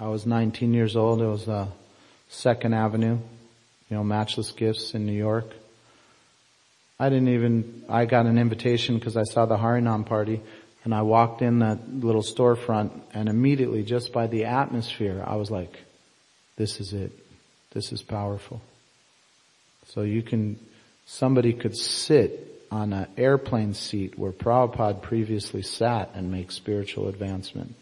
I 0.00 0.08
was 0.08 0.24
19 0.24 0.72
years 0.72 0.96
old, 0.96 1.20
it 1.20 1.26
was 1.26 1.46
uh, 1.46 1.66
Second 2.30 2.72
Avenue, 2.72 3.18
you 3.90 3.96
know, 3.96 4.02
Matchless 4.04 4.52
Gifts 4.52 4.94
in 4.94 5.04
New 5.04 5.12
York. 5.12 5.52
I 7.00 7.08
didn't 7.08 7.28
even, 7.28 7.86
I 7.88 8.04
got 8.04 8.26
an 8.26 8.36
invitation 8.36 8.98
because 8.98 9.16
I 9.16 9.22
saw 9.22 9.46
the 9.46 9.56
Harinam 9.56 10.04
party 10.04 10.42
and 10.84 10.94
I 10.94 11.00
walked 11.00 11.40
in 11.40 11.60
that 11.60 11.88
little 11.88 12.20
storefront 12.20 12.90
and 13.14 13.26
immediately 13.26 13.82
just 13.82 14.12
by 14.12 14.26
the 14.26 14.44
atmosphere, 14.44 15.24
I 15.26 15.36
was 15.36 15.50
like, 15.50 15.82
this 16.56 16.78
is 16.78 16.92
it. 16.92 17.12
This 17.72 17.90
is 17.90 18.02
powerful. 18.02 18.60
So 19.86 20.02
you 20.02 20.22
can, 20.22 20.60
somebody 21.06 21.54
could 21.54 21.74
sit 21.74 22.66
on 22.70 22.92
an 22.92 23.06
airplane 23.16 23.72
seat 23.72 24.18
where 24.18 24.30
Prabhupada 24.30 25.00
previously 25.00 25.62
sat 25.62 26.10
and 26.14 26.30
make 26.30 26.52
spiritual 26.52 27.08
advancement. 27.08 27.76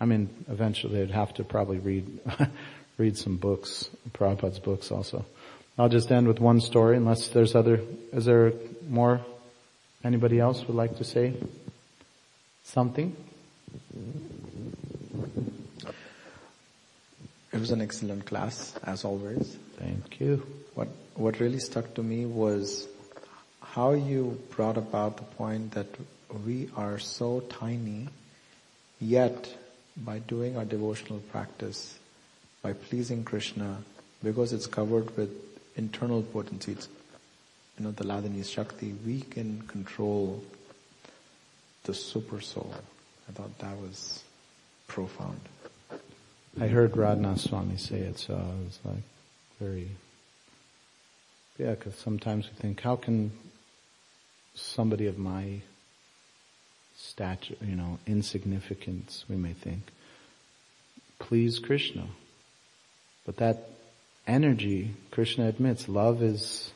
I 0.00 0.06
mean, 0.06 0.30
eventually 0.48 1.00
they'd 1.00 1.10
have 1.10 1.34
to 1.34 1.44
probably 1.44 1.80
read, 1.80 2.18
read 2.96 3.18
some 3.18 3.36
books, 3.36 3.90
Prabhupada's 4.14 4.58
books 4.58 4.90
also. 4.90 5.26
I'll 5.78 5.90
just 5.90 6.10
end 6.10 6.26
with 6.26 6.40
one 6.40 6.60
story 6.60 6.96
unless 6.96 7.28
there's 7.28 7.54
other, 7.54 7.80
is 8.12 8.24
there 8.24 8.54
more 8.88 9.20
anybody 10.02 10.40
else 10.40 10.66
would 10.66 10.76
like 10.76 10.96
to 10.96 11.04
say 11.04 11.34
something? 12.64 13.14
It 17.52 17.60
was 17.60 17.70
an 17.70 17.82
excellent 17.82 18.24
class, 18.24 18.74
as 18.84 19.04
always. 19.04 19.58
Thank 19.78 20.18
you. 20.20 20.46
What, 20.74 20.88
what 21.14 21.40
really 21.40 21.58
stuck 21.58 21.92
to 21.94 22.02
me 22.02 22.24
was 22.24 22.88
how 23.60 23.92
you 23.92 24.40
brought 24.50 24.78
about 24.78 25.18
the 25.18 25.24
point 25.24 25.72
that 25.72 25.88
we 26.46 26.70
are 26.76 26.98
so 26.98 27.40
tiny, 27.50 28.08
yet 28.98 29.54
by 29.96 30.20
doing 30.20 30.56
our 30.56 30.64
devotional 30.64 31.18
practice, 31.30 31.98
by 32.62 32.72
pleasing 32.72 33.24
Krishna, 33.24 33.78
because 34.22 34.54
it's 34.54 34.66
covered 34.66 35.14
with 35.16 35.30
internal 35.76 36.22
potencies, 36.22 36.88
you 37.78 37.84
know, 37.84 37.92
the 37.92 38.04
Hladini 38.04 38.44
Shakti, 38.44 38.94
we 39.04 39.20
can 39.20 39.62
control 39.68 40.42
the 41.84 41.94
super 41.94 42.40
soul. 42.40 42.74
I 43.28 43.32
thought 43.32 43.58
that 43.58 43.78
was 43.78 44.22
profound. 44.88 45.40
I 46.60 46.68
heard 46.68 46.92
Radhanath 46.92 47.40
Swami 47.40 47.76
say 47.76 47.98
it, 47.98 48.18
so 48.18 48.34
I 48.34 48.64
was 48.64 48.78
like 48.84 49.02
very, 49.60 49.88
yeah, 51.58 51.70
because 51.70 51.94
sometimes 51.96 52.46
we 52.46 52.56
think, 52.56 52.80
how 52.80 52.96
can 52.96 53.30
somebody 54.54 55.06
of 55.06 55.18
my 55.18 55.60
stature, 56.96 57.56
you 57.60 57.76
know, 57.76 57.98
insignificance, 58.06 59.26
we 59.28 59.36
may 59.36 59.52
think, 59.52 59.82
please 61.18 61.58
Krishna? 61.58 62.06
But 63.26 63.36
that 63.36 63.68
energy, 64.26 64.94
Krishna 65.10 65.46
admits, 65.48 65.88
love 65.88 66.22
is 66.22 66.72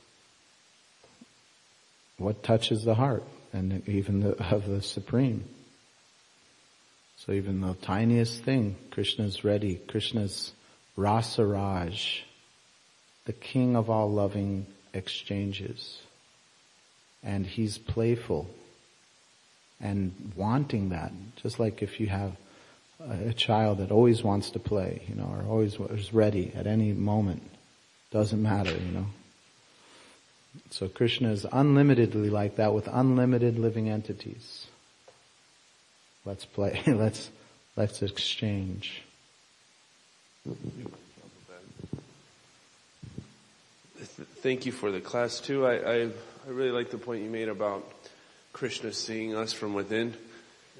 what 2.19 2.43
touches 2.43 2.85
the 2.85 2.95
heart 2.95 3.25
and 3.53 3.87
even 3.89 4.21
the, 4.21 4.43
of 4.55 4.67
the 4.67 4.83
Supreme. 4.83 5.45
So 7.17 7.33
even 7.33 7.61
the 7.61 7.75
tiniest 7.75 8.45
thing, 8.45 8.77
Krishna's 8.91 9.45
ready. 9.45 9.77
Krishna's 9.77 10.53
Rasaraj, 10.97 12.21
the 13.27 13.33
king 13.33 13.77
of 13.77 13.91
all 13.91 14.11
loving 14.11 14.67
exchanges. 14.95 16.01
And 17.23 17.47
he's 17.47 17.77
playful 17.77 18.49
and 19.81 20.33
wanting 20.35 20.91
that. 20.91 21.13
Just 21.37 21.61
like 21.61 21.83
if 21.83 22.01
you 22.01 22.07
have 22.07 22.33
a 23.09 23.33
child 23.33 23.79
that 23.79 23.91
always 23.91 24.23
wants 24.23 24.51
to 24.51 24.59
play, 24.59 25.03
you 25.09 25.15
know, 25.15 25.25
or 25.25 25.45
always 25.51 25.77
is 25.77 26.13
ready 26.13 26.53
at 26.55 26.67
any 26.67 26.93
moment. 26.93 27.43
Doesn't 28.11 28.43
matter, 28.43 28.73
you 28.73 28.93
know. 28.93 29.07
So 30.71 30.89
Krishna 30.89 31.31
is 31.31 31.47
unlimitedly 31.51 32.31
like 32.31 32.57
that 32.57 32.75
with 32.75 32.89
unlimited 32.89 33.59
living 33.59 33.89
entities. 33.89 34.67
Let's 36.25 36.45
play. 36.45 36.83
let's, 36.87 37.31
let's 37.77 38.03
exchange. 38.03 39.03
Thank 44.43 44.67
you 44.67 44.73
for 44.73 44.91
the 44.91 45.01
class 45.01 45.41
too. 45.41 45.67
I, 45.67 45.75
I, 45.75 46.03
I 46.03 46.11
really 46.49 46.71
like 46.71 46.91
the 46.91 46.99
point 46.99 47.23
you 47.23 47.31
made 47.31 47.49
about 47.49 47.87
Krishna 48.53 48.93
seeing 48.93 49.37
us 49.37 49.53
from 49.53 49.75
within. 49.75 50.15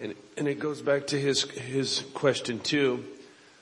And, 0.01 0.15
and 0.39 0.49
it 0.49 0.59
goes 0.59 0.81
back 0.81 1.09
to 1.09 1.21
his, 1.21 1.43
his 1.43 2.05
question 2.15 2.59
too. 2.61 3.05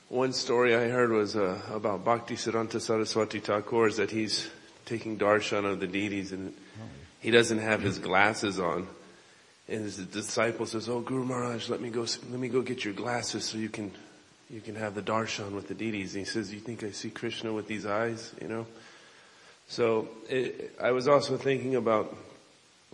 One 0.09 0.33
story 0.33 0.75
I 0.75 0.89
heard 0.89 1.11
was 1.11 1.37
uh, 1.37 1.61
about 1.71 2.05
Bhakti 2.05 2.37
Siddhanta 2.37 2.81
Saraswati 2.81 3.41
Thakur 3.41 3.89
is 3.89 3.97
that 3.97 4.11
he's 4.11 4.49
taking 4.87 5.19
darshan 5.19 5.65
of 5.65 5.81
the 5.81 5.87
deities 5.87 6.33
and 6.33 6.55
he 7.21 7.31
doesn't 7.31 7.59
have 7.59 7.83
his 7.83 7.99
glasses 7.99 8.61
on. 8.61 8.87
And 9.69 9.83
his 9.83 9.99
disciple 9.99 10.65
says, 10.65 10.89
"Oh, 10.89 11.01
Guru 11.01 11.25
Maharaj, 11.25 11.69
let 11.69 11.83
me 11.83 11.91
go. 11.91 12.03
Let 12.03 12.41
me 12.41 12.49
go 12.49 12.63
get 12.63 12.85
your 12.87 12.95
glasses 12.95 13.45
so 13.45 13.59
you 13.59 13.69
can, 13.69 13.93
you 14.49 14.63
can 14.63 14.77
have 14.77 14.95
the 14.95 15.03
darshan 15.03 15.51
with 15.51 15.69
the 15.69 15.75
deities." 15.75 16.15
And 16.15 16.25
he 16.25 16.31
says, 16.31 16.55
"You 16.55 16.61
think 16.61 16.83
I 16.83 16.93
see 16.93 17.11
Krishna 17.11 17.53
with 17.53 17.67
these 17.67 17.85
eyes?" 17.85 18.33
You 18.41 18.49
know. 18.49 18.67
So 19.69 20.09
it, 20.31 20.75
I 20.81 20.93
was 20.93 21.07
also 21.07 21.37
thinking 21.37 21.77
about 21.77 22.17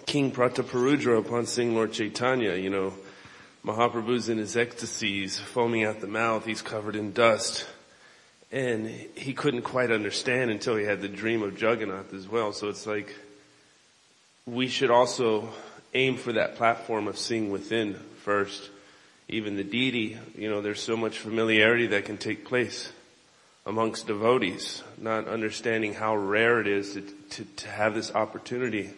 King 0.06 0.32
Prataparudra 0.32 1.20
upon 1.20 1.46
seeing 1.46 1.76
Lord 1.76 1.92
Chaitanya. 1.92 2.56
You 2.56 2.70
know, 2.70 2.92
Mahaprabhu's 3.64 4.28
in 4.28 4.36
his 4.38 4.56
ecstasies, 4.56 5.38
foaming 5.38 5.84
at 5.84 6.00
the 6.00 6.06
mouth. 6.06 6.44
He's 6.44 6.60
covered 6.60 6.96
in 6.96 7.12
dust. 7.12 7.66
And 8.52 8.86
he 8.88 9.32
couldn't 9.32 9.62
quite 9.62 9.90
understand 9.90 10.50
until 10.50 10.76
he 10.76 10.84
had 10.84 11.00
the 11.00 11.08
dream 11.08 11.42
of 11.42 11.60
Jagannath 11.60 12.12
as 12.12 12.28
well. 12.28 12.52
So 12.52 12.68
it's 12.68 12.86
like, 12.86 13.14
we 14.46 14.68
should 14.68 14.90
also 14.90 15.48
aim 15.94 16.16
for 16.16 16.34
that 16.34 16.56
platform 16.56 17.08
of 17.08 17.18
seeing 17.18 17.50
within 17.50 17.94
first. 18.22 18.70
Even 19.28 19.56
the 19.56 19.64
deity, 19.64 20.18
you 20.36 20.50
know, 20.50 20.60
there's 20.60 20.82
so 20.82 20.96
much 20.96 21.18
familiarity 21.18 21.86
that 21.88 22.04
can 22.04 22.18
take 22.18 22.44
place 22.44 22.92
amongst 23.64 24.06
devotees, 24.06 24.82
not 24.98 25.26
understanding 25.26 25.94
how 25.94 26.14
rare 26.14 26.60
it 26.60 26.66
is 26.66 26.92
to, 26.92 27.00
to, 27.30 27.44
to 27.56 27.68
have 27.68 27.94
this 27.94 28.14
opportunity 28.14 28.90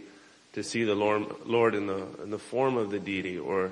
to 0.55 0.65
see 0.65 0.83
the 0.83 0.97
Lord, 0.97 1.25
Lord 1.45 1.77
in 1.77 1.87
the, 1.87 2.09
in 2.23 2.31
the 2.31 2.39
form 2.39 2.77
of 2.77 2.91
the 2.91 2.99
deity 2.99 3.39
or 3.39 3.71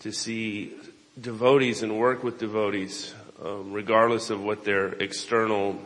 to 0.00 0.12
see 0.12 0.72
devotees 1.20 1.82
and 1.82 1.98
work 1.98 2.22
with 2.22 2.38
devotees, 2.38 3.14
um, 3.44 3.72
regardless 3.72 4.30
of 4.30 4.42
what 4.42 4.64
their 4.64 4.88
external 4.94 5.78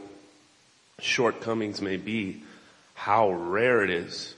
shortcomings 1.00 1.80
may 1.80 1.96
be, 1.96 2.42
how 2.94 3.30
rare 3.30 3.82
it 3.82 3.90
is 3.90 4.34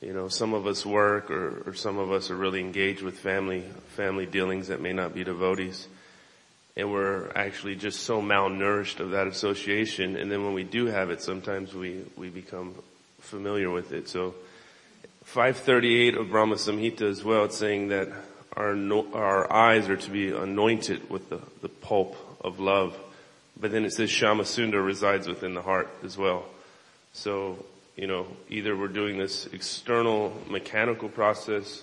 you 0.00 0.14
know, 0.14 0.28
some 0.28 0.54
of 0.54 0.66
us 0.66 0.86
work 0.86 1.30
or, 1.30 1.62
or 1.66 1.74
some 1.74 1.98
of 1.98 2.10
us 2.10 2.30
are 2.30 2.36
really 2.36 2.60
engaged 2.60 3.02
with 3.02 3.18
family, 3.18 3.64
family 3.88 4.24
dealings 4.24 4.68
that 4.68 4.80
may 4.80 4.94
not 4.94 5.14
be 5.14 5.24
devotees. 5.24 5.88
And 6.76 6.90
we're 6.90 7.30
actually 7.34 7.76
just 7.76 8.04
so 8.04 8.22
malnourished 8.22 9.00
of 9.00 9.10
that 9.10 9.26
association. 9.26 10.16
And 10.16 10.32
then 10.32 10.42
when 10.44 10.54
we 10.54 10.64
do 10.64 10.86
have 10.86 11.10
it, 11.10 11.20
sometimes 11.20 11.74
we, 11.74 12.02
we 12.16 12.30
become 12.30 12.74
familiar 13.20 13.68
with 13.68 13.92
it. 13.92 14.08
So 14.08 14.34
538 15.24 16.16
of 16.16 16.30
Brahma 16.30 16.54
Samhita 16.54 17.02
as 17.02 17.22
well, 17.22 17.44
it's 17.44 17.58
saying 17.58 17.88
that 17.88 18.08
our, 18.54 18.76
our 19.14 19.52
eyes 19.52 19.88
are 19.88 19.96
to 19.96 20.10
be 20.10 20.30
anointed 20.30 21.08
with 21.10 21.28
the, 21.30 21.40
the 21.62 21.68
pulp 21.68 22.16
of 22.40 22.60
love. 22.60 22.96
But 23.58 23.70
then 23.70 23.84
it 23.84 23.92
says 23.92 24.10
Shyamasundar 24.10 24.84
resides 24.84 25.28
within 25.28 25.54
the 25.54 25.62
heart 25.62 25.90
as 26.02 26.16
well. 26.16 26.44
So 27.12 27.64
you 28.00 28.06
know, 28.06 28.26
either 28.48 28.74
we're 28.74 28.88
doing 28.88 29.18
this 29.18 29.46
external 29.52 30.32
mechanical 30.48 31.10
process 31.10 31.82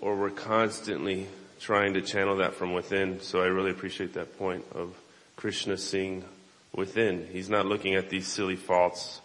or 0.00 0.14
we're 0.14 0.30
constantly 0.30 1.26
trying 1.58 1.94
to 1.94 2.00
channel 2.00 2.36
that 2.36 2.54
from 2.54 2.72
within. 2.74 3.20
So 3.20 3.42
I 3.42 3.46
really 3.46 3.72
appreciate 3.72 4.14
that 4.14 4.38
point 4.38 4.64
of 4.72 4.94
Krishna 5.34 5.76
seeing 5.76 6.24
within. 6.72 7.26
He's 7.32 7.50
not 7.50 7.66
looking 7.66 7.96
at 7.96 8.08
these 8.08 8.28
silly 8.28 8.54
faults, 8.54 9.20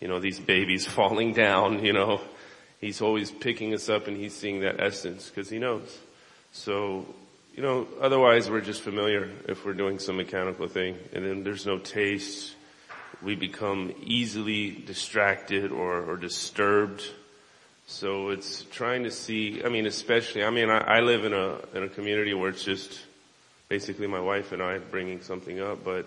you 0.00 0.08
know, 0.08 0.18
these 0.18 0.40
babies 0.40 0.86
falling 0.86 1.34
down, 1.34 1.84
you 1.84 1.92
know. 1.92 2.20
He's 2.80 3.00
always 3.00 3.30
picking 3.30 3.72
us 3.72 3.88
up 3.88 4.08
and 4.08 4.16
he's 4.16 4.34
seeing 4.34 4.60
that 4.60 4.80
essence 4.80 5.30
because 5.30 5.48
he 5.48 5.60
knows. 5.60 5.96
So, 6.56 7.04
you 7.54 7.62
know, 7.62 7.86
otherwise 8.00 8.50
we're 8.50 8.62
just 8.62 8.80
familiar 8.80 9.30
if 9.46 9.64
we're 9.64 9.74
doing 9.74 9.98
some 9.98 10.16
mechanical 10.16 10.66
thing 10.66 10.96
and 11.12 11.24
then 11.24 11.44
there's 11.44 11.66
no 11.66 11.78
taste, 11.78 12.54
we 13.22 13.36
become 13.36 13.94
easily 14.02 14.70
distracted 14.70 15.70
or, 15.70 16.02
or 16.02 16.16
disturbed. 16.16 17.04
So 17.86 18.30
it's 18.30 18.64
trying 18.64 19.04
to 19.04 19.10
see, 19.10 19.62
I 19.64 19.68
mean, 19.68 19.86
especially, 19.86 20.44
I 20.44 20.50
mean, 20.50 20.70
I, 20.70 20.78
I 20.78 21.00
live 21.00 21.26
in 21.26 21.34
a, 21.34 21.58
in 21.74 21.82
a 21.84 21.88
community 21.90 22.32
where 22.32 22.48
it's 22.48 22.64
just 22.64 23.00
basically 23.68 24.06
my 24.06 24.20
wife 24.20 24.50
and 24.52 24.62
I 24.62 24.78
bringing 24.78 25.20
something 25.20 25.60
up, 25.60 25.84
but 25.84 26.06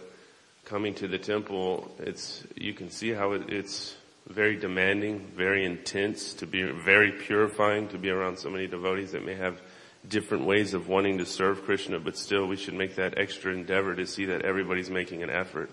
coming 0.65 0.95
to 0.95 1.07
the 1.07 1.19
temple, 1.19 1.89
it's, 1.99 2.43
you 2.55 2.73
can 2.73 2.89
see 2.89 3.11
how 3.11 3.33
it, 3.33 3.49
it's 3.49 3.95
very 4.27 4.55
demanding, 4.55 5.19
very 5.35 5.63
intense, 5.63 6.33
to 6.33 6.47
be 6.47 6.63
very 6.63 7.11
purifying, 7.11 7.87
to 7.89 7.99
be 7.99 8.09
around 8.09 8.39
so 8.39 8.49
many 8.49 8.65
devotees 8.65 9.11
that 9.11 9.23
may 9.23 9.35
have 9.35 9.61
different 10.07 10.45
ways 10.45 10.73
of 10.73 10.87
wanting 10.87 11.17
to 11.17 11.25
serve 11.25 11.63
Krishna, 11.63 11.99
but 11.99 12.17
still 12.17 12.47
we 12.47 12.55
should 12.55 12.73
make 12.73 12.95
that 12.95 13.17
extra 13.17 13.53
endeavor 13.53 13.95
to 13.95 14.05
see 14.05 14.25
that 14.25 14.43
everybody's 14.43 14.89
making 14.89 15.23
an 15.23 15.29
effort. 15.29 15.69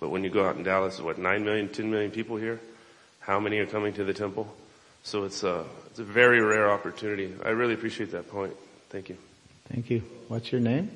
But 0.00 0.10
when 0.10 0.24
you 0.24 0.30
go 0.30 0.46
out 0.46 0.56
in 0.56 0.62
Dallas, 0.62 1.00
what, 1.00 1.18
9 1.18 1.44
million, 1.44 1.68
10 1.68 1.90
million 1.90 2.10
people 2.10 2.36
here? 2.36 2.60
How 3.20 3.40
many 3.40 3.58
are 3.58 3.66
coming 3.66 3.92
to 3.94 4.04
the 4.04 4.14
temple? 4.14 4.54
So 5.02 5.24
it's 5.24 5.42
a, 5.42 5.64
it's 5.86 5.98
a 5.98 6.04
very 6.04 6.40
rare 6.40 6.70
opportunity. 6.70 7.34
I 7.44 7.50
really 7.50 7.74
appreciate 7.74 8.12
that 8.12 8.30
point. 8.30 8.54
Thank 8.90 9.08
you. 9.08 9.16
Thank 9.72 9.90
you. 9.90 10.02
What's 10.28 10.52
your 10.52 10.60
name? 10.60 10.90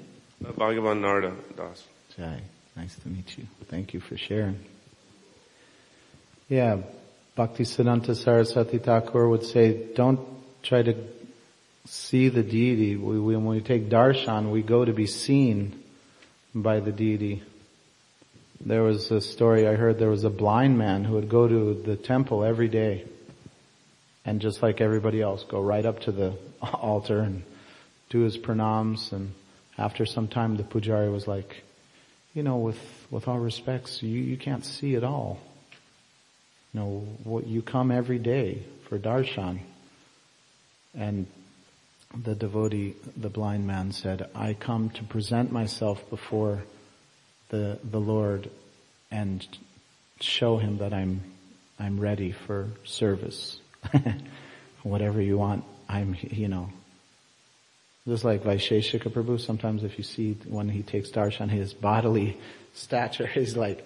Uh, 0.45 0.53
Bhagavan 0.53 1.01
Narada 1.01 1.35
Das. 1.57 1.85
Jai. 2.17 2.41
Nice 2.77 2.97
to 2.97 3.09
meet 3.09 3.37
you. 3.37 3.47
Thank 3.65 3.93
you 3.93 4.01
for 4.01 4.17
sharing. 4.17 4.59
Yeah, 6.49 6.79
Bhaktisiddhanta 7.37 8.17
Saraswati 8.17 8.79
Thakur 8.79 9.29
would 9.29 9.45
say, 9.45 9.87
don't 9.95 10.21
try 10.63 10.83
to 10.83 10.95
see 11.87 12.29
the 12.29 12.43
deity. 12.43 12.97
We, 12.97 13.19
we, 13.19 13.37
when 13.37 13.47
we 13.47 13.61
take 13.61 13.89
darshan, 13.89 14.51
we 14.51 14.63
go 14.63 14.85
to 14.85 14.93
be 14.93 15.07
seen 15.07 15.83
by 16.55 16.81
the 16.81 16.93
deity. 16.93 17.43
There 18.61 18.83
was 18.83 19.11
a 19.11 19.21
story 19.21 19.69
I 19.69 19.75
heard, 19.75 19.99
there 19.99 20.11
was 20.11 20.25
a 20.25 20.31
blind 20.31 20.79
man 20.79 21.05
who 21.05 21.15
would 21.15 21.29
go 21.29 21.47
to 21.47 21.75
the 21.75 21.97
temple 21.97 22.45
every 22.45 22.69
day 22.69 23.07
and 24.25 24.41
just 24.41 24.63
like 24.63 24.81
everybody 24.81 25.23
else, 25.23 25.45
go 25.45 25.63
right 25.63 25.87
up 25.87 26.01
to 26.01 26.13
the 26.13 26.37
altar 26.63 27.21
and 27.21 27.43
do 28.11 28.21
his 28.21 28.37
pranams 28.37 29.13
and 29.13 29.33
after 29.79 30.05
some 30.05 30.29
time 30.29 30.57
the 30.57 30.65
pujari 30.65 31.11
was 31.11 31.27
like, 31.29 31.63
you 32.35 32.43
know, 32.43 32.59
with, 32.59 32.79
with 33.11 33.29
all 33.29 33.39
respects, 33.39 34.03
you, 34.03 34.21
you 34.21 34.37
can't 34.37 34.65
see 34.65 34.97
at 34.97 35.05
all. 35.05 35.39
You 36.75 36.81
know, 36.81 37.07
what 37.25 37.47
you 37.47 37.63
come 37.63 37.91
every 37.91 38.19
day 38.19 38.63
for 38.89 38.99
darshan. 38.99 39.61
And 40.95 41.27
the 42.23 42.35
devotee, 42.35 42.95
the 43.17 43.29
blind 43.29 43.67
man 43.67 43.93
said, 43.93 44.29
I 44.35 44.55
come 44.55 44.91
to 44.91 45.05
present 45.05 45.53
myself 45.53 46.09
before 46.11 46.63
the, 47.51 47.79
the 47.85 48.01
Lord 48.01 48.51
and 49.11 49.47
show 50.21 50.59
him 50.59 50.79
that 50.79 50.93
I'm, 50.93 51.23
I'm 51.79 52.01
ready 52.01 52.33
for 52.33 52.69
service. 52.85 53.61
Whatever 54.83 55.21
you 55.21 55.39
want, 55.39 55.65
I'm, 55.89 56.17
you 56.21 56.49
know. 56.49 56.71
Just 58.07 58.25
like 58.25 58.43
Vaisheshika 58.43 59.11
Prabhu, 59.11 59.41
sometimes 59.41 59.85
if 59.85 59.99
you 59.99 60.05
see 60.05 60.33
when 60.47 60.69
he 60.69 60.83
takes 60.83 61.11
darshan, 61.11 61.51
his 61.51 61.75
bodily 61.75 62.39
stature 62.75 63.31
is 63.35 63.57
like, 63.57 63.85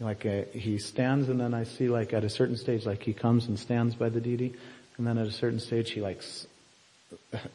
like 0.00 0.24
a, 0.24 0.46
he 0.52 0.78
stands 0.78 1.28
and 1.28 1.40
then 1.40 1.54
I 1.54 1.64
see 1.64 1.88
like 1.88 2.12
at 2.12 2.24
a 2.24 2.30
certain 2.30 2.56
stage, 2.56 2.84
like 2.84 3.02
he 3.02 3.12
comes 3.12 3.46
and 3.46 3.58
stands 3.58 3.94
by 3.94 4.08
the 4.08 4.20
deity, 4.20 4.54
and 4.98 5.06
then 5.06 5.18
at 5.18 5.26
a 5.26 5.32
certain 5.32 5.60
stage 5.60 5.90
he 5.90 6.00
like 6.00 6.22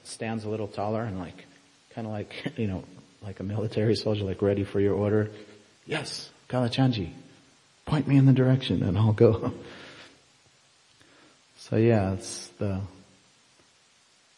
stands 0.03 0.45
a 0.45 0.49
little 0.49 0.67
taller 0.67 1.03
and 1.03 1.19
like, 1.19 1.45
kind 1.91 2.07
of 2.07 2.13
like, 2.13 2.53
you 2.57 2.67
know, 2.67 2.83
like 3.21 3.39
a 3.39 3.43
military 3.43 3.95
soldier, 3.95 4.23
like 4.23 4.41
ready 4.41 4.63
for 4.63 4.79
your 4.79 4.93
order. 4.95 5.31
Yes, 5.85 6.29
Kalachandji, 6.49 7.11
point 7.85 8.07
me 8.07 8.17
in 8.17 8.25
the 8.25 8.33
direction 8.33 8.83
and 8.83 8.97
I'll 8.97 9.13
go. 9.13 9.53
so 11.57 11.75
yeah, 11.75 12.13
it's 12.13 12.47
the 12.59 12.81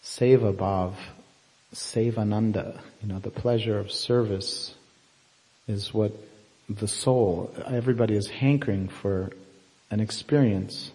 Seva 0.04 0.54
Bhav, 0.54 0.94
Sevananda, 1.74 2.80
you 3.02 3.10
know, 3.10 3.20
the 3.20 3.30
pleasure 3.30 3.78
of 3.78 3.92
service 3.92 4.74
is 5.68 5.94
what 5.94 6.14
the 6.70 6.88
soul, 6.88 7.54
everybody 7.66 8.16
is 8.16 8.28
hankering 8.28 8.88
for 8.88 9.32
an 9.92 10.00
experience. 10.00 10.92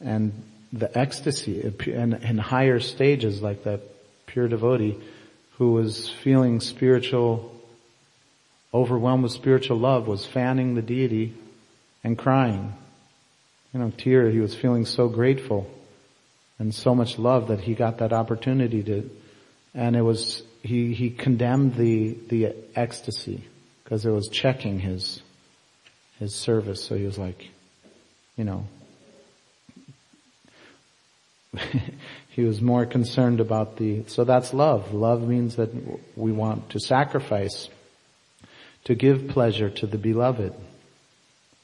And 0.00 0.42
the 0.72 0.96
ecstasy 0.96 1.60
in, 1.86 2.14
in 2.14 2.38
higher 2.38 2.80
stages 2.80 3.42
like 3.42 3.64
that 3.64 3.80
pure 4.26 4.48
devotee 4.48 4.96
who 5.58 5.72
was 5.72 6.08
feeling 6.08 6.60
spiritual, 6.60 7.54
overwhelmed 8.74 9.22
with 9.22 9.32
spiritual 9.32 9.78
love 9.78 10.06
was 10.06 10.26
fanning 10.26 10.74
the 10.74 10.82
deity 10.82 11.34
and 12.04 12.18
crying. 12.18 12.74
You 13.72 13.80
know, 13.80 13.92
tear, 13.96 14.30
he 14.30 14.40
was 14.40 14.54
feeling 14.54 14.84
so 14.84 15.08
grateful 15.08 15.70
and 16.58 16.74
so 16.74 16.94
much 16.94 17.18
love 17.18 17.48
that 17.48 17.60
he 17.60 17.74
got 17.74 17.98
that 17.98 18.12
opportunity 18.12 18.82
to, 18.82 19.10
and 19.74 19.96
it 19.96 20.02
was, 20.02 20.42
he, 20.62 20.92
he 20.94 21.10
condemned 21.10 21.74
the, 21.76 22.16
the 22.28 22.54
ecstasy 22.74 23.44
because 23.84 24.04
it 24.04 24.10
was 24.10 24.28
checking 24.28 24.78
his, 24.78 25.22
his 26.18 26.34
service. 26.34 26.82
So 26.84 26.96
he 26.96 27.04
was 27.04 27.18
like, 27.18 27.48
you 28.36 28.44
know, 28.44 28.66
he 32.28 32.42
was 32.42 32.60
more 32.60 32.86
concerned 32.86 33.40
about 33.40 33.76
the, 33.76 34.04
so 34.06 34.24
that's 34.24 34.52
love. 34.52 34.92
Love 34.92 35.26
means 35.26 35.56
that 35.56 35.70
we 36.16 36.32
want 36.32 36.70
to 36.70 36.80
sacrifice, 36.80 37.68
to 38.84 38.94
give 38.94 39.28
pleasure 39.28 39.70
to 39.70 39.86
the 39.86 39.98
beloved. 39.98 40.54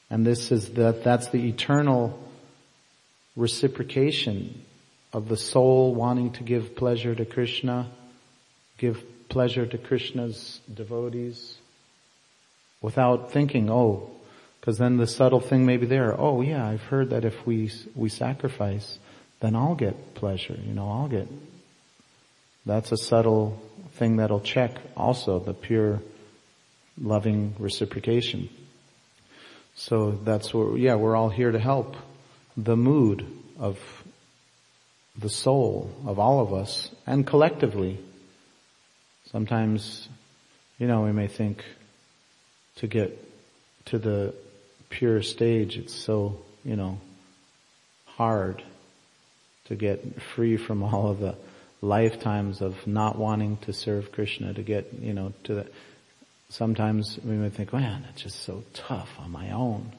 And 0.09 0.25
this 0.25 0.51
is 0.51 0.71
that, 0.71 1.03
that's 1.03 1.29
the 1.29 1.47
eternal 1.47 2.19
reciprocation 3.35 4.63
of 5.11 5.29
the 5.29 5.37
soul 5.37 5.93
wanting 5.95 6.31
to 6.33 6.43
give 6.43 6.75
pleasure 6.75 7.15
to 7.15 7.25
Krishna, 7.25 7.89
give 8.77 9.03
pleasure 9.29 9.65
to 9.65 9.77
Krishna's 9.77 10.59
devotees, 10.71 11.55
without 12.81 13.31
thinking, 13.31 13.69
oh, 13.71 14.11
because 14.59 14.77
then 14.77 14.97
the 14.97 15.07
subtle 15.07 15.39
thing 15.39 15.65
may 15.65 15.77
be 15.77 15.85
there. 15.85 16.19
Oh 16.19 16.41
yeah, 16.41 16.65
I've 16.65 16.83
heard 16.83 17.09
that 17.09 17.25
if 17.25 17.45
we, 17.45 17.71
we 17.95 18.09
sacrifice, 18.09 18.97
then 19.43 19.57
I'll 19.57 19.75
get 19.75 20.15
pleasure, 20.15 20.57
you 20.65 20.73
know, 20.73 20.89
I'll 20.89 21.09
get, 21.09 21.27
that's 22.65 22.93
a 22.93 22.97
subtle 22.97 23.61
thing 23.95 24.15
that'll 24.15 24.39
check 24.39 24.71
also 24.95 25.37
the 25.37 25.53
pure 25.53 25.99
loving 26.97 27.53
reciprocation. 27.59 28.47
So 29.75 30.11
that's 30.11 30.53
where, 30.53 30.77
yeah, 30.77 30.95
we're 30.95 31.17
all 31.17 31.27
here 31.27 31.51
to 31.51 31.59
help 31.59 31.97
the 32.55 32.77
mood 32.77 33.27
of 33.59 33.77
the 35.19 35.29
soul 35.29 35.93
of 36.05 36.19
all 36.19 36.39
of 36.39 36.53
us 36.53 36.89
and 37.05 37.27
collectively. 37.27 37.99
Sometimes, 39.29 40.07
you 40.79 40.87
know, 40.87 41.01
we 41.01 41.11
may 41.11 41.27
think, 41.27 41.65
to 42.77 42.87
get 42.87 43.19
to 43.87 43.99
the 43.99 44.33
pure 44.89 45.21
stage, 45.21 45.75
it's 45.75 45.93
so, 45.93 46.39
you 46.63 46.77
know, 46.77 46.97
hard 48.05 48.63
to 49.65 49.75
get 49.75 50.21
free 50.21 50.57
from 50.57 50.83
all 50.83 51.09
of 51.09 51.19
the 51.19 51.35
lifetimes 51.81 52.61
of 52.61 52.87
not 52.87 53.17
wanting 53.17 53.57
to 53.57 53.73
serve 53.73 54.11
Krishna, 54.11 54.53
to 54.53 54.61
get, 54.61 54.93
you 55.01 55.13
know, 55.13 55.33
to 55.45 55.55
the, 55.55 55.67
sometimes 56.49 57.19
we 57.23 57.35
might 57.35 57.53
think, 57.53 57.73
man, 57.73 58.05
it's 58.09 58.23
just 58.23 58.43
so 58.43 58.63
tough 58.73 59.09
on 59.19 59.31
my 59.31 59.51
own. 59.51 59.91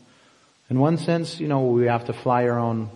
In 0.71 0.79
one 0.79 0.99
sense, 0.99 1.41
you 1.41 1.49
know, 1.49 1.67
we 1.67 1.87
have 1.87 2.07
to 2.07 2.12
fly 2.12 2.45
our 2.49 2.59
own 2.59 2.91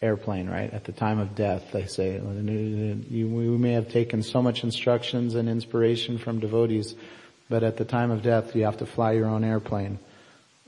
airplane, 0.00 0.48
right? 0.48 0.72
At 0.72 0.84
the 0.84 0.92
time 0.92 1.20
of 1.20 1.36
death, 1.36 1.70
they 1.72 1.86
say, 1.86 2.18
we 2.18 3.24
may 3.24 3.72
have 3.72 3.88
taken 3.88 4.22
so 4.22 4.42
much 4.42 4.64
instructions 4.64 5.36
and 5.36 5.48
inspiration 5.48 6.18
from 6.18 6.40
devotees 6.40 6.96
but 7.52 7.62
at 7.62 7.76
the 7.76 7.84
time 7.84 8.10
of 8.10 8.22
death, 8.22 8.56
you 8.56 8.64
have 8.64 8.78
to 8.78 8.86
fly 8.86 9.12
your 9.12 9.26
own 9.26 9.44
airplane. 9.44 9.98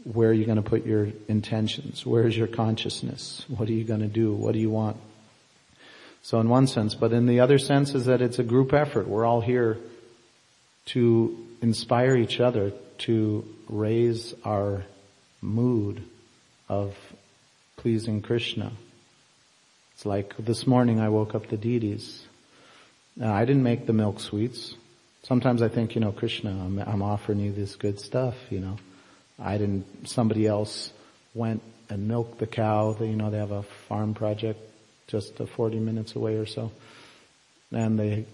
Where 0.05 0.29
are 0.29 0.35
you 0.35 0.45
going 0.45 0.63
to 0.63 0.63
put 0.63 0.87
your 0.87 1.09
intentions? 1.29 2.05
Where 2.05 2.27
is 2.27 2.37
your 2.37 2.47
consciousness? 2.47 3.45
What 3.49 3.69
are 3.69 3.73
you 3.73 3.85
going 3.85 4.01
to 4.01 4.07
do? 4.07 4.33
What 4.35 4.53
do 4.53 4.59
you 4.59 4.71
want? 4.71 4.99
So 6.23 6.41
in 6.41 6.49
one 6.49 6.67
sense, 6.67 6.95
but 6.95 7.13
in 7.13 7.27
the 7.27 7.41
other 7.41 7.59
sense 7.59 7.95
is 7.95 8.07
that 8.07 8.23
it's 8.23 8.39
a 8.39 8.43
group 8.43 8.73
effort. 8.73 9.07
We're 9.09 9.27
all 9.27 9.41
here 9.41 9.79
to 10.87 11.37
inspire 11.61 12.17
each 12.17 12.41
other 12.41 12.73
to 12.99 13.45
raise 13.69 14.35
our 14.45 14.85
mood 15.41 16.03
of 16.69 16.95
pleasing 17.77 18.23
Krishna. 18.23 18.73
It's 19.95 20.07
like 20.07 20.35
this 20.39 20.67
morning 20.67 21.01
I 21.01 21.09
woke 21.09 21.35
up 21.35 21.49
the 21.49 21.57
deities. 21.57 22.25
I 23.23 23.45
didn't 23.45 23.63
make 23.63 23.87
the 23.87 23.93
milk 23.93 24.21
sweets. 24.21 24.75
Sometimes 25.23 25.63
I 25.63 25.69
think, 25.69 25.95
you 25.95 26.01
know, 26.01 26.13
Krishna, 26.13 26.51
I'm, 26.51 26.79
I'm 26.79 27.03
offering 27.03 27.39
you 27.39 27.53
this 27.53 27.77
good 27.77 28.01
stuff, 28.01 28.35
you 28.51 28.61
know. 28.61 28.77
I 29.39 29.59
didn't, 29.59 30.09
somebody 30.09 30.47
else 30.47 30.93
went 31.35 31.62
and 31.91 32.09
milked 32.09 32.39
the 32.39 32.47
cow. 32.47 32.93
They, 32.93 33.09
you 33.09 33.16
know, 33.16 33.30
they 33.30 33.39
have 33.39 33.51
a 33.51 33.62
farm 33.62 34.14
project 34.14 34.61
just 35.07 35.37
40 35.37 35.78
minutes 35.78 36.14
away 36.16 36.37
or 36.37 36.47
so. 36.47 36.72
And 37.72 37.99
they 37.99 38.26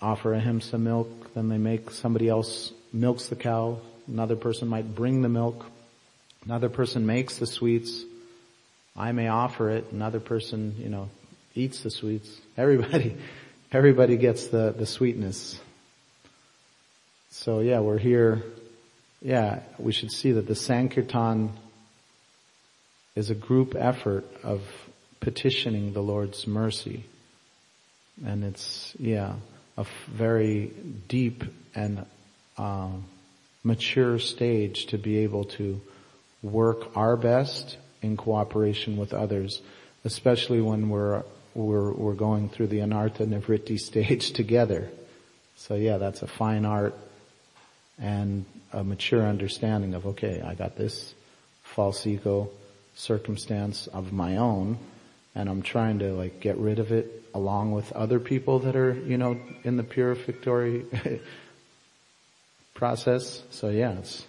offer 0.00 0.34
him 0.34 0.60
some 0.60 0.84
milk, 0.84 1.34
then 1.34 1.48
they 1.48 1.58
make 1.58 1.90
somebody 1.90 2.28
else 2.28 2.72
milks 2.92 3.28
the 3.28 3.36
cow. 3.36 3.78
Another 4.06 4.36
person 4.36 4.68
might 4.68 4.94
bring 4.94 5.22
the 5.22 5.28
milk 5.28 5.64
Another 6.44 6.68
person 6.68 7.06
makes 7.06 7.38
the 7.38 7.46
sweets. 7.46 8.02
I 8.96 9.12
may 9.12 9.28
offer 9.28 9.70
it. 9.70 9.86
Another 9.92 10.20
person, 10.20 10.74
you 10.78 10.88
know, 10.88 11.08
eats 11.54 11.82
the 11.82 11.90
sweets. 11.90 12.36
Everybody, 12.56 13.16
everybody 13.72 14.16
gets 14.16 14.48
the, 14.48 14.74
the 14.76 14.86
sweetness. 14.86 15.60
So 17.30 17.60
yeah, 17.60 17.80
we're 17.80 17.98
here. 17.98 18.42
Yeah, 19.22 19.60
we 19.78 19.92
should 19.92 20.10
see 20.10 20.32
that 20.32 20.48
the 20.48 20.56
Sankirtan 20.56 21.52
is 23.14 23.30
a 23.30 23.36
group 23.36 23.76
effort 23.78 24.24
of 24.42 24.62
petitioning 25.20 25.92
the 25.92 26.02
Lord's 26.02 26.46
mercy. 26.46 27.04
And 28.24 28.42
it's, 28.42 28.94
yeah, 28.98 29.34
a 29.76 29.86
very 30.08 30.72
deep 31.06 31.44
and 31.74 32.04
um, 32.58 33.04
mature 33.62 34.18
stage 34.18 34.86
to 34.86 34.98
be 34.98 35.18
able 35.18 35.44
to 35.44 35.80
work 36.42 36.96
our 36.96 37.16
best 37.16 37.76
in 38.02 38.16
cooperation 38.16 38.96
with 38.96 39.14
others, 39.14 39.62
especially 40.04 40.60
when 40.60 40.88
we're 40.88 41.22
we're 41.54 41.92
we're 41.92 42.14
going 42.14 42.48
through 42.48 42.66
the 42.66 42.78
anartha 42.78 43.26
nivritti 43.26 43.78
stage 43.90 44.32
together. 44.32 44.90
So 45.56 45.76
yeah, 45.76 45.98
that's 45.98 46.22
a 46.22 46.26
fine 46.26 46.64
art 46.64 46.94
and 47.98 48.44
a 48.72 48.82
mature 48.82 49.26
understanding 49.26 49.94
of 49.94 50.06
okay, 50.06 50.42
I 50.42 50.54
got 50.54 50.76
this 50.76 51.14
false 51.62 52.06
ego 52.06 52.50
circumstance 52.94 53.86
of 53.86 54.12
my 54.12 54.36
own 54.36 54.78
and 55.34 55.48
I'm 55.48 55.62
trying 55.62 56.00
to 56.00 56.12
like 56.12 56.40
get 56.40 56.58
rid 56.58 56.78
of 56.78 56.92
it 56.92 57.22
along 57.34 57.72
with 57.72 57.90
other 57.92 58.20
people 58.20 58.60
that 58.60 58.76
are, 58.76 58.92
you 58.92 59.16
know, 59.16 59.38
in 59.64 59.76
the 59.76 59.82
purificatory 59.82 60.84
process. 62.74 63.42
So 63.50 63.68
yeah, 63.68 63.98
it's 63.98 64.26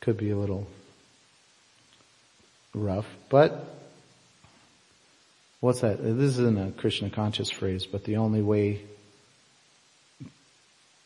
could 0.00 0.16
be 0.16 0.30
a 0.30 0.36
little 0.36 0.66
rough, 2.74 3.06
but 3.28 3.64
what's 5.60 5.80
that? 5.80 6.02
This 6.02 6.38
isn't 6.38 6.58
a 6.58 6.70
Krishna 6.70 7.10
conscious 7.10 7.50
phrase, 7.50 7.86
but 7.86 8.04
the 8.04 8.18
only 8.18 8.42
way 8.42 8.82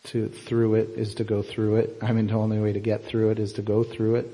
to 0.04 0.28
through 0.28 0.76
it 0.76 0.90
is 0.96 1.14
to 1.16 1.24
go 1.24 1.42
through 1.42 1.76
it. 1.76 1.98
I 2.02 2.12
mean, 2.12 2.26
the 2.26 2.34
only 2.34 2.58
way 2.58 2.72
to 2.72 2.80
get 2.80 3.04
through 3.04 3.30
it 3.30 3.38
is 3.38 3.54
to 3.54 3.62
go 3.62 3.84
through 3.84 4.16
it. 4.16 4.26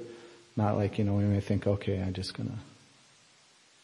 Not 0.56 0.76
like, 0.76 0.98
you 0.98 1.04
know, 1.04 1.14
we 1.14 1.24
may 1.24 1.40
think, 1.40 1.66
okay, 1.66 2.00
I'm 2.00 2.14
just 2.14 2.34
gonna 2.36 2.58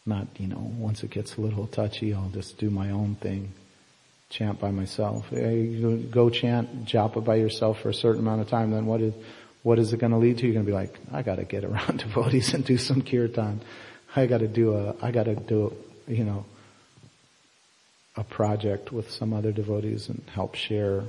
not, 0.05 0.27
you 0.39 0.49
know, 0.49 0.73
once 0.79 1.03
it 1.05 1.11
gets 1.11 1.37
a 1.37 1.41
little 1.41 1.67
touchy, 1.67 2.13
I'll 2.13 2.31
just 2.31 2.59
do 2.59 2.71
my 2.71 2.91
own 2.91 3.15
thing. 3.17 3.53
Chant 4.31 4.59
by 4.59 4.71
myself. 4.71 5.31
Go 5.31 6.31
chant 6.31 6.87
japa 6.87 7.25
by 7.25 7.37
yourself 7.37 7.81
for 7.81 7.91
a 7.91 7.95
certain 7.95 8.21
amount 8.21 8.41
of 8.41 8.49
time, 8.49 8.71
then 8.71 8.87
what 8.87 9.01
is, 9.01 9.15
what 9.63 9.79
is 9.79 9.93
it 9.93 9.99
gonna 9.99 10.19
lead 10.19 10.39
to? 10.39 10.47
You're 10.47 10.55
gonna 10.55 10.67
be 10.67 10.73
like, 10.73 10.99
I 11.13 11.23
gotta 11.23 11.45
get 11.45 11.65
around 11.65 11.99
devotees 11.99 12.55
and 12.55 12.65
do 12.65 12.79
some 12.79 13.03
kirtan. 13.03 13.61
I 14.17 14.27
gotta 14.27 14.49
do 14.49 14.75
a, 14.75 14.97
I 15.03 15.11
gotta 15.11 15.35
do, 15.35 15.73
a, 16.09 16.13
you 16.13 16.25
know, 16.25 16.47
a 18.17 18.25
project 18.25 18.93
with 18.93 19.11
some 19.11 19.33
other 19.33 19.53
devotees 19.53 20.09
and 20.09 20.23
help 20.35 20.55
share 20.55 21.01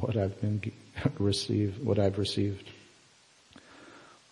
what 0.00 0.16
I've 0.16 0.40
been 0.40 0.60
received, 1.18 1.84
what 1.84 1.98
I've 1.98 2.18
received. 2.18 2.70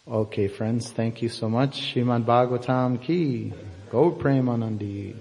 Okay 0.07 0.49
friends, 0.49 0.91
thank 0.91 1.23
you 1.23 1.29
so 1.29 1.49
much. 1.49 1.95
Shrimad 1.95 2.25
Bhagavatam 2.25 3.01
ki. 3.01 3.53
Gaura 3.91 4.17
Premanande. 4.19 5.15